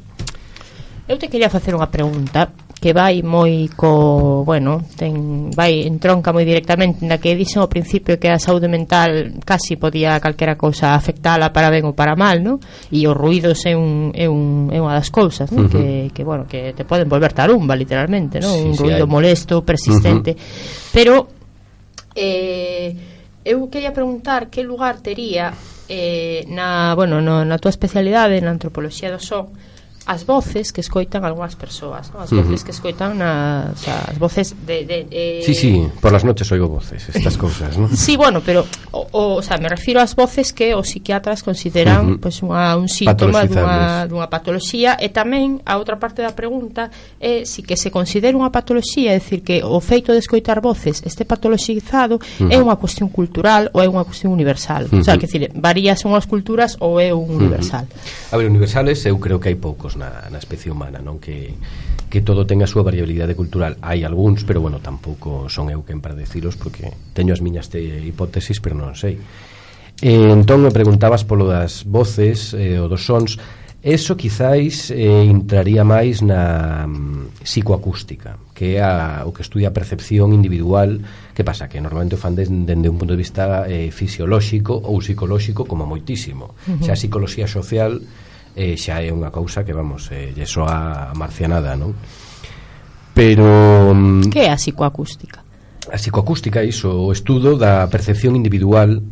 Eu 1.10 1.18
te 1.18 1.26
quería 1.26 1.50
facer 1.50 1.74
unha 1.74 1.90
pregunta 1.90 2.54
que 2.82 2.90
vai 2.90 3.22
moi 3.22 3.70
co, 3.78 4.42
bueno, 4.42 4.82
ten, 4.98 5.54
vai 5.54 5.86
entronca 5.86 6.34
moi 6.34 6.42
directamente 6.42 7.06
na 7.06 7.22
que 7.22 7.38
dixen 7.38 7.62
ao 7.62 7.70
principio 7.70 8.18
que 8.18 8.26
a 8.26 8.42
saúde 8.42 8.66
mental 8.66 9.38
casi 9.46 9.78
podía 9.78 10.18
calquera 10.18 10.58
cousa 10.58 10.98
afectala 10.98 11.54
para 11.54 11.70
ben 11.70 11.86
ou 11.86 11.94
para 11.94 12.18
mal, 12.18 12.42
non? 12.42 12.58
E 12.90 13.06
os 13.06 13.14
ruidos 13.14 13.62
é 13.70 13.78
un 13.78 14.10
é 14.18 14.26
un 14.26 14.74
é 14.74 14.82
unha 14.82 14.98
das 14.98 15.14
cousas, 15.14 15.54
non? 15.54 15.70
Uh 15.70 15.70
-huh. 15.70 16.10
que, 16.10 16.10
que 16.10 16.22
bueno, 16.26 16.42
que 16.50 16.74
te 16.74 16.82
poden 16.82 17.06
volver 17.06 17.30
tarumba 17.30 17.78
literalmente, 17.78 18.42
non? 18.42 18.50
Sí, 18.50 18.66
un 18.66 18.74
sí, 18.74 18.82
ruido 18.82 19.06
hay... 19.06 19.14
molesto, 19.14 19.62
persistente. 19.62 20.34
Uh 20.34 20.42
-huh. 20.42 20.90
Pero 20.90 21.14
eh 22.18 22.98
eu 23.46 23.70
quería 23.70 23.94
preguntar 23.94 24.50
que 24.50 24.66
lugar 24.66 24.98
tería 25.06 25.54
eh, 25.86 26.42
na, 26.50 26.94
bueno, 26.98 27.22
no, 27.22 27.46
na 27.46 27.62
túa 27.62 27.70
especialidade 27.70 28.42
na 28.42 28.50
antropoloxía 28.50 29.14
do 29.14 29.22
son 29.22 29.54
as 30.06 30.26
voces 30.26 30.72
que 30.72 30.80
escoitan 30.80 31.24
algunhas 31.24 31.56
persoas, 31.56 32.12
¿no? 32.12 32.20
as 32.20 32.30
voces 32.30 32.48
uh 32.48 32.54
-huh. 32.54 32.64
que 32.64 32.72
escoitan 32.72 33.18
na, 33.18 33.70
o 33.72 33.78
sea, 33.78 34.04
as 34.08 34.18
voces 34.18 34.54
de, 34.66 34.84
de, 34.84 35.06
eh 35.10 35.42
Sí, 35.44 35.54
sí, 35.54 35.88
por 36.00 36.12
las 36.12 36.24
noches 36.24 36.50
oigo 36.52 36.68
voces, 36.68 37.08
estas 37.14 37.36
cousas, 37.36 37.78
¿no? 37.78 37.88
sí, 37.88 38.16
bueno, 38.16 38.42
pero 38.44 38.66
o, 38.90 39.06
o, 39.12 39.22
o 39.36 39.42
sea, 39.42 39.58
me 39.58 39.68
refiro 39.68 40.00
ás 40.00 40.14
voces 40.14 40.52
que 40.52 40.74
os 40.74 40.88
psiquiatras 40.88 41.42
consideran 41.42 42.06
uh 42.06 42.10
-huh. 42.14 42.20
pues 42.20 42.42
unha 42.42 42.74
un 42.76 42.88
síntoma 42.88 43.46
dunha 43.46 44.06
dunha 44.06 44.28
patoloxía 44.28 44.96
e 44.98 45.08
tamén 45.08 45.62
a 45.64 45.78
outra 45.78 45.96
parte 45.98 46.22
da 46.22 46.34
pregunta 46.34 46.90
é 47.20 47.44
si 47.46 47.62
que 47.62 47.76
se 47.76 47.90
considera 47.90 48.36
unha 48.36 48.50
patoloxía, 48.50 49.14
é 49.14 49.18
dicir 49.18 49.42
que 49.46 49.62
o 49.62 49.78
feito 49.80 50.12
de 50.12 50.18
escoitar 50.18 50.60
voces 50.60 51.02
este 51.06 51.24
patoloxizado 51.24 52.16
uh 52.16 52.20
-huh. 52.20 52.54
é 52.54 52.58
unha 52.58 52.76
cuestión 52.76 53.08
cultural 53.08 53.70
ou 53.72 53.80
é 53.82 53.88
unha 53.88 54.04
cuestión 54.04 54.32
universal. 54.32 54.86
Uh 54.86 54.98
-huh. 54.98 55.00
O 55.00 55.04
sea, 55.04 55.14
que 55.18 55.26
decir, 55.26 55.50
según 55.96 56.16
as 56.16 56.26
culturas 56.26 56.76
ou 56.80 56.98
é 56.98 57.14
un 57.14 57.30
universal. 57.30 57.84
Uh 57.84 57.94
-huh. 57.94 58.34
A 58.34 58.36
ver, 58.36 58.46
universales 58.48 59.04
eu 59.06 59.18
creo 59.18 59.38
que 59.38 59.48
hai 59.48 59.56
poucos 59.56 59.91
na, 59.96 60.28
na 60.30 60.38
especie 60.38 60.72
humana 60.72 61.00
non? 61.00 61.18
Que, 61.18 61.54
que 62.12 62.20
todo 62.20 62.44
ten 62.44 62.60
a 62.60 62.68
súa 62.68 62.84
variabilidade 62.84 63.32
cultural. 63.32 63.80
Hai 63.80 64.04
algúns, 64.04 64.44
pero 64.44 64.60
bueno, 64.60 64.80
tampouco 64.80 65.48
son 65.48 65.72
eu 65.72 65.80
quen 65.86 66.00
para 66.00 66.18
decilos 66.18 66.60
porque 66.60 66.92
teño 67.16 67.32
as 67.32 67.40
miñas 67.40 67.72
te 67.72 67.80
hipótesis, 67.80 68.60
pero 68.60 68.76
non 68.76 68.92
sei. 68.98 69.20
E, 70.02 70.10
entón 70.34 70.66
me 70.66 70.74
preguntabas 70.74 71.22
polo 71.22 71.46
das 71.46 71.86
voces 71.86 72.52
eh, 72.58 72.82
ou 72.82 72.90
dos 72.90 73.06
sons. 73.06 73.38
Eso 73.82 74.14
quizáis 74.14 74.94
eh, 74.94 75.26
entraría 75.26 75.82
máis 75.82 76.22
na 76.22 76.86
mm, 76.86 77.42
psicoacústica, 77.42 78.38
que 78.54 78.78
é 78.78 78.82
a, 78.82 79.26
o 79.26 79.34
que 79.34 79.42
estudia 79.42 79.70
a 79.70 79.74
percepción 79.74 80.30
individual, 80.30 81.02
que 81.34 81.42
pasa? 81.42 81.66
Que 81.66 81.82
normalmente 81.82 82.14
o 82.14 82.20
fan 82.22 82.38
dende 82.38 82.62
de, 82.66 82.78
de 82.78 82.88
un 82.90 82.98
punto 82.98 83.14
de 83.14 83.22
vista 83.22 83.66
eh, 83.66 83.90
fisiolóxico 83.90 84.74
ou 84.74 85.02
psicolóxico 85.02 85.66
como 85.66 85.82
moitísimo. 85.82 86.54
Uh 86.66 86.78
-huh. 86.78 86.86
Xa 86.86 86.94
a 86.94 86.98
psicoloxía 86.98 87.50
social 87.50 88.02
eh, 88.56 88.76
xa 88.76 89.00
é 89.00 89.10
unha 89.12 89.32
cousa 89.32 89.64
que 89.64 89.72
vamos, 89.72 90.08
eh, 90.12 90.32
lle 90.36 90.44
soa 90.44 91.10
a 91.10 91.14
marcianada, 91.16 91.76
non? 91.76 91.96
Pero 93.14 93.92
mm, 93.92 94.32
Que 94.32 94.46
é 94.46 94.50
a 94.52 94.56
psicoacústica? 94.56 95.44
A 95.92 95.98
psicoacústica 95.98 96.60
é 96.62 96.66
iso, 96.68 96.88
o 96.92 97.12
estudo 97.12 97.56
da 97.58 97.84
percepción 97.88 98.36
individual 98.36 99.02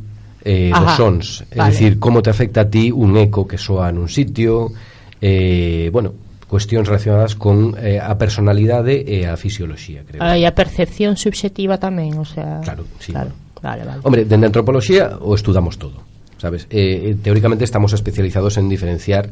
eh, 0.44 0.70
Ajá, 0.72 0.80
dos 0.80 0.92
sons, 0.96 1.26
vale. 1.52 1.68
é 1.68 1.70
dicir, 1.72 1.92
como 1.98 2.22
te 2.22 2.30
afecta 2.30 2.64
a 2.64 2.70
ti 2.70 2.88
un 2.88 3.16
eco 3.16 3.44
que 3.44 3.60
soa 3.60 3.92
nun 3.92 4.08
sitio, 4.08 4.72
eh, 5.20 5.92
bueno, 5.92 6.16
cuestións 6.48 6.88
relacionadas 6.88 7.36
con 7.36 7.76
eh, 7.76 8.00
a 8.00 8.16
personalidade 8.16 9.04
e 9.04 9.28
a 9.28 9.36
fisioloxía, 9.36 10.02
creo. 10.08 10.24
Ah, 10.24 10.34
e 10.34 10.48
a 10.48 10.52
percepción 10.56 11.14
subxectiva 11.20 11.76
tamén, 11.78 12.16
o 12.18 12.26
sea... 12.26 12.58
Claro, 12.64 12.88
sí. 12.98 13.12
Claro. 13.12 13.30
Vale, 13.60 13.84
vale. 13.84 14.00
Hombre, 14.02 14.24
dende 14.24 14.48
a 14.48 14.50
antropoloxía 14.50 15.20
o 15.20 15.36
estudamos 15.36 15.76
todo 15.76 16.00
sabes? 16.40 16.66
Eh, 16.70 17.12
eh, 17.12 17.16
teóricamente 17.22 17.64
estamos 17.64 17.92
especializados 17.92 18.56
en 18.56 18.72
diferenciar 18.72 19.28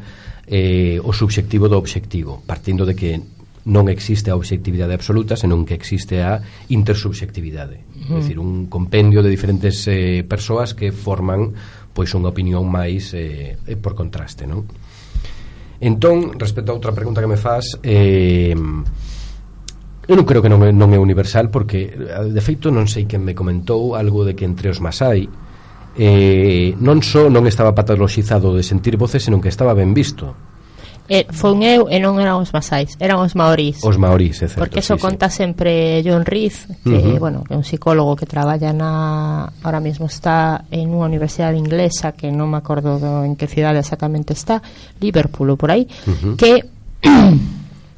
eh, 0.46 1.00
o 1.00 1.10
subxectivo 1.16 1.72
do 1.72 1.80
obxectivo, 1.80 2.44
partindo 2.44 2.84
de 2.84 2.92
que 2.92 3.16
non 3.68 3.88
existe 3.88 4.28
a 4.28 4.36
obxectividade 4.36 4.92
absoluta, 4.92 5.36
senón 5.36 5.64
que 5.64 5.72
existe 5.72 6.20
a 6.20 6.44
intersubxectividade, 6.68 7.80
uh 7.80 8.12
-huh. 8.12 8.16
é 8.16 8.20
dicir, 8.20 8.36
un 8.36 8.68
compendio 8.68 9.24
de 9.24 9.32
diferentes 9.32 9.88
eh, 9.88 10.20
persoas 10.28 10.76
que 10.76 10.92
forman 10.92 11.56
pois 11.96 12.12
unha 12.12 12.30
opinión 12.30 12.68
máis 12.68 13.16
eh, 13.16 13.56
eh 13.56 13.76
por 13.80 13.96
contraste, 13.96 14.44
non? 14.44 14.68
Entón, 15.80 16.36
respecto 16.36 16.70
a 16.70 16.76
outra 16.76 16.92
pregunta 16.92 17.24
que 17.24 17.30
me 17.30 17.40
faz, 17.40 17.80
eh, 17.82 18.54
Eu 20.08 20.16
non 20.16 20.24
creo 20.24 20.40
que 20.40 20.48
non 20.48 20.64
é, 20.64 20.72
non 20.72 20.96
é 20.96 20.98
universal 20.98 21.52
porque 21.52 21.92
eh, 21.92 22.32
de 22.32 22.40
feito 22.40 22.72
non 22.72 22.88
sei 22.88 23.04
quen 23.04 23.20
me 23.20 23.36
comentou 23.36 23.92
algo 23.92 24.24
de 24.24 24.32
que 24.32 24.48
entre 24.48 24.72
os 24.72 24.80
masai 24.80 25.28
eh, 25.98 26.78
non 26.78 27.02
só 27.02 27.26
non 27.26 27.44
estaba 27.50 27.74
patologizado 27.74 28.54
de 28.54 28.62
sentir 28.62 28.94
voces, 28.94 29.26
senón 29.26 29.42
que 29.42 29.50
estaba 29.50 29.74
ben 29.74 29.90
visto. 29.92 30.32
Eh, 31.08 31.24
fon 31.32 31.64
eu 31.64 31.88
e 31.88 31.96
non 31.96 32.20
eran 32.20 32.36
os 32.36 32.52
masais, 32.52 32.92
eran 33.00 33.18
os 33.24 33.32
maorís. 33.32 33.80
Os 33.80 33.96
maorís, 33.96 34.44
é 34.44 34.46
certo. 34.46 34.60
Porque 34.60 34.84
eso 34.84 34.94
sí, 34.94 35.00
conta 35.00 35.32
sí. 35.32 35.40
sempre 35.40 36.04
John 36.04 36.22
Reed, 36.22 36.52
que, 36.84 36.92
uh 36.92 37.16
-huh. 37.16 37.18
bueno, 37.18 37.38
que 37.48 37.56
é 37.56 37.56
un 37.56 37.64
psicólogo 37.64 38.12
que 38.14 38.28
traballa 38.28 38.76
na 38.76 39.48
ahora 39.64 39.80
mesmo 39.80 40.04
está 40.04 40.68
en 40.68 40.92
unha 40.92 41.08
universidade 41.08 41.56
inglesa 41.56 42.12
que 42.12 42.28
non 42.28 42.52
me 42.52 42.60
acordo 42.60 43.00
do, 43.00 43.24
en 43.24 43.40
que 43.40 43.48
cidade 43.48 43.80
exactamente 43.80 44.36
está, 44.36 44.60
Liverpool 45.00 45.48
ou 45.48 45.56
por 45.56 45.72
aí, 45.72 45.88
uh 45.88 46.12
-huh. 46.12 46.36
que 46.36 46.60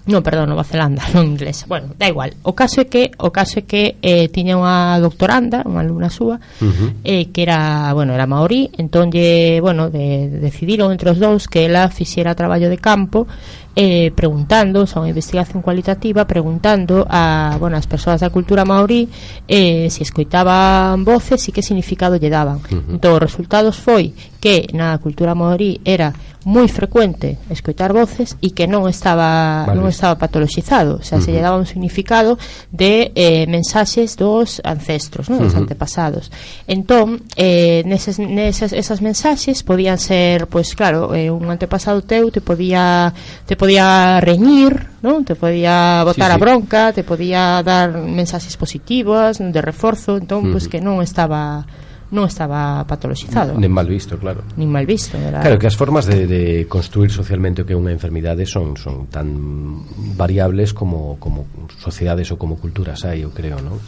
non, 0.08 0.24
perdón, 0.24 0.48
Nova 0.48 0.64
Zelanda, 0.64 1.04
non 1.14 1.28
inglesa. 1.36 1.68
Bueno, 1.68 1.92
da 1.98 2.08
igual. 2.08 2.32
O 2.42 2.56
caso 2.56 2.80
é 2.80 2.86
que 2.88 3.12
o 3.20 3.28
caso 3.28 3.60
é 3.60 3.64
que 3.68 4.00
eh, 4.00 4.32
tiña 4.32 4.56
unha 4.56 4.96
doctoranda, 5.02 5.60
unha 5.68 5.84
alumna 5.84 6.08
súa, 6.08 6.40
uh 6.40 6.64
-huh. 6.64 7.04
eh, 7.04 7.28
que 7.28 7.44
era, 7.44 7.92
bueno, 7.92 8.16
era 8.16 8.24
maorí, 8.24 8.72
entón 8.80 9.12
lle, 9.12 9.60
bueno, 9.60 9.92
de, 9.92 10.40
decidiron 10.40 10.92
entre 10.92 11.12
os 11.12 11.20
dous 11.20 11.44
que 11.46 11.68
ela 11.68 11.92
fixera 11.92 12.32
traballo 12.32 12.72
de 12.72 12.80
campo 12.80 13.28
eh, 13.76 14.10
preguntando, 14.14 14.82
o 14.82 14.86
sea, 14.86 15.00
unha 15.00 15.14
investigación 15.14 15.62
cualitativa 15.62 16.26
preguntando 16.26 17.06
a, 17.06 17.54
bueno, 17.62 17.78
as 17.78 17.86
persoas 17.86 18.20
da 18.20 18.32
cultura 18.34 18.66
maorí 18.66 19.06
eh, 19.46 19.86
se 19.88 20.02
escoitaban 20.02 21.06
voces 21.06 21.40
e 21.46 21.54
que 21.54 21.62
significado 21.62 22.18
lle 22.18 22.32
daban. 22.32 22.58
Uh 22.66 22.82
-huh. 22.82 22.94
Entón, 22.98 23.14
os 23.14 23.22
resultados 23.22 23.78
foi 23.78 24.12
que 24.42 24.66
na 24.74 24.98
cultura 24.98 25.38
maorí 25.38 25.78
era 25.86 26.10
moi 26.44 26.68
frecuente 26.72 27.36
escoitar 27.52 27.92
voces 27.92 28.36
e 28.40 28.56
que 28.56 28.64
non 28.64 28.88
estaba 28.88 29.68
vale. 29.68 29.76
non 29.76 29.92
estaba 29.92 30.16
patologizado, 30.16 31.00
o 31.00 31.04
sea, 31.04 31.18
uh 31.18 31.20
-huh. 31.20 31.24
se 31.28 31.32
lle 31.36 31.44
daba 31.44 31.60
un 31.60 31.68
significado 31.68 32.40
de 32.72 33.12
eh, 33.12 33.44
mensaxes 33.44 34.16
dos 34.16 34.64
ancestros, 34.64 35.28
non? 35.28 35.44
Uh 35.44 35.44
-huh. 35.44 35.52
dos 35.52 35.60
antepasados. 35.60 36.32
Entón, 36.64 37.28
eh, 37.36 37.84
neses, 37.84 38.16
neses, 38.16 38.72
esas 38.72 39.04
mensaxes 39.04 39.60
podían 39.60 40.00
ser, 40.00 40.48
pois 40.48 40.72
pues, 40.72 40.76
claro, 40.76 41.12
eh, 41.12 41.28
un 41.28 41.44
antepasado 41.52 42.00
teu 42.00 42.32
te 42.32 42.40
podía 42.40 43.12
te 43.44 43.56
podía 43.56 44.20
reñir, 44.24 44.88
non? 45.04 45.24
Te 45.28 45.36
podía 45.36 46.00
botar 46.08 46.32
sí, 46.32 46.32
sí. 46.32 46.36
a 46.36 46.40
bronca, 46.40 46.82
te 46.96 47.04
podía 47.04 47.60
dar 47.60 47.92
mensaxes 48.00 48.56
positivas, 48.56 49.36
de 49.40 49.60
reforzo, 49.60 50.16
entón, 50.16 50.40
uh 50.40 50.48
-huh. 50.48 50.52
pois 50.56 50.64
pues, 50.64 50.72
que 50.72 50.80
non 50.80 51.04
estaba 51.04 51.68
non 52.10 52.26
estaba 52.26 52.82
patologizado. 52.90 53.54
Nen 53.54 53.70
mal 53.70 53.86
visto, 53.86 54.18
claro. 54.18 54.42
Nin 54.58 54.66
mal 54.66 54.82
visto. 54.82 55.14
Era... 55.14 55.40
Claro, 55.46 55.62
que 55.62 55.70
as 55.70 55.78
formas 55.78 56.10
de, 56.10 56.26
de 56.26 56.66
construir 56.66 57.14
socialmente 57.14 57.62
o 57.62 57.66
que 57.66 57.74
é 57.74 57.78
unha 57.78 57.94
enfermidade 57.94 58.42
son 58.50 58.74
son 58.74 59.06
tan 59.06 59.86
variables 60.18 60.74
como, 60.74 61.22
como 61.22 61.46
sociedades 61.78 62.26
ou 62.34 62.36
como 62.38 62.58
culturas 62.58 63.06
hai, 63.06 63.22
eu 63.22 63.30
creo, 63.30 63.62
non? 63.62 63.78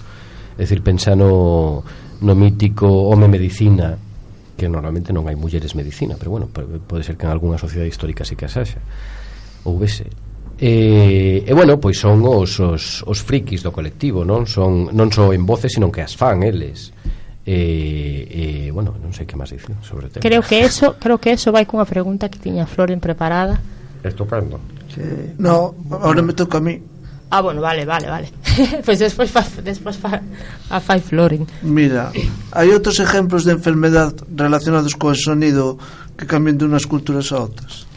É 0.55 0.62
dicir, 0.62 0.87
pensa 0.87 1.18
no, 1.18 1.83
no 2.23 2.35
mítico 2.39 2.87
home 2.87 3.27
medicina, 3.27 3.99
que 4.55 4.70
normalmente 4.70 5.11
non 5.11 5.27
hai 5.27 5.35
mulleres 5.35 5.75
medicina, 5.75 6.14
pero 6.14 6.31
bueno, 6.31 6.47
pode 6.47 7.03
ser 7.03 7.18
que 7.18 7.27
en 7.27 7.35
algunha 7.35 7.59
sociedade 7.59 7.91
histórica 7.91 8.23
sí 8.23 8.39
que 8.39 8.47
as 8.47 8.55
haxa. 8.55 8.79
Ou 9.66 9.83
vese, 9.83 10.07
E, 10.62 11.43
e 11.43 11.53
bueno, 11.59 11.81
pois 11.83 11.99
son 11.99 12.23
os, 12.23 12.61
os, 12.62 13.03
os 13.03 13.18
frikis 13.18 13.66
do 13.66 13.75
colectivo, 13.75 14.23
non? 14.23 14.47
Son 14.47 14.95
non 14.95 15.11
só 15.11 15.35
en 15.35 15.43
voces, 15.43 15.75
sino 15.75 15.91
que 15.91 16.07
as 16.07 16.14
fan 16.14 16.47
eles. 16.47 16.95
E, 17.43 18.68
e 18.68 18.70
bueno, 18.70 18.95
non 19.03 19.11
sei 19.11 19.26
que 19.26 19.34
máis 19.34 19.51
dicir 19.51 19.74
sobre 19.82 20.07
o 20.07 20.11
tema. 20.11 20.22
Creo 20.22 20.47
que 20.47 20.62
eso, 20.62 20.95
creo 21.03 21.18
que 21.18 21.34
eso 21.34 21.51
vai 21.51 21.66
cunha 21.66 21.82
pregunta 21.82 22.30
que 22.30 22.38
tiña 22.38 22.70
Floren 22.70 23.03
preparada. 23.03 23.59
Estupendo. 24.03 24.62
Sí. 24.95 25.03
No, 25.38 25.74
ahora 25.90 26.22
me 26.22 26.34
toca 26.34 26.59
a 26.59 26.62
mí. 26.62 26.78
Ah, 27.32 27.40
bueno, 27.40 27.62
vale, 27.62 27.84
vale, 27.84 28.09
vale. 28.09 28.28
pues 28.84 28.99
despois 28.99 29.30
fa, 29.30 29.43
despois 29.64 29.97
fa, 29.97 30.20
a 30.68 30.78
fai 30.84 31.01
floren. 31.01 31.49
Mira, 31.64 32.12
hai 32.53 32.68
outros 32.76 33.01
exemplos 33.01 33.49
de 33.49 33.57
enfermedad 33.57 34.12
relacionados 34.36 34.95
co 35.01 35.16
sonido 35.16 35.80
que 36.12 36.28
cambian 36.28 36.61
de 36.61 36.68
unhas 36.68 36.84
culturas 36.84 37.32
a 37.32 37.40
outras. 37.40 37.88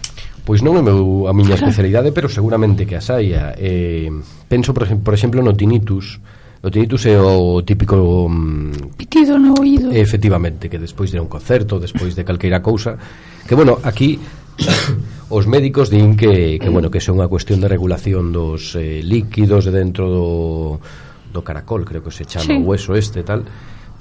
Pois 0.48 0.64
non 0.64 0.80
é 0.80 0.84
meu, 0.86 1.28
a 1.28 1.36
miña 1.36 1.60
especialidade, 1.60 2.16
pero 2.16 2.32
seguramente 2.32 2.88
que 2.88 2.96
as 2.96 3.12
hai. 3.12 3.36
Eh, 3.36 4.08
penso, 4.48 4.72
por, 4.72 4.88
por 5.04 5.12
exemplo, 5.12 5.44
no 5.44 5.52
tinnitus, 5.52 6.24
O 6.66 6.74
tinnitus 6.74 7.06
é 7.06 7.14
o 7.14 7.62
típico 7.62 8.26
mm, 8.26 8.98
pitido 8.98 9.38
no 9.38 9.54
oído. 9.54 9.94
Efectivamente, 9.94 10.66
que 10.66 10.82
despois 10.82 11.14
de 11.14 11.22
un 11.22 11.30
concerto, 11.30 11.78
despois 11.78 12.18
de 12.18 12.26
calqueira 12.26 12.66
cousa, 12.66 12.98
que 13.46 13.54
bueno, 13.54 13.78
aquí 13.86 14.18
os 15.30 15.46
médicos 15.46 15.94
din 15.94 16.18
que 16.18 16.58
que 16.58 16.70
bueno, 16.74 16.90
que 16.90 16.98
é 16.98 17.14
unha 17.14 17.30
cuestión 17.30 17.62
de 17.62 17.70
regulación 17.70 18.34
dos 18.34 18.74
eh, 18.74 19.06
líquidos 19.06 19.70
de 19.70 19.78
dentro 19.78 20.10
do 20.10 20.26
do 21.30 21.46
caracol, 21.46 21.86
creo 21.86 22.02
que 22.02 22.10
se 22.10 22.26
chama 22.26 22.50
sí. 22.50 22.58
o 22.58 22.66
hueso 22.66 22.98
este 22.98 23.22
tal. 23.22 23.46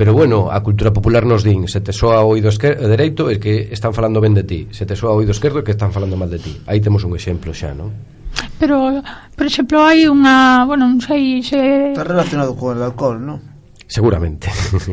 Pero 0.00 0.16
bueno, 0.16 0.48
a 0.48 0.58
cultura 0.64 0.90
popular 0.90 1.22
nos 1.22 1.46
din 1.46 1.70
Se 1.70 1.78
te 1.78 1.94
soa 1.94 2.26
o 2.26 2.34
oído 2.34 2.50
esquerdo, 2.50 2.90
dereito 2.90 3.30
É 3.30 3.38
que 3.38 3.70
están 3.70 3.94
falando 3.94 4.18
ben 4.18 4.34
de 4.34 4.42
ti 4.42 4.66
Se 4.74 4.82
te 4.82 4.98
soa 4.98 5.14
o 5.14 5.22
oído 5.22 5.30
esquerdo 5.30 5.62
é 5.62 5.62
que 5.62 5.70
están 5.70 5.94
falando 5.94 6.18
mal 6.18 6.26
de 6.26 6.42
ti 6.42 6.50
Aí 6.66 6.82
temos 6.82 7.06
un 7.06 7.14
exemplo 7.14 7.54
xa, 7.54 7.70
non? 7.78 7.94
Pero, 8.58 9.02
por 9.36 9.46
exemplo, 9.46 9.82
hai 9.82 10.06
unha, 10.06 10.64
bueno, 10.64 10.86
non 10.88 11.00
sei 11.02 11.42
se... 11.42 11.92
Está 11.92 12.06
relacionado 12.06 12.54
con 12.54 12.76
el 12.76 12.82
alcohol, 12.82 13.18
non? 13.18 13.38
Seguramente. 13.86 14.48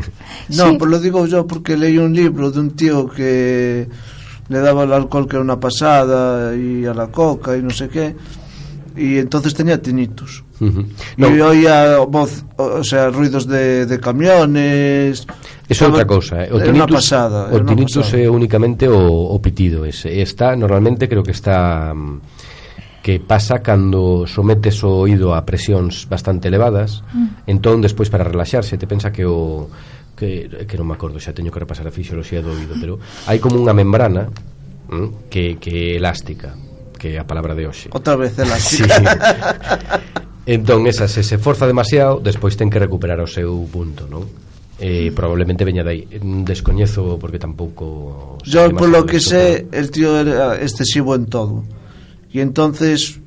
non, 0.57 0.75
sí. 0.75 0.77
pues 0.77 0.89
lo 0.89 0.99
digo 0.99 1.25
yo 1.25 1.47
porque 1.47 1.77
leí 1.77 1.97
un 1.97 2.13
libro 2.13 2.51
de 2.51 2.59
un 2.59 2.75
tío 2.75 3.07
que 3.07 3.87
le 4.49 4.59
daba 4.59 4.83
el 4.83 4.93
alcohol 4.93 5.27
que 5.27 5.37
era 5.37 5.43
una 5.45 5.59
pasada 5.59 6.55
y 6.55 6.85
a 6.85 6.93
la 6.93 7.07
coca 7.07 7.55
y 7.55 7.61
no 7.63 7.71
sé 7.71 7.87
qué 7.87 8.15
y 8.95 9.17
entonces 9.17 9.53
tenía 9.53 9.81
tinitos. 9.81 10.43
Uh 10.59 10.65
-huh. 10.65 10.85
no. 11.17 11.47
Oía 11.47 11.97
voz, 11.99 12.43
o 12.57 12.83
sea, 12.83 13.09
ruidos 13.09 13.47
de, 13.47 13.85
de 13.85 13.99
camiones. 13.99 15.25
É 15.69 15.85
outra 15.85 16.05
cousa, 16.05 16.43
eh. 16.43 16.51
o 16.51 16.59
tinitus, 16.59 16.75
una 16.75 16.87
pasada, 16.87 17.39
o 17.55 17.63
tinitus 17.63 18.13
é 18.13 18.29
únicamente 18.29 18.87
o, 18.87 19.31
o 19.31 19.39
pitido 19.39 19.85
ese. 19.85 20.21
Está 20.21 20.55
normalmente 20.55 21.07
creo 21.07 21.23
que 21.23 21.31
está 21.31 21.93
mm, 21.95 22.19
que 23.01 23.19
pasa 23.19 23.65
cando 23.65 24.29
sometes 24.29 24.85
o 24.85 25.01
oído 25.01 25.33
a 25.33 25.41
presións 25.41 26.05
bastante 26.05 26.47
elevadas, 26.47 27.01
mm. 27.13 27.49
entón 27.49 27.81
despois 27.81 28.13
para 28.13 28.23
relaxarse 28.23 28.77
te 28.77 28.85
pensa 28.85 29.09
que 29.09 29.25
o 29.25 29.69
que, 30.13 30.65
que 30.69 30.77
non 30.77 30.85
me 30.85 30.93
acordo, 30.93 31.17
xa 31.17 31.33
teño 31.33 31.49
que 31.49 31.61
repasar 31.61 31.89
a 31.89 31.93
fisioloxía 31.93 32.45
do 32.45 32.53
oído, 32.53 32.77
pero 32.77 33.01
hai 33.25 33.41
como 33.41 33.57
unha 33.57 33.73
membrana 33.73 34.29
mm, 34.29 35.33
que 35.33 35.57
que 35.57 35.97
elástica, 35.97 36.53
que 36.95 37.17
é 37.17 37.21
a 37.21 37.25
palabra 37.25 37.57
de 37.57 37.65
hoxe. 37.65 37.89
Outra 37.89 38.13
vez 38.13 38.37
elástica. 38.37 38.95
sí. 39.01 40.53
Entón, 40.53 40.85
esa, 40.85 41.09
se 41.09 41.21
se 41.25 41.37
forza 41.41 41.65
demasiado, 41.65 42.21
despois 42.21 42.53
ten 42.53 42.69
que 42.69 42.77
recuperar 42.77 43.17
o 43.21 43.29
seu 43.29 43.49
punto, 43.69 44.05
non? 44.05 44.29
eh, 44.81 45.13
probablemente 45.13 45.61
veña 45.61 45.85
dai 45.85 46.09
descoñezo 46.41 47.21
porque 47.21 47.37
tampouco 47.37 48.41
yo 48.41 48.65
por 48.73 48.89
lo 48.89 49.05
que 49.05 49.21
sé 49.21 49.69
el 49.69 49.93
tío 49.93 50.17
era 50.17 50.57
excesivo 50.57 51.13
en 51.13 51.29
todo 51.29 51.61
y 52.31 52.39
entonces 52.39 53.19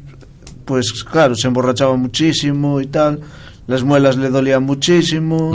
pues 0.64 1.04
claro 1.04 1.34
se 1.34 1.46
emborrachaba 1.46 1.96
muchísimo 1.96 2.80
y 2.80 2.86
tal 2.86 3.20
las 3.66 3.82
muelas 3.82 4.16
le 4.16 4.30
dolían 4.30 4.62
muchísimo 4.62 5.52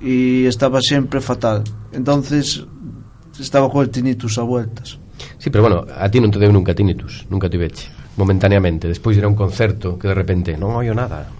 y 0.00 0.44
estaba 0.44 0.80
siempre 0.80 1.20
fatal. 1.20 1.64
Entonces 1.92 2.64
estaba 3.40 3.70
con 3.70 3.82
el 3.82 3.90
tinnitus 3.90 4.38
a 4.38 4.42
vueltas. 4.42 4.98
Sí, 5.38 5.50
pero 5.50 5.62
bueno, 5.62 5.86
a 5.88 6.08
ti 6.10 6.20
non 6.20 6.28
te 6.28 6.40
deu 6.42 6.52
nunca 6.52 6.74
tinnitus, 6.74 7.24
nunca 7.30 7.48
tiveche, 7.48 7.88
momentáneamente, 8.18 8.88
despois 8.90 9.16
de 9.16 9.22
ir 9.22 9.26
a 9.26 9.30
un 9.30 9.38
concerto 9.38 9.96
que 9.96 10.10
de 10.10 10.16
repente 10.16 10.58
non 10.58 10.76
oio 10.76 10.92
nada. 10.92 11.30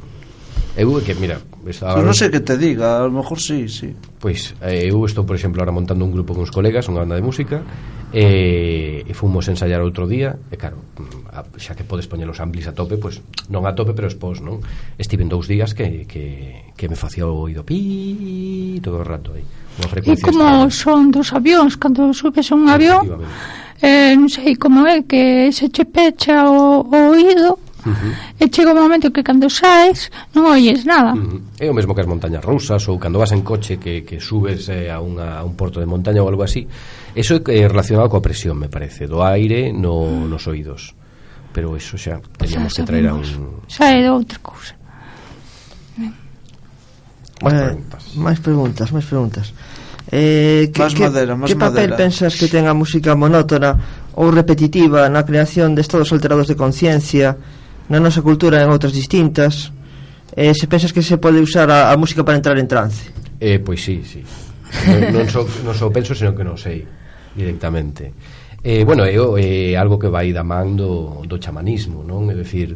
Eu 0.79 0.95
que, 1.03 1.13
mira, 1.19 1.43
Esa... 1.67 1.97
Pues 1.97 2.05
non 2.05 2.17
sei 2.17 2.29
que 2.29 2.45
te 2.45 2.61
diga, 2.61 3.01
a 3.01 3.09
lo 3.09 3.13
mejor 3.13 3.41
sí, 3.41 3.69
sí. 3.69 3.97
Pois 4.21 4.55
pues, 4.61 4.73
eh, 4.73 4.89
eu 4.93 5.01
estou, 5.09 5.25
por 5.25 5.37
exemplo, 5.37 5.65
ahora 5.65 5.73
montando 5.73 6.05
un 6.05 6.13
grupo 6.13 6.37
con 6.37 6.45
uns 6.45 6.53
colegas, 6.53 6.89
unha 6.93 7.01
banda 7.01 7.17
de 7.17 7.25
música, 7.25 7.65
e, 8.15 9.03
eh, 9.03 9.11
e 9.11 9.13
fomos 9.17 9.49
ensayar 9.51 9.83
outro 9.83 10.07
día, 10.07 10.39
e 10.53 10.57
claro, 10.61 10.79
mm, 11.01 11.35
a, 11.35 11.41
xa 11.59 11.75
que 11.75 11.83
podes 11.83 12.07
poñer 12.07 12.31
os 12.31 12.39
amplis 12.39 12.71
a 12.71 12.77
tope, 12.77 12.95
pois 13.01 13.19
pues, 13.19 13.51
non 13.51 13.67
a 13.67 13.75
tope, 13.75 13.97
pero 13.97 14.07
expós, 14.07 14.39
non? 14.39 14.63
Estiven 15.01 15.27
dous 15.27 15.51
días 15.51 15.75
que, 15.75 16.07
que, 16.07 16.71
que 16.79 16.87
me 16.87 16.95
facía 16.95 17.27
o 17.27 17.35
oído 17.35 17.67
pi 17.67 18.79
todo 18.85 19.03
o 19.03 19.07
rato 19.07 19.35
aí. 19.35 19.43
E 20.07 20.15
como 20.23 20.71
extraña. 20.71 20.71
son 20.71 21.11
dos 21.11 21.35
avións, 21.35 21.75
cando 21.75 22.15
subes 22.15 22.47
a 22.49 22.55
un 22.55 22.71
avión, 22.71 23.27
eh, 23.83 24.15
non 24.15 24.31
sei 24.31 24.55
como 24.55 24.87
é 24.87 25.03
que 25.03 25.51
se 25.51 25.67
che 25.75 25.83
pecha 25.83 26.47
o, 26.47 26.87
o 26.87 26.99
oído, 27.11 27.59
Uh 27.85 27.93
-huh. 27.93 28.13
E 28.41 28.49
chega 28.49 28.73
o 28.73 28.77
momento 28.77 29.13
que 29.13 29.23
cando 29.23 29.49
saes 29.49 30.11
non 30.33 30.49
oyes 30.49 30.85
nada. 30.89 31.13
Uh 31.13 31.41
-huh. 31.41 31.61
É 31.61 31.69
o 31.69 31.77
mesmo 31.77 31.93
que 31.93 32.01
as 32.01 32.09
montañas 32.09 32.41
rusas 32.41 32.83
ou 32.89 32.99
cando 32.99 33.21
vas 33.21 33.33
en 33.37 33.45
coche 33.45 33.77
que, 33.77 34.03
que 34.03 34.21
subes 34.21 34.69
eh, 34.73 34.89
a, 34.89 35.01
unha, 35.01 35.41
a 35.41 35.43
un 35.45 35.55
porto 35.55 35.81
de 35.81 35.87
montaña 35.87 36.25
ou 36.25 36.29
algo 36.29 36.43
así. 36.43 36.65
Eso 37.15 37.37
é 37.37 37.41
eh, 37.53 37.69
relacionado 37.69 38.09
coa 38.09 38.25
presión, 38.25 38.57
me 38.57 38.73
parece, 38.73 39.05
do 39.07 39.21
aire 39.21 39.73
no, 39.73 39.95
uh 39.95 40.09
-huh. 40.09 40.31
nos 40.33 40.49
oídos. 40.49 40.97
Pero 41.55 41.77
eso 41.77 41.95
xa 42.01 42.19
pois 42.19 42.51
teníamos 42.51 42.73
xa, 42.73 42.83
que 42.83 42.87
traer 42.89 43.07
a 43.09 43.15
un... 43.15 43.63
Xa 43.69 43.87
é 43.93 44.01
de 44.03 44.11
outra 44.11 44.39
cousa. 44.43 44.75
Máis 47.45 47.55
eh, 47.55 47.65
preguntas. 47.69 48.03
Máis 48.17 48.39
preguntas, 48.41 48.87
máis 48.91 49.07
preguntas. 49.07 49.47
Eh, 50.13 50.71
que, 50.73 50.83
más 50.83 50.95
que, 50.95 51.05
madera, 51.05 51.35
que 51.35 51.57
papel 51.57 51.91
madera. 51.91 51.97
pensas 51.97 52.37
que 52.37 52.47
ten 52.49 52.69
a 52.69 52.75
música 52.77 53.17
monótona 53.17 53.75
ou 54.15 54.31
repetitiva 54.31 55.09
na 55.09 55.25
creación 55.25 55.73
de 55.75 55.81
estados 55.83 56.13
alterados 56.13 56.47
de 56.47 56.55
conciencia 56.55 57.35
na 57.89 58.01
nosa 58.01 58.25
cultura 58.25 58.63
en 58.63 58.71
outras 58.73 58.93
distintas. 58.93 59.73
Eh, 60.35 60.53
se 60.57 60.67
pensas 60.67 60.91
que 60.91 61.05
se 61.05 61.21
pode 61.21 61.39
usar 61.39 61.71
a, 61.71 61.93
a 61.93 61.97
música 61.97 62.25
para 62.25 62.37
entrar 62.37 62.59
en 62.59 62.67
trance? 62.67 63.13
Eh, 63.39 63.61
pois 63.61 63.83
sí, 63.83 64.03
sí. 64.03 64.25
Non, 64.89 65.23
non, 65.23 65.27
so, 65.31 65.47
non 65.63 65.75
so 65.77 65.93
penso, 65.95 66.17
senón 66.17 66.35
que 66.35 66.43
non 66.43 66.59
sei 66.59 66.83
directamente. 67.37 68.11
Eh, 68.65 68.83
bueno, 68.83 69.05
é 69.05 69.13
eh, 69.15 69.77
algo 69.77 70.01
que 70.01 70.09
vai 70.09 70.33
da 70.33 70.43
man 70.43 70.73
do, 70.73 71.21
do 71.29 71.37
chamanismo 71.37 72.01
non? 72.01 72.33
é 72.33 72.35
dicir 72.35 72.73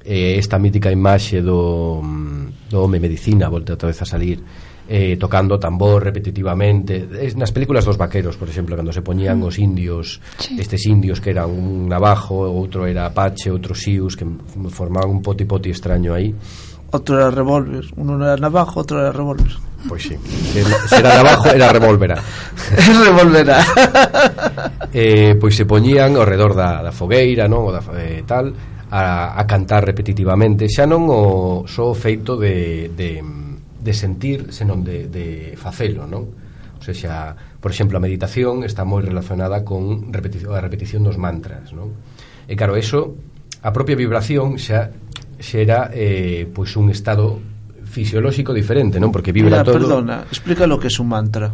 eh, 0.00 0.40
esta 0.40 0.56
mítica 0.56 0.88
imaxe 0.88 1.44
do, 1.44 2.00
mm, 2.00 2.72
do 2.72 2.80
home 2.80 2.96
medicina 2.96 3.52
volta 3.52 3.76
outra 3.76 3.92
vez 3.92 4.00
a 4.00 4.08
salir 4.08 4.40
eh, 4.88 5.16
tocando 5.16 5.58
tambor 5.58 6.04
repetitivamente. 6.04 7.08
Es, 7.20 7.36
nas 7.36 7.52
películas 7.52 7.84
dos 7.84 7.96
vaqueros, 7.96 8.36
por 8.36 8.48
exemplo 8.48 8.76
cando 8.76 8.92
se 8.92 9.00
poñían 9.00 9.40
mm. 9.40 9.48
os 9.48 9.56
indios 9.58 10.20
sí. 10.38 10.60
estes 10.60 10.84
indios 10.86 11.20
que 11.20 11.30
eran 11.30 11.48
un 11.50 11.88
navajo 11.88 12.44
outro 12.44 12.84
era 12.86 13.08
apache, 13.08 13.48
outro 13.48 13.72
sius 13.72 14.16
que 14.16 14.28
formaban 14.68 15.10
un 15.10 15.20
poti 15.24 15.44
poti 15.48 15.72
extraño 15.72 16.12
aí. 16.12 16.34
Outro 16.94 17.18
era 17.18 17.30
revólver, 17.30 17.90
uno 17.96 18.20
era 18.20 18.36
navajo 18.36 18.84
outro 18.84 19.00
era 19.00 19.10
revólver. 19.10 19.56
Pois 19.88 20.04
sí, 20.04 20.16
se 20.88 20.96
era 20.96 21.20
navajo 21.20 21.48
era 21.48 21.68
revólvera. 21.72 22.16
Revolvera 23.04 23.60
eh, 24.92 25.36
Pois 25.36 25.56
se 25.56 25.64
poñían 25.68 26.16
ao 26.16 26.24
redor 26.24 26.56
da, 26.56 26.80
da 26.80 26.92
fogueira 26.92 27.48
non? 27.48 27.68
O 27.68 27.70
da, 27.72 27.84
eh, 27.96 28.24
tal 28.24 28.52
a, 28.94 29.34
a 29.34 29.42
cantar 29.44 29.84
repetitivamente. 29.84 30.68
Xa 30.68 30.86
non 30.86 31.08
o 31.08 31.64
só 31.68 31.92
feito 31.92 32.38
de, 32.38 32.92
de 32.94 33.18
de 33.84 33.92
sentir, 33.92 34.48
senón 34.56 34.80
de, 34.80 35.12
de 35.12 35.52
facelo, 35.60 36.08
non? 36.08 36.32
O 36.80 36.92
sea, 36.92 37.36
por 37.60 37.72
exemplo, 37.72 37.96
a 37.96 38.02
meditación 38.02 38.64
está 38.64 38.84
moi 38.88 39.04
relacionada 39.04 39.60
con 39.60 40.08
repetición, 40.12 40.56
a 40.56 40.60
repetición 40.64 41.04
dos 41.04 41.20
mantras, 41.20 41.76
non? 41.76 41.92
E 42.48 42.56
claro, 42.56 42.80
eso, 42.80 43.12
a 43.60 43.70
propia 43.72 43.96
vibración 43.96 44.56
xa 44.56 44.88
xera 45.36 45.92
eh, 45.92 46.48
pois 46.48 46.72
un 46.80 46.88
estado 46.88 47.40
fisiolóxico 47.84 48.52
diferente, 48.56 48.96
non? 48.96 49.12
Porque 49.12 49.32
vibra 49.32 49.60
Mira, 49.60 49.68
todo... 49.68 49.80
Perdona, 49.80 50.24
explica 50.28 50.64
lo 50.64 50.80
que 50.80 50.88
é 50.88 50.94
un 50.96 51.08
mantra. 51.08 51.52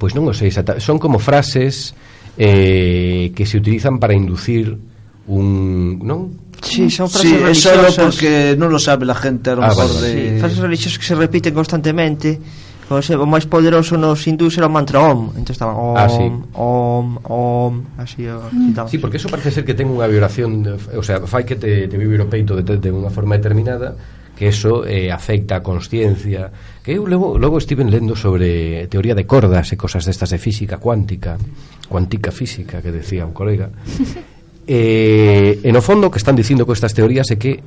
Pois 0.00 0.16
non 0.16 0.24
o 0.28 0.32
sei, 0.32 0.48
son 0.52 0.96
como 0.96 1.20
frases 1.20 1.92
eh, 2.36 3.32
que 3.36 3.44
se 3.44 3.60
utilizan 3.60 4.00
para 4.00 4.16
inducir 4.16 4.76
un, 5.28 6.00
non? 6.00 6.51
Sí, 6.62 6.90
son 6.90 7.10
frases 7.10 7.30
sí, 7.30 7.36
religiosas. 7.36 7.58
es 7.58 7.94
solo 7.94 8.06
porque 8.06 8.54
non 8.56 8.70
lo 8.70 8.78
sabe 8.78 9.04
la 9.04 9.18
gente 9.18 9.50
a 9.50 9.58
lo 9.58 9.66
ah, 9.66 9.74
mejor 9.74 9.90
vale. 9.98 10.08
de... 10.08 10.14
Sí, 10.14 10.40
frases 10.40 10.58
religiosas 10.58 10.98
que 10.98 11.06
se 11.06 11.14
repiten 11.18 11.52
constantemente 11.52 12.38
o, 12.92 13.02
sea, 13.02 13.16
o 13.18 13.26
máis 13.26 13.48
poderoso 13.48 13.96
nos 13.96 14.20
hindús 14.26 14.58
era 14.58 14.68
o 14.68 14.72
mantra 14.72 15.00
OM 15.00 15.32
entón 15.34 15.52
estaban 15.54 15.76
OM, 15.76 15.96
ah, 15.96 16.08
sí. 16.08 16.26
OM, 16.54 17.06
OM 17.24 17.74
así 17.98 18.26
o, 18.28 18.42
mm. 18.52 18.88
Sí, 18.88 18.98
porque 18.98 19.16
eso 19.16 19.28
parece 19.32 19.50
ser 19.50 19.64
que 19.64 19.74
ten 19.74 19.88
unha 19.88 20.04
vibración 20.06 20.62
de, 20.62 20.76
o 20.76 21.04
sea, 21.04 21.24
fai 21.24 21.46
que 21.48 21.56
te, 21.56 21.88
te 21.88 21.96
vibre 21.96 22.22
o 22.22 22.28
peito 22.28 22.58
de, 22.58 22.62
de 22.62 22.90
unha 22.92 23.08
forma 23.08 23.38
determinada 23.38 23.96
que 24.36 24.48
eso 24.48 24.84
eh, 24.84 25.12
afecta 25.12 25.60
a 25.60 25.62
consciencia 25.62 26.50
que 26.82 26.96
eu 26.96 27.06
logo, 27.06 27.38
logo 27.38 27.56
estiven 27.60 27.92
lendo 27.92 28.16
sobre 28.16 28.88
teoría 28.88 29.14
de 29.14 29.28
cordas 29.28 29.70
e 29.72 29.76
cosas 29.76 30.04
destas 30.04 30.32
de 30.32 30.38
física 30.40 30.82
cuántica 30.82 31.38
cuántica 31.88 32.32
física 32.32 32.80
que 32.82 32.92
decía 32.92 33.24
un 33.24 33.32
colega 33.36 33.70
Eh, 34.66 35.58
e, 35.62 35.68
e 35.68 35.70
no 35.74 35.82
fondo 35.82 36.06
o 36.08 36.12
que 36.12 36.22
están 36.22 36.38
dicindo 36.38 36.62
con 36.66 36.74
estas 36.74 36.94
teorías 36.94 37.30
é 37.30 37.36
que 37.36 37.58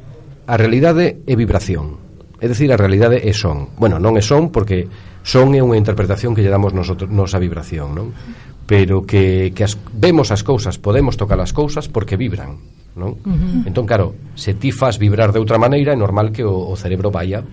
a 0.48 0.56
realidade 0.56 1.24
é 1.26 1.34
vibración. 1.36 2.00
É 2.40 2.48
dicir, 2.48 2.72
a 2.72 2.78
realidade 2.78 3.24
é 3.24 3.34
son. 3.34 3.76
Bueno, 3.80 4.00
non 4.00 4.16
é 4.16 4.24
son 4.24 4.52
porque 4.52 4.88
son 5.26 5.56
é 5.56 5.62
unha 5.64 5.80
interpretación 5.80 6.36
que 6.38 6.44
lle 6.44 6.54
damos 6.54 6.72
nosotros, 6.72 7.10
nosa 7.10 7.42
vibración, 7.42 7.96
non? 7.96 8.08
Pero 8.66 9.06
que, 9.06 9.54
que 9.54 9.64
as, 9.66 9.78
vemos 9.94 10.32
as 10.32 10.42
cousas, 10.42 10.78
podemos 10.78 11.18
tocar 11.18 11.40
as 11.42 11.52
cousas 11.52 11.90
porque 11.90 12.16
vibran, 12.16 12.60
non? 12.96 13.20
Uh 13.24 13.34
-huh. 13.34 13.70
Entón, 13.70 13.84
claro, 13.88 14.16
se 14.36 14.56
ti 14.56 14.72
faz 14.72 15.00
vibrar 15.00 15.32
de 15.36 15.40
outra 15.42 15.58
maneira, 15.58 15.92
é 15.92 15.98
normal 15.98 16.32
que 16.32 16.44
o, 16.44 16.54
o 16.54 16.76
cerebro 16.76 17.12
vaya 17.12 17.44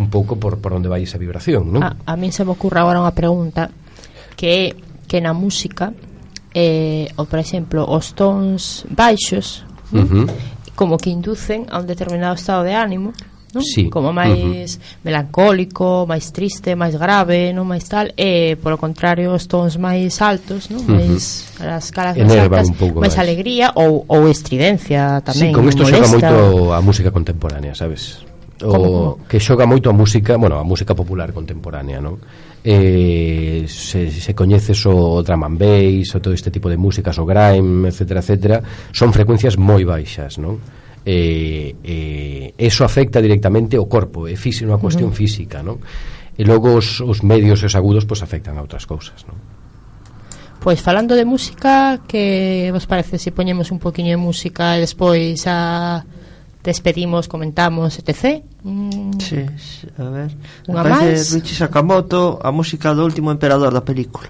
un 0.00 0.08
pouco 0.08 0.40
por, 0.40 0.58
por 0.58 0.72
onde 0.72 0.88
vai 0.88 1.04
esa 1.04 1.20
vibración, 1.20 1.72
non? 1.72 1.80
A, 1.84 1.96
a 2.04 2.14
mí 2.16 2.32
se 2.32 2.44
me 2.44 2.52
ocurre 2.52 2.80
agora 2.80 3.00
unha 3.00 3.14
pregunta 3.14 3.72
que 4.36 4.76
que 5.10 5.18
na 5.18 5.34
música 5.34 5.90
eh, 6.54 7.08
ou 7.16 7.26
por 7.26 7.38
exemplo 7.38 7.86
os 7.86 8.12
tons 8.12 8.84
baixos 8.90 9.64
uh 9.92 10.02
-huh. 10.02 10.26
como 10.74 10.98
que 10.98 11.10
inducen 11.10 11.66
a 11.70 11.78
un 11.78 11.86
determinado 11.86 12.34
estado 12.34 12.64
de 12.64 12.74
ánimo 12.74 13.12
non? 13.54 13.62
Sí. 13.66 13.90
como 13.90 14.14
máis 14.14 14.38
uh 14.38 14.78
-huh. 14.78 15.02
melancólico, 15.02 16.06
máis 16.06 16.30
triste, 16.30 16.78
máis 16.78 16.94
grave, 16.94 17.50
non 17.50 17.66
máis 17.66 17.82
tal, 17.90 18.14
e 18.14 18.54
polo 18.54 18.78
contrario 18.78 19.34
os 19.34 19.50
tons 19.50 19.74
máis 19.74 20.22
altos, 20.22 20.70
non? 20.70 20.86
Uh 20.86 20.94
-huh. 20.94 20.98
máis 21.02 21.50
as 21.58 21.90
caras 21.90 22.14
máis 22.14 22.38
altas, 22.38 22.70
máis 22.94 23.16
alegría 23.18 23.74
ou, 23.74 24.06
ou 24.06 24.30
estridencia 24.30 25.18
tamén. 25.26 25.50
Sí, 25.50 25.54
con 25.54 25.66
isto 25.66 25.82
xoga 25.82 26.06
moito 26.06 26.36
a 26.70 26.78
música 26.78 27.10
contemporánea, 27.10 27.74
sabes? 27.74 28.22
O 28.62 28.70
como, 28.70 28.86
como? 28.86 29.26
que 29.26 29.40
xoga 29.40 29.66
moito 29.66 29.90
a 29.90 29.94
música, 29.96 30.36
bueno, 30.38 30.60
a 30.60 30.64
música 30.64 30.94
popular 30.94 31.34
contemporánea, 31.34 31.98
non? 31.98 32.22
eh, 32.64 33.64
se, 33.68 34.10
se 34.10 34.34
coñeces 34.34 34.84
o 34.86 35.22
drum 35.22 35.44
and 35.44 35.58
bass 35.58 36.14
o 36.14 36.20
todo 36.20 36.34
este 36.34 36.50
tipo 36.50 36.68
de 36.68 36.76
músicas, 36.76 37.16
o 37.18 37.24
grime, 37.24 37.88
etcétera, 37.88 38.20
etcétera, 38.20 38.62
son 38.92 39.12
frecuencias 39.12 39.56
moi 39.56 39.84
baixas, 39.84 40.36
non? 40.36 40.60
Eh, 41.00 41.72
eh, 41.80 42.52
eso 42.60 42.84
afecta 42.84 43.24
directamente 43.24 43.80
o 43.80 43.88
corpo, 43.88 44.28
é 44.28 44.36
fixe, 44.36 44.68
unha 44.68 44.76
cuestión 44.76 45.08
uh 45.08 45.14
-huh. 45.16 45.20
física, 45.24 45.64
non? 45.64 45.80
E 46.36 46.44
logo 46.44 46.76
os, 46.76 47.00
os 47.00 47.24
medios 47.24 47.64
e 47.64 47.66
os 47.68 47.74
agudos 47.76 48.04
pois 48.04 48.20
afectan 48.20 48.60
a 48.60 48.64
outras 48.64 48.84
cousas, 48.84 49.24
non? 49.24 49.40
Pois 50.60 50.84
falando 50.84 51.16
de 51.16 51.24
música, 51.24 52.04
que 52.04 52.68
vos 52.68 52.84
parece 52.84 53.16
se 53.16 53.32
si 53.32 53.36
poñemos 53.36 53.72
un 53.72 53.80
poquinho 53.80 54.12
de 54.12 54.20
música 54.20 54.76
e 54.76 54.84
despois 54.84 55.48
a 55.48 56.04
despedimos, 56.62 57.28
comentamos, 57.28 57.98
etc. 57.98 58.44
Mm. 58.62 59.18
Sí, 59.18 59.46
a 59.96 60.04
ver. 60.10 60.30
Unha 60.68 60.84
máis. 60.84 61.32
Richie 61.32 61.56
Sakamoto, 61.56 62.38
a 62.40 62.52
música 62.52 62.92
do 62.92 63.04
último 63.04 63.32
emperador 63.32 63.72
da 63.72 63.80
película. 63.80 64.28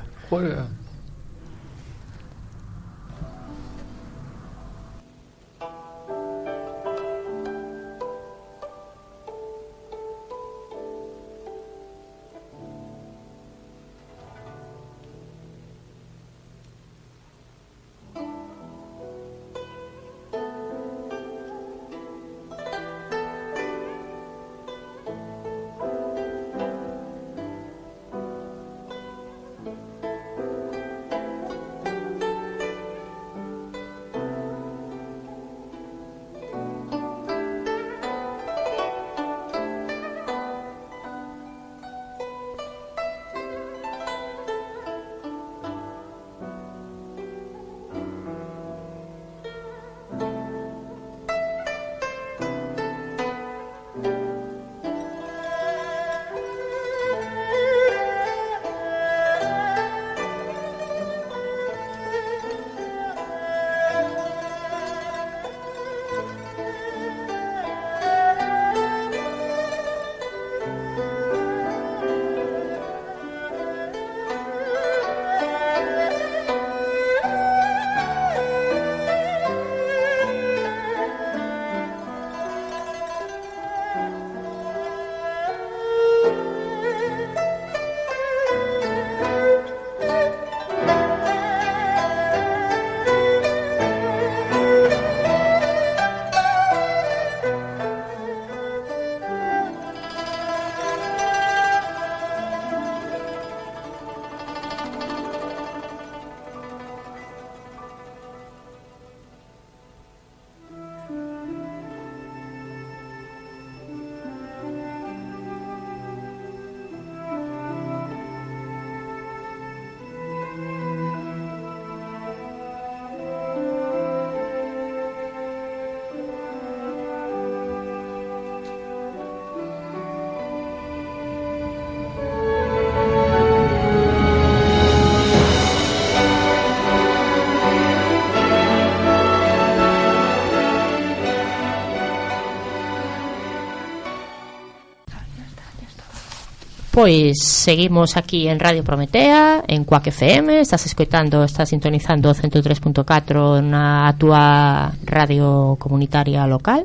pois 147.00 147.38
seguimos 147.42 148.18
aquí 148.18 148.46
en 148.46 148.60
Radio 148.60 148.84
Prometea, 148.84 149.64
en 149.66 149.84
Cuac 149.84 150.08
FM, 150.08 150.60
estás 150.60 150.84
escoitando, 150.84 151.42
estás 151.42 151.70
sintonizando 151.70 152.34
103.4 152.34 153.64
na 153.64 154.12
túa 154.20 154.92
radio 155.08 155.80
comunitaria 155.80 156.44
local. 156.44 156.84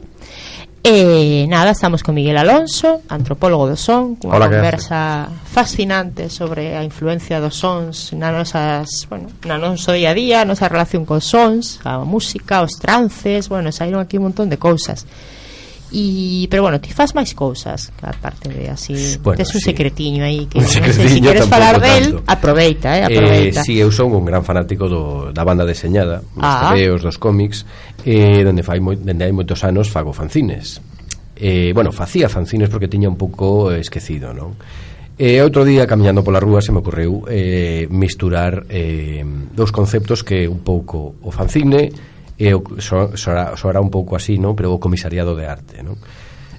E 0.80 1.43
nada, 1.51 1.76
estamos 1.76 1.99
con 1.99 2.16
Miguel 2.16 2.39
Alonso, 2.39 3.03
antropólogo 3.11 3.68
do 3.68 3.76
son, 3.76 4.16
cunha 4.16 4.39
Hola, 4.39 4.47
conversa 4.47 5.28
fascinante 5.28 6.32
sobre 6.32 6.80
a 6.80 6.88
influencia 6.88 7.43
dos 7.43 7.59
sons 7.59 8.16
na 8.16 8.32
nosas, 8.32 8.88
bueno, 9.11 9.28
na 9.43 9.59
noso 9.59 9.91
día 9.91 10.16
a 10.16 10.16
día, 10.16 10.38
a 10.39 10.47
nosa 10.47 10.72
relación 10.72 11.03
cos 11.03 11.28
sons, 11.28 11.84
a 11.84 11.99
música, 12.07 12.63
os 12.63 12.80
trances, 12.80 13.51
bueno, 13.51 13.68
saíron 13.76 13.99
aquí 13.99 14.16
un 14.16 14.32
montón 14.32 14.47
de 14.47 14.55
cousas. 14.55 15.03
E, 15.93 16.47
pero 16.49 16.63
bueno, 16.63 16.81
ti 16.81 16.89
faz 16.89 17.13
máis 17.13 17.38
cousas 17.38 17.93
aparte 18.01 18.49
de 18.49 18.73
así 18.73 19.21
bueno, 19.21 19.38
tes 19.38 19.53
un 19.53 19.61
sí. 19.61 19.69
secretiño 19.69 20.25
aí 20.25 20.49
que 20.49 20.57
un 20.57 20.65
secretiño, 20.65 20.97
non 20.97 20.97
sei, 20.97 21.07
se 21.07 21.15
si 21.15 21.21
queres 21.21 21.45
falar 21.45 21.77
del 21.77 22.05
tanto. 22.17 22.23
aproveita, 22.25 22.89
eh, 22.97 23.01
eh 23.01 23.09
aproveita. 23.13 23.61
Eh, 23.61 23.63
si, 23.63 23.77
sí, 23.77 23.81
eu 23.81 23.93
son 23.93 24.09
un 24.11 24.25
gran 24.25 24.41
fanático 24.41 24.89
do, 24.89 25.29
da 25.29 25.45
banda 25.45 25.61
deseñada 25.61 26.25
ah. 26.41 26.41
dos 26.41 26.55
tebeos, 26.73 26.99
dos 27.05 27.17
cómics 27.21 27.69
eh, 28.01 28.41
donde 28.41 28.65
fai 28.65 28.81
moi, 28.81 28.97
dende 28.97 29.29
hai 29.29 29.33
moitos 29.33 29.61
anos 29.61 29.93
fago 29.93 30.09
fanzines 30.09 30.81
eh, 31.38 31.71
bueno, 31.75 31.91
facía 31.91 32.29
fanzines 32.29 32.69
porque 32.69 32.89
tiña 32.89 33.07
un 33.07 33.19
pouco 33.19 33.69
esquecido 33.71 34.33
non? 34.33 34.57
E 35.15 35.39
eh, 35.39 35.45
outro 35.45 35.63
día 35.63 35.88
camiñando 35.88 36.27
pola 36.27 36.43
rúa 36.43 36.59
se 36.59 36.75
me 36.75 36.83
ocorreu 36.83 37.23
eh, 37.31 37.88
misturar 37.88 38.67
eh, 38.67 39.23
dous 39.55 39.71
conceptos 39.71 40.27
que 40.27 40.43
un 40.43 40.59
pouco 40.59 41.15
o 41.23 41.31
fanzine 41.31 41.88
e 42.38 42.51
o, 42.51 42.63
so, 42.83 43.15
soará, 43.15 43.55
soará 43.55 43.79
un 43.79 43.89
pouco 43.89 44.15
así, 44.15 44.36
non? 44.38 44.55
Pero 44.55 44.75
o 44.75 44.79
comisariado 44.79 45.36
de 45.36 45.45
arte, 45.47 45.79
non? 45.83 45.95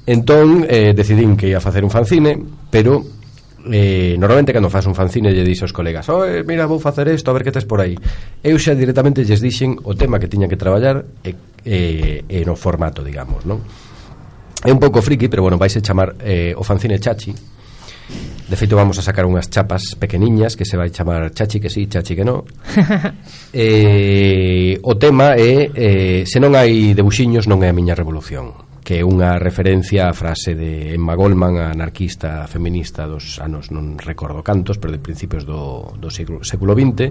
Entón, 0.06 0.64
eh, 0.70 0.94
decidín 0.94 1.34
que 1.34 1.50
ia 1.50 1.60
facer 1.60 1.82
un 1.82 1.90
fanzine, 1.90 2.38
pero 2.70 3.02
eh, 3.72 4.16
normalmente 4.18 4.52
cando 4.52 4.70
faz 4.70 4.86
un 4.86 4.94
fanzine 4.94 5.32
lle 5.32 5.42
dixo 5.42 5.66
aos 5.66 5.74
colegas 5.74 6.08
Oe, 6.08 6.46
mira, 6.46 6.66
vou 6.66 6.78
facer 6.78 7.08
isto, 7.08 7.30
a 7.30 7.34
ver 7.34 7.42
que 7.42 7.50
tes 7.50 7.66
por 7.66 7.82
aí 7.82 7.98
eu 8.42 8.54
xa 8.62 8.78
directamente 8.78 9.26
lles 9.26 9.42
dixen 9.42 9.74
o 9.82 9.94
tema 9.98 10.22
que 10.22 10.30
tiña 10.30 10.46
que 10.46 10.54
traballar 10.54 11.02
e, 11.26 11.34
e, 11.66 12.22
e 12.30 12.38
no 12.46 12.54
formato, 12.54 13.02
digamos 13.02 13.42
non? 13.42 13.58
é 14.62 14.70
un 14.70 14.78
pouco 14.78 15.02
friki, 15.02 15.26
pero 15.26 15.42
bueno, 15.42 15.58
vais 15.58 15.74
a 15.74 15.82
chamar 15.82 16.14
eh, 16.22 16.54
o 16.54 16.62
fanzine 16.62 16.98
chachi 17.02 17.34
De 18.46 18.54
feito, 18.54 18.76
vamos 18.78 18.94
a 18.98 19.02
sacar 19.02 19.26
unhas 19.26 19.50
chapas 19.50 19.98
pequeniñas 19.98 20.54
que 20.54 20.62
se 20.62 20.78
vai 20.78 20.94
chamar 20.94 21.34
Chachi 21.34 21.58
que 21.58 21.66
sí, 21.66 21.90
Chachi 21.90 22.14
que 22.14 22.22
no. 22.22 22.46
eh, 23.50 24.78
o 24.86 24.94
tema 24.94 25.34
é 25.34 25.66
eh, 25.74 26.22
se 26.22 26.38
non 26.38 26.54
hai 26.54 26.94
debuxiños 26.94 27.50
non 27.50 27.66
é 27.66 27.68
a 27.70 27.76
miña 27.76 27.98
revolución 27.98 28.66
que 28.86 29.02
é 29.02 29.02
unha 29.02 29.34
referencia 29.42 30.06
á 30.06 30.14
frase 30.14 30.54
de 30.54 30.94
Emma 30.94 31.18
Goldman, 31.18 31.58
a 31.58 31.74
anarquista 31.74 32.46
feminista 32.46 33.02
dos 33.10 33.42
anos, 33.42 33.74
non 33.74 33.98
recordo 33.98 34.46
cantos, 34.46 34.78
pero 34.78 34.94
de 34.94 35.02
principios 35.02 35.42
do, 35.42 35.90
do 35.98 36.06
século, 36.06 36.46
século 36.46 36.70
XX, 36.70 37.10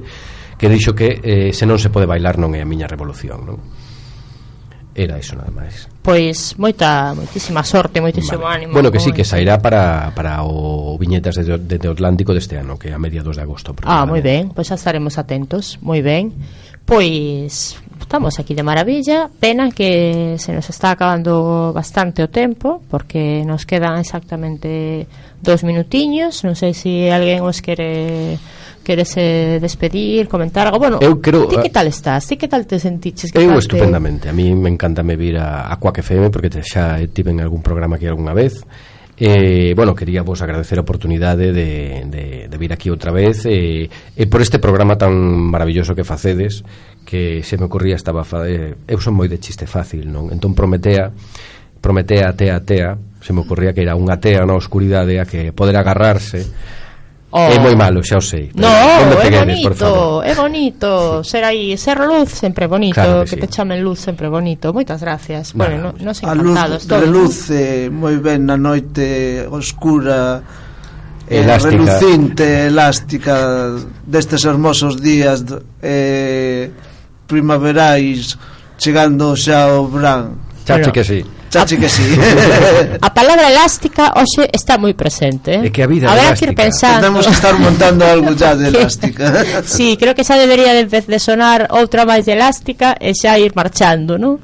que 0.55 0.71
dixo 0.71 0.95
que 0.95 1.19
eh, 1.19 1.51
se 1.51 1.67
non 1.67 1.75
se 1.75 1.91
pode 1.91 2.07
bailar 2.07 2.39
non 2.39 2.55
é 2.55 2.63
a 2.63 2.69
miña 2.69 2.87
revolución. 2.87 3.43
Non? 3.43 3.59
Era 4.95 5.19
iso 5.19 5.35
nada 5.35 5.51
máis. 5.51 5.91
Pois 5.99 6.55
moita, 6.55 7.11
moitísima 7.11 7.67
sorte, 7.67 7.99
moitísimo 7.99 8.47
vale. 8.47 8.63
ánimo. 8.63 8.71
Bueno, 8.71 8.95
que 8.95 9.03
sí, 9.03 9.11
que 9.11 9.27
sairá 9.27 9.59
para, 9.59 10.15
para 10.15 10.47
o 10.47 10.95
Viñetas 10.95 11.35
de, 11.35 11.59
de, 11.59 11.75
de 11.75 11.87
Atlántico 11.91 12.31
deste 12.31 12.55
ano, 12.55 12.79
que 12.79 12.95
a 12.95 12.97
mediados 12.97 13.35
de 13.35 13.43
agosto. 13.43 13.75
Ah, 13.83 14.07
moi 14.07 14.23
ben, 14.23 14.55
pois 14.55 14.71
xa 14.71 14.79
estaremos 14.79 15.19
atentos, 15.19 15.75
moi 15.83 15.99
ben. 15.99 16.31
Pois 16.87 17.75
estamos 17.99 18.39
aquí 18.39 18.55
de 18.55 18.63
maravilla, 18.63 19.27
pena 19.27 19.67
que 19.67 20.39
se 20.39 20.53
nos 20.55 20.69
está 20.69 20.95
acabando 20.95 21.73
bastante 21.75 22.23
o 22.23 22.31
tempo, 22.31 22.79
porque 22.87 23.43
nos 23.43 23.67
quedan 23.67 23.99
exactamente 23.99 25.11
dos 25.43 25.67
minutiños, 25.67 26.47
non 26.47 26.55
sei 26.55 26.71
se 26.71 26.87
si 26.87 27.11
alguén 27.11 27.43
os 27.43 27.59
quere 27.59 28.39
queres 28.85 29.17
eh, 29.17 29.57
despedir, 29.57 30.29
comentar 30.29 30.69
algo? 30.69 30.77
Bueno, 30.77 31.01
eu 31.01 31.17
creo, 31.17 31.49
ti 31.49 31.57
que 31.57 31.73
eh, 31.73 31.75
tal 31.75 31.89
estás? 31.89 32.29
Ti 32.29 32.37
que 32.37 32.47
tal 32.47 32.69
te 32.69 32.77
sentiches? 32.77 33.33
Que 33.33 33.41
eu 33.41 33.57
estupendamente, 33.57 34.25
te... 34.25 34.29
a 34.29 34.33
mí 34.37 34.53
me 34.53 34.69
encanta 34.69 35.01
me 35.01 35.17
vir 35.17 35.41
a, 35.41 35.73
a 35.73 35.81
Quack 35.81 36.05
FM 36.05 36.29
porque 36.29 36.53
te, 36.53 36.61
xa 36.61 37.01
tive 37.09 37.33
en 37.33 37.41
algún 37.41 37.65
programa 37.65 37.97
aquí 37.97 38.05
algunha 38.05 38.37
vez 38.37 38.61
Eh, 39.17 39.73
bueno, 39.77 39.95
quería 39.95 40.23
vos 40.23 40.41
agradecer 40.41 40.77
a 40.77 40.81
oportunidade 40.81 41.53
de, 41.53 42.03
de, 42.05 42.47
de 42.49 42.57
vir 42.57 42.73
aquí 42.73 42.91
outra 42.91 43.15
vez 43.15 43.47
eh, 43.47 43.87
e 43.87 44.23
por 44.27 44.43
este 44.43 44.59
programa 44.59 44.99
tan 44.99 45.15
maravilloso 45.15 45.95
que 45.95 46.03
facedes 46.03 46.67
que 47.07 47.39
se 47.39 47.55
me 47.55 47.71
ocurría 47.71 47.95
estaba 47.95 48.27
fa, 48.27 48.43
eh, 48.43 48.75
eu 48.75 48.99
son 48.99 49.15
moi 49.15 49.31
de 49.31 49.39
chiste 49.39 49.71
fácil, 49.71 50.11
non? 50.11 50.35
Entón 50.35 50.51
Prometea 50.51 51.15
Prometea, 51.79 52.35
tea, 52.35 52.59
tea 52.59 52.99
se 53.23 53.31
me 53.31 53.47
ocurría 53.47 53.71
que 53.71 53.87
era 53.87 53.95
unha 53.95 54.19
tea 54.19 54.43
na 54.43 54.59
oscuridade 54.59 55.15
a 55.15 55.23
que 55.23 55.55
poder 55.55 55.79
agarrarse 55.79 56.43
Oh. 57.35 57.51
É 57.51 57.59
moi 57.59 57.75
malo, 57.75 57.99
xa 57.99 58.15
o 58.15 58.23
sei. 58.23 58.47
No, 58.55 58.63
non 58.63 59.19
é 59.19 59.27
peguedes, 59.27 59.59
bonito, 59.59 60.23
é 60.23 60.33
bonito. 60.39 61.19
Sí. 61.19 61.35
Ser 61.35 61.43
aí, 61.43 61.75
ser 61.75 61.99
luz 61.99 62.31
sempre 62.31 62.63
bonito, 62.63 62.95
claro 62.95 63.27
que, 63.27 63.35
que 63.35 63.35
sí. 63.35 63.41
te 63.43 63.47
chamen 63.51 63.83
luz 63.83 63.99
sempre 63.99 64.31
bonito. 64.31 64.71
Moitas 64.71 65.03
gracias. 65.03 65.51
Bueno, 65.51 65.91
bueno 65.91 65.99
nos 65.99 66.23
no 66.23 66.31
encantados 66.31 66.63
a 66.63 66.67
luz, 66.71 66.87
todos. 66.87 67.03
Reluce 67.03 67.59
eh, 67.59 67.91
moi 67.91 68.15
ben 68.23 68.47
na 68.47 68.55
noite 68.55 69.43
oscura 69.51 70.39
eh, 71.27 71.43
elástica. 71.43 71.75
Eh, 71.75 71.75
relucinte, 71.75 72.45
elástica 72.71 73.35
destes 74.07 74.47
hermosos 74.47 75.03
días 75.03 75.43
eh, 75.83 76.71
primaverais 77.27 78.39
chegando 78.79 79.35
xa 79.35 79.75
ao 79.75 79.91
verán. 79.91 80.39
Chachi 80.65 80.91
que 80.91 81.03
sí. 81.03 81.19
Chachi 81.49 81.77
que 81.77 81.87
sí. 81.89 82.03
a 83.01 83.09
palabra 83.13 83.47
elástica 83.53 84.11
hoxe 84.17 84.49
está 84.51 84.77
moi 84.81 84.97
presente. 84.97 85.51
Eh? 85.61 85.67
É 85.67 85.69
que 85.69 85.81
a 85.83 85.87
vida 85.87 86.09
Habrá 86.09 86.33
elástica. 86.33 86.51
que 86.51 86.51
ir 86.51 86.55
pensando. 86.57 86.99
Tendemos 87.05 87.25
que 87.29 87.33
estar 87.37 87.53
montando 87.55 88.01
algo 88.03 88.33
xa 88.33 88.57
de 88.57 88.67
elástica. 88.73 89.25
sí, 89.63 89.95
creo 89.95 90.15
que 90.17 90.25
xa 90.25 90.35
debería 90.41 90.73
de, 90.73 90.85
de 90.89 91.19
sonar 91.21 91.69
outra 91.69 92.03
máis 92.03 92.25
de 92.25 92.33
elástica 92.33 92.97
e 92.99 93.13
xa 93.13 93.37
ir 93.37 93.53
marchando, 93.55 94.17
non? 94.17 94.41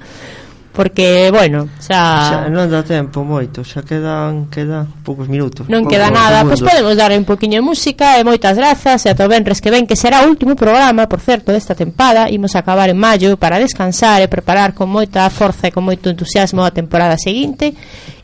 porque, 0.71 1.29
bueno, 1.31 1.67
xa... 1.79 2.47
xa 2.47 2.49
non 2.49 2.71
dá 2.71 2.79
tempo 2.81 3.27
moito, 3.27 3.61
xa 3.67 3.83
quedan, 3.83 4.47
quedan 4.47 4.87
poucos 5.03 5.27
minutos. 5.27 5.67
Non 5.67 5.83
queda 5.83 6.07
nada, 6.07 6.47
pois 6.47 6.63
pues 6.63 6.71
podemos 6.71 6.95
dar 6.95 7.11
un 7.11 7.27
poquinho 7.27 7.59
de 7.59 7.65
música 7.65 8.15
e 8.15 8.23
moitas 8.23 8.55
grazas. 8.55 9.03
E 9.03 9.11
ata 9.11 9.27
o 9.27 9.31
venres 9.31 9.59
que 9.59 9.67
ven, 9.67 9.83
que 9.83 9.99
será 9.99 10.23
o 10.23 10.31
último 10.31 10.55
programa, 10.55 11.11
por 11.11 11.19
certo, 11.19 11.51
desta 11.51 11.75
tempada, 11.75 12.31
imos 12.31 12.55
acabar 12.55 12.87
en 12.87 12.95
maio 12.95 13.35
para 13.35 13.59
descansar 13.59 14.23
e 14.23 14.31
preparar 14.31 14.71
con 14.71 14.87
moita 14.87 15.27
forza 15.27 15.67
e 15.67 15.75
con 15.75 15.83
moito 15.83 16.07
entusiasmo 16.07 16.63
a 16.63 16.71
temporada 16.71 17.19
seguinte. 17.19 17.75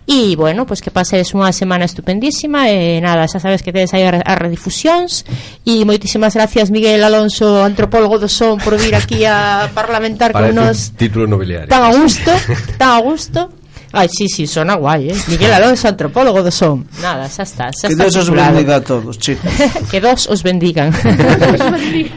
E, 0.10 0.38
bueno, 0.38 0.66
pois 0.66 0.80
pues 0.80 0.88
que 0.88 0.92
pases 0.96 1.36
unha 1.36 1.52
semana 1.52 1.84
estupendísima 1.84 2.72
e 2.72 3.04
nada, 3.04 3.28
xa 3.28 3.44
sabes 3.44 3.60
que 3.60 3.76
tedes 3.76 3.92
aí 3.92 4.08
as 4.08 4.40
redifusións 4.40 5.28
e 5.68 5.84
moitísimas 5.84 6.32
gracias 6.32 6.72
Miguel 6.72 7.04
Alonso, 7.04 7.60
antropólogo 7.60 8.16
do 8.16 8.32
son 8.32 8.56
por 8.56 8.80
vir 8.80 8.96
aquí 8.96 9.28
a 9.28 9.68
parlamentar 9.76 10.32
Parece 10.32 10.56
con 10.56 10.64
nos. 10.64 10.96
título 10.96 11.28
nobiliario. 11.28 11.68
Tan 11.68 11.84
a 11.84 11.92
gusto, 11.92 12.32
tan 12.80 12.96
a 12.96 13.00
gusto. 13.04 13.52
Ai, 13.92 14.08
sí, 14.08 14.32
sí, 14.32 14.48
sona 14.48 14.80
guai, 14.80 15.12
eh? 15.12 15.18
Miguel 15.28 15.52
Alonso, 15.52 15.92
antropólogo 15.92 16.40
do 16.40 16.56
son 16.56 16.88
Nada, 17.04 17.28
xa 17.28 17.44
está, 17.44 17.68
xa 17.76 17.92
que 17.92 18.00
está 18.00 18.08
Dios 18.08 18.16
os 18.16 18.32
bendiga 18.32 18.80
a 18.80 18.84
todos, 18.84 19.20
chicos 19.20 19.48
Que 19.92 20.00
dos 20.00 20.28
os 20.32 20.40
bendigan 20.40 20.92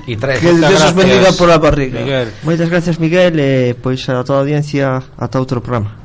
Y 0.06 0.14
tres, 0.14 0.38
Que 0.38 0.54
Dios 0.54 0.78
os 0.78 0.94
bendiga 0.94 1.30
a 1.34 1.58
barriga 1.58 1.98
Miguel. 2.02 2.30
Moitas 2.46 2.70
gracias, 2.70 2.98
Miguel 3.02 3.34
eh, 3.38 3.74
Pois 3.74 4.02
a 4.10 4.22
toda 4.22 4.38
a 4.38 4.42
audiencia, 4.42 4.98
ata 5.18 5.38
outro 5.38 5.62
programa 5.62 5.99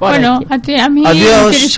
Bueno, 0.00 0.40
a, 0.48 0.58
ti, 0.58 0.74
a 0.76 0.88
mí 0.88 1.02
Adiós. 1.04 1.68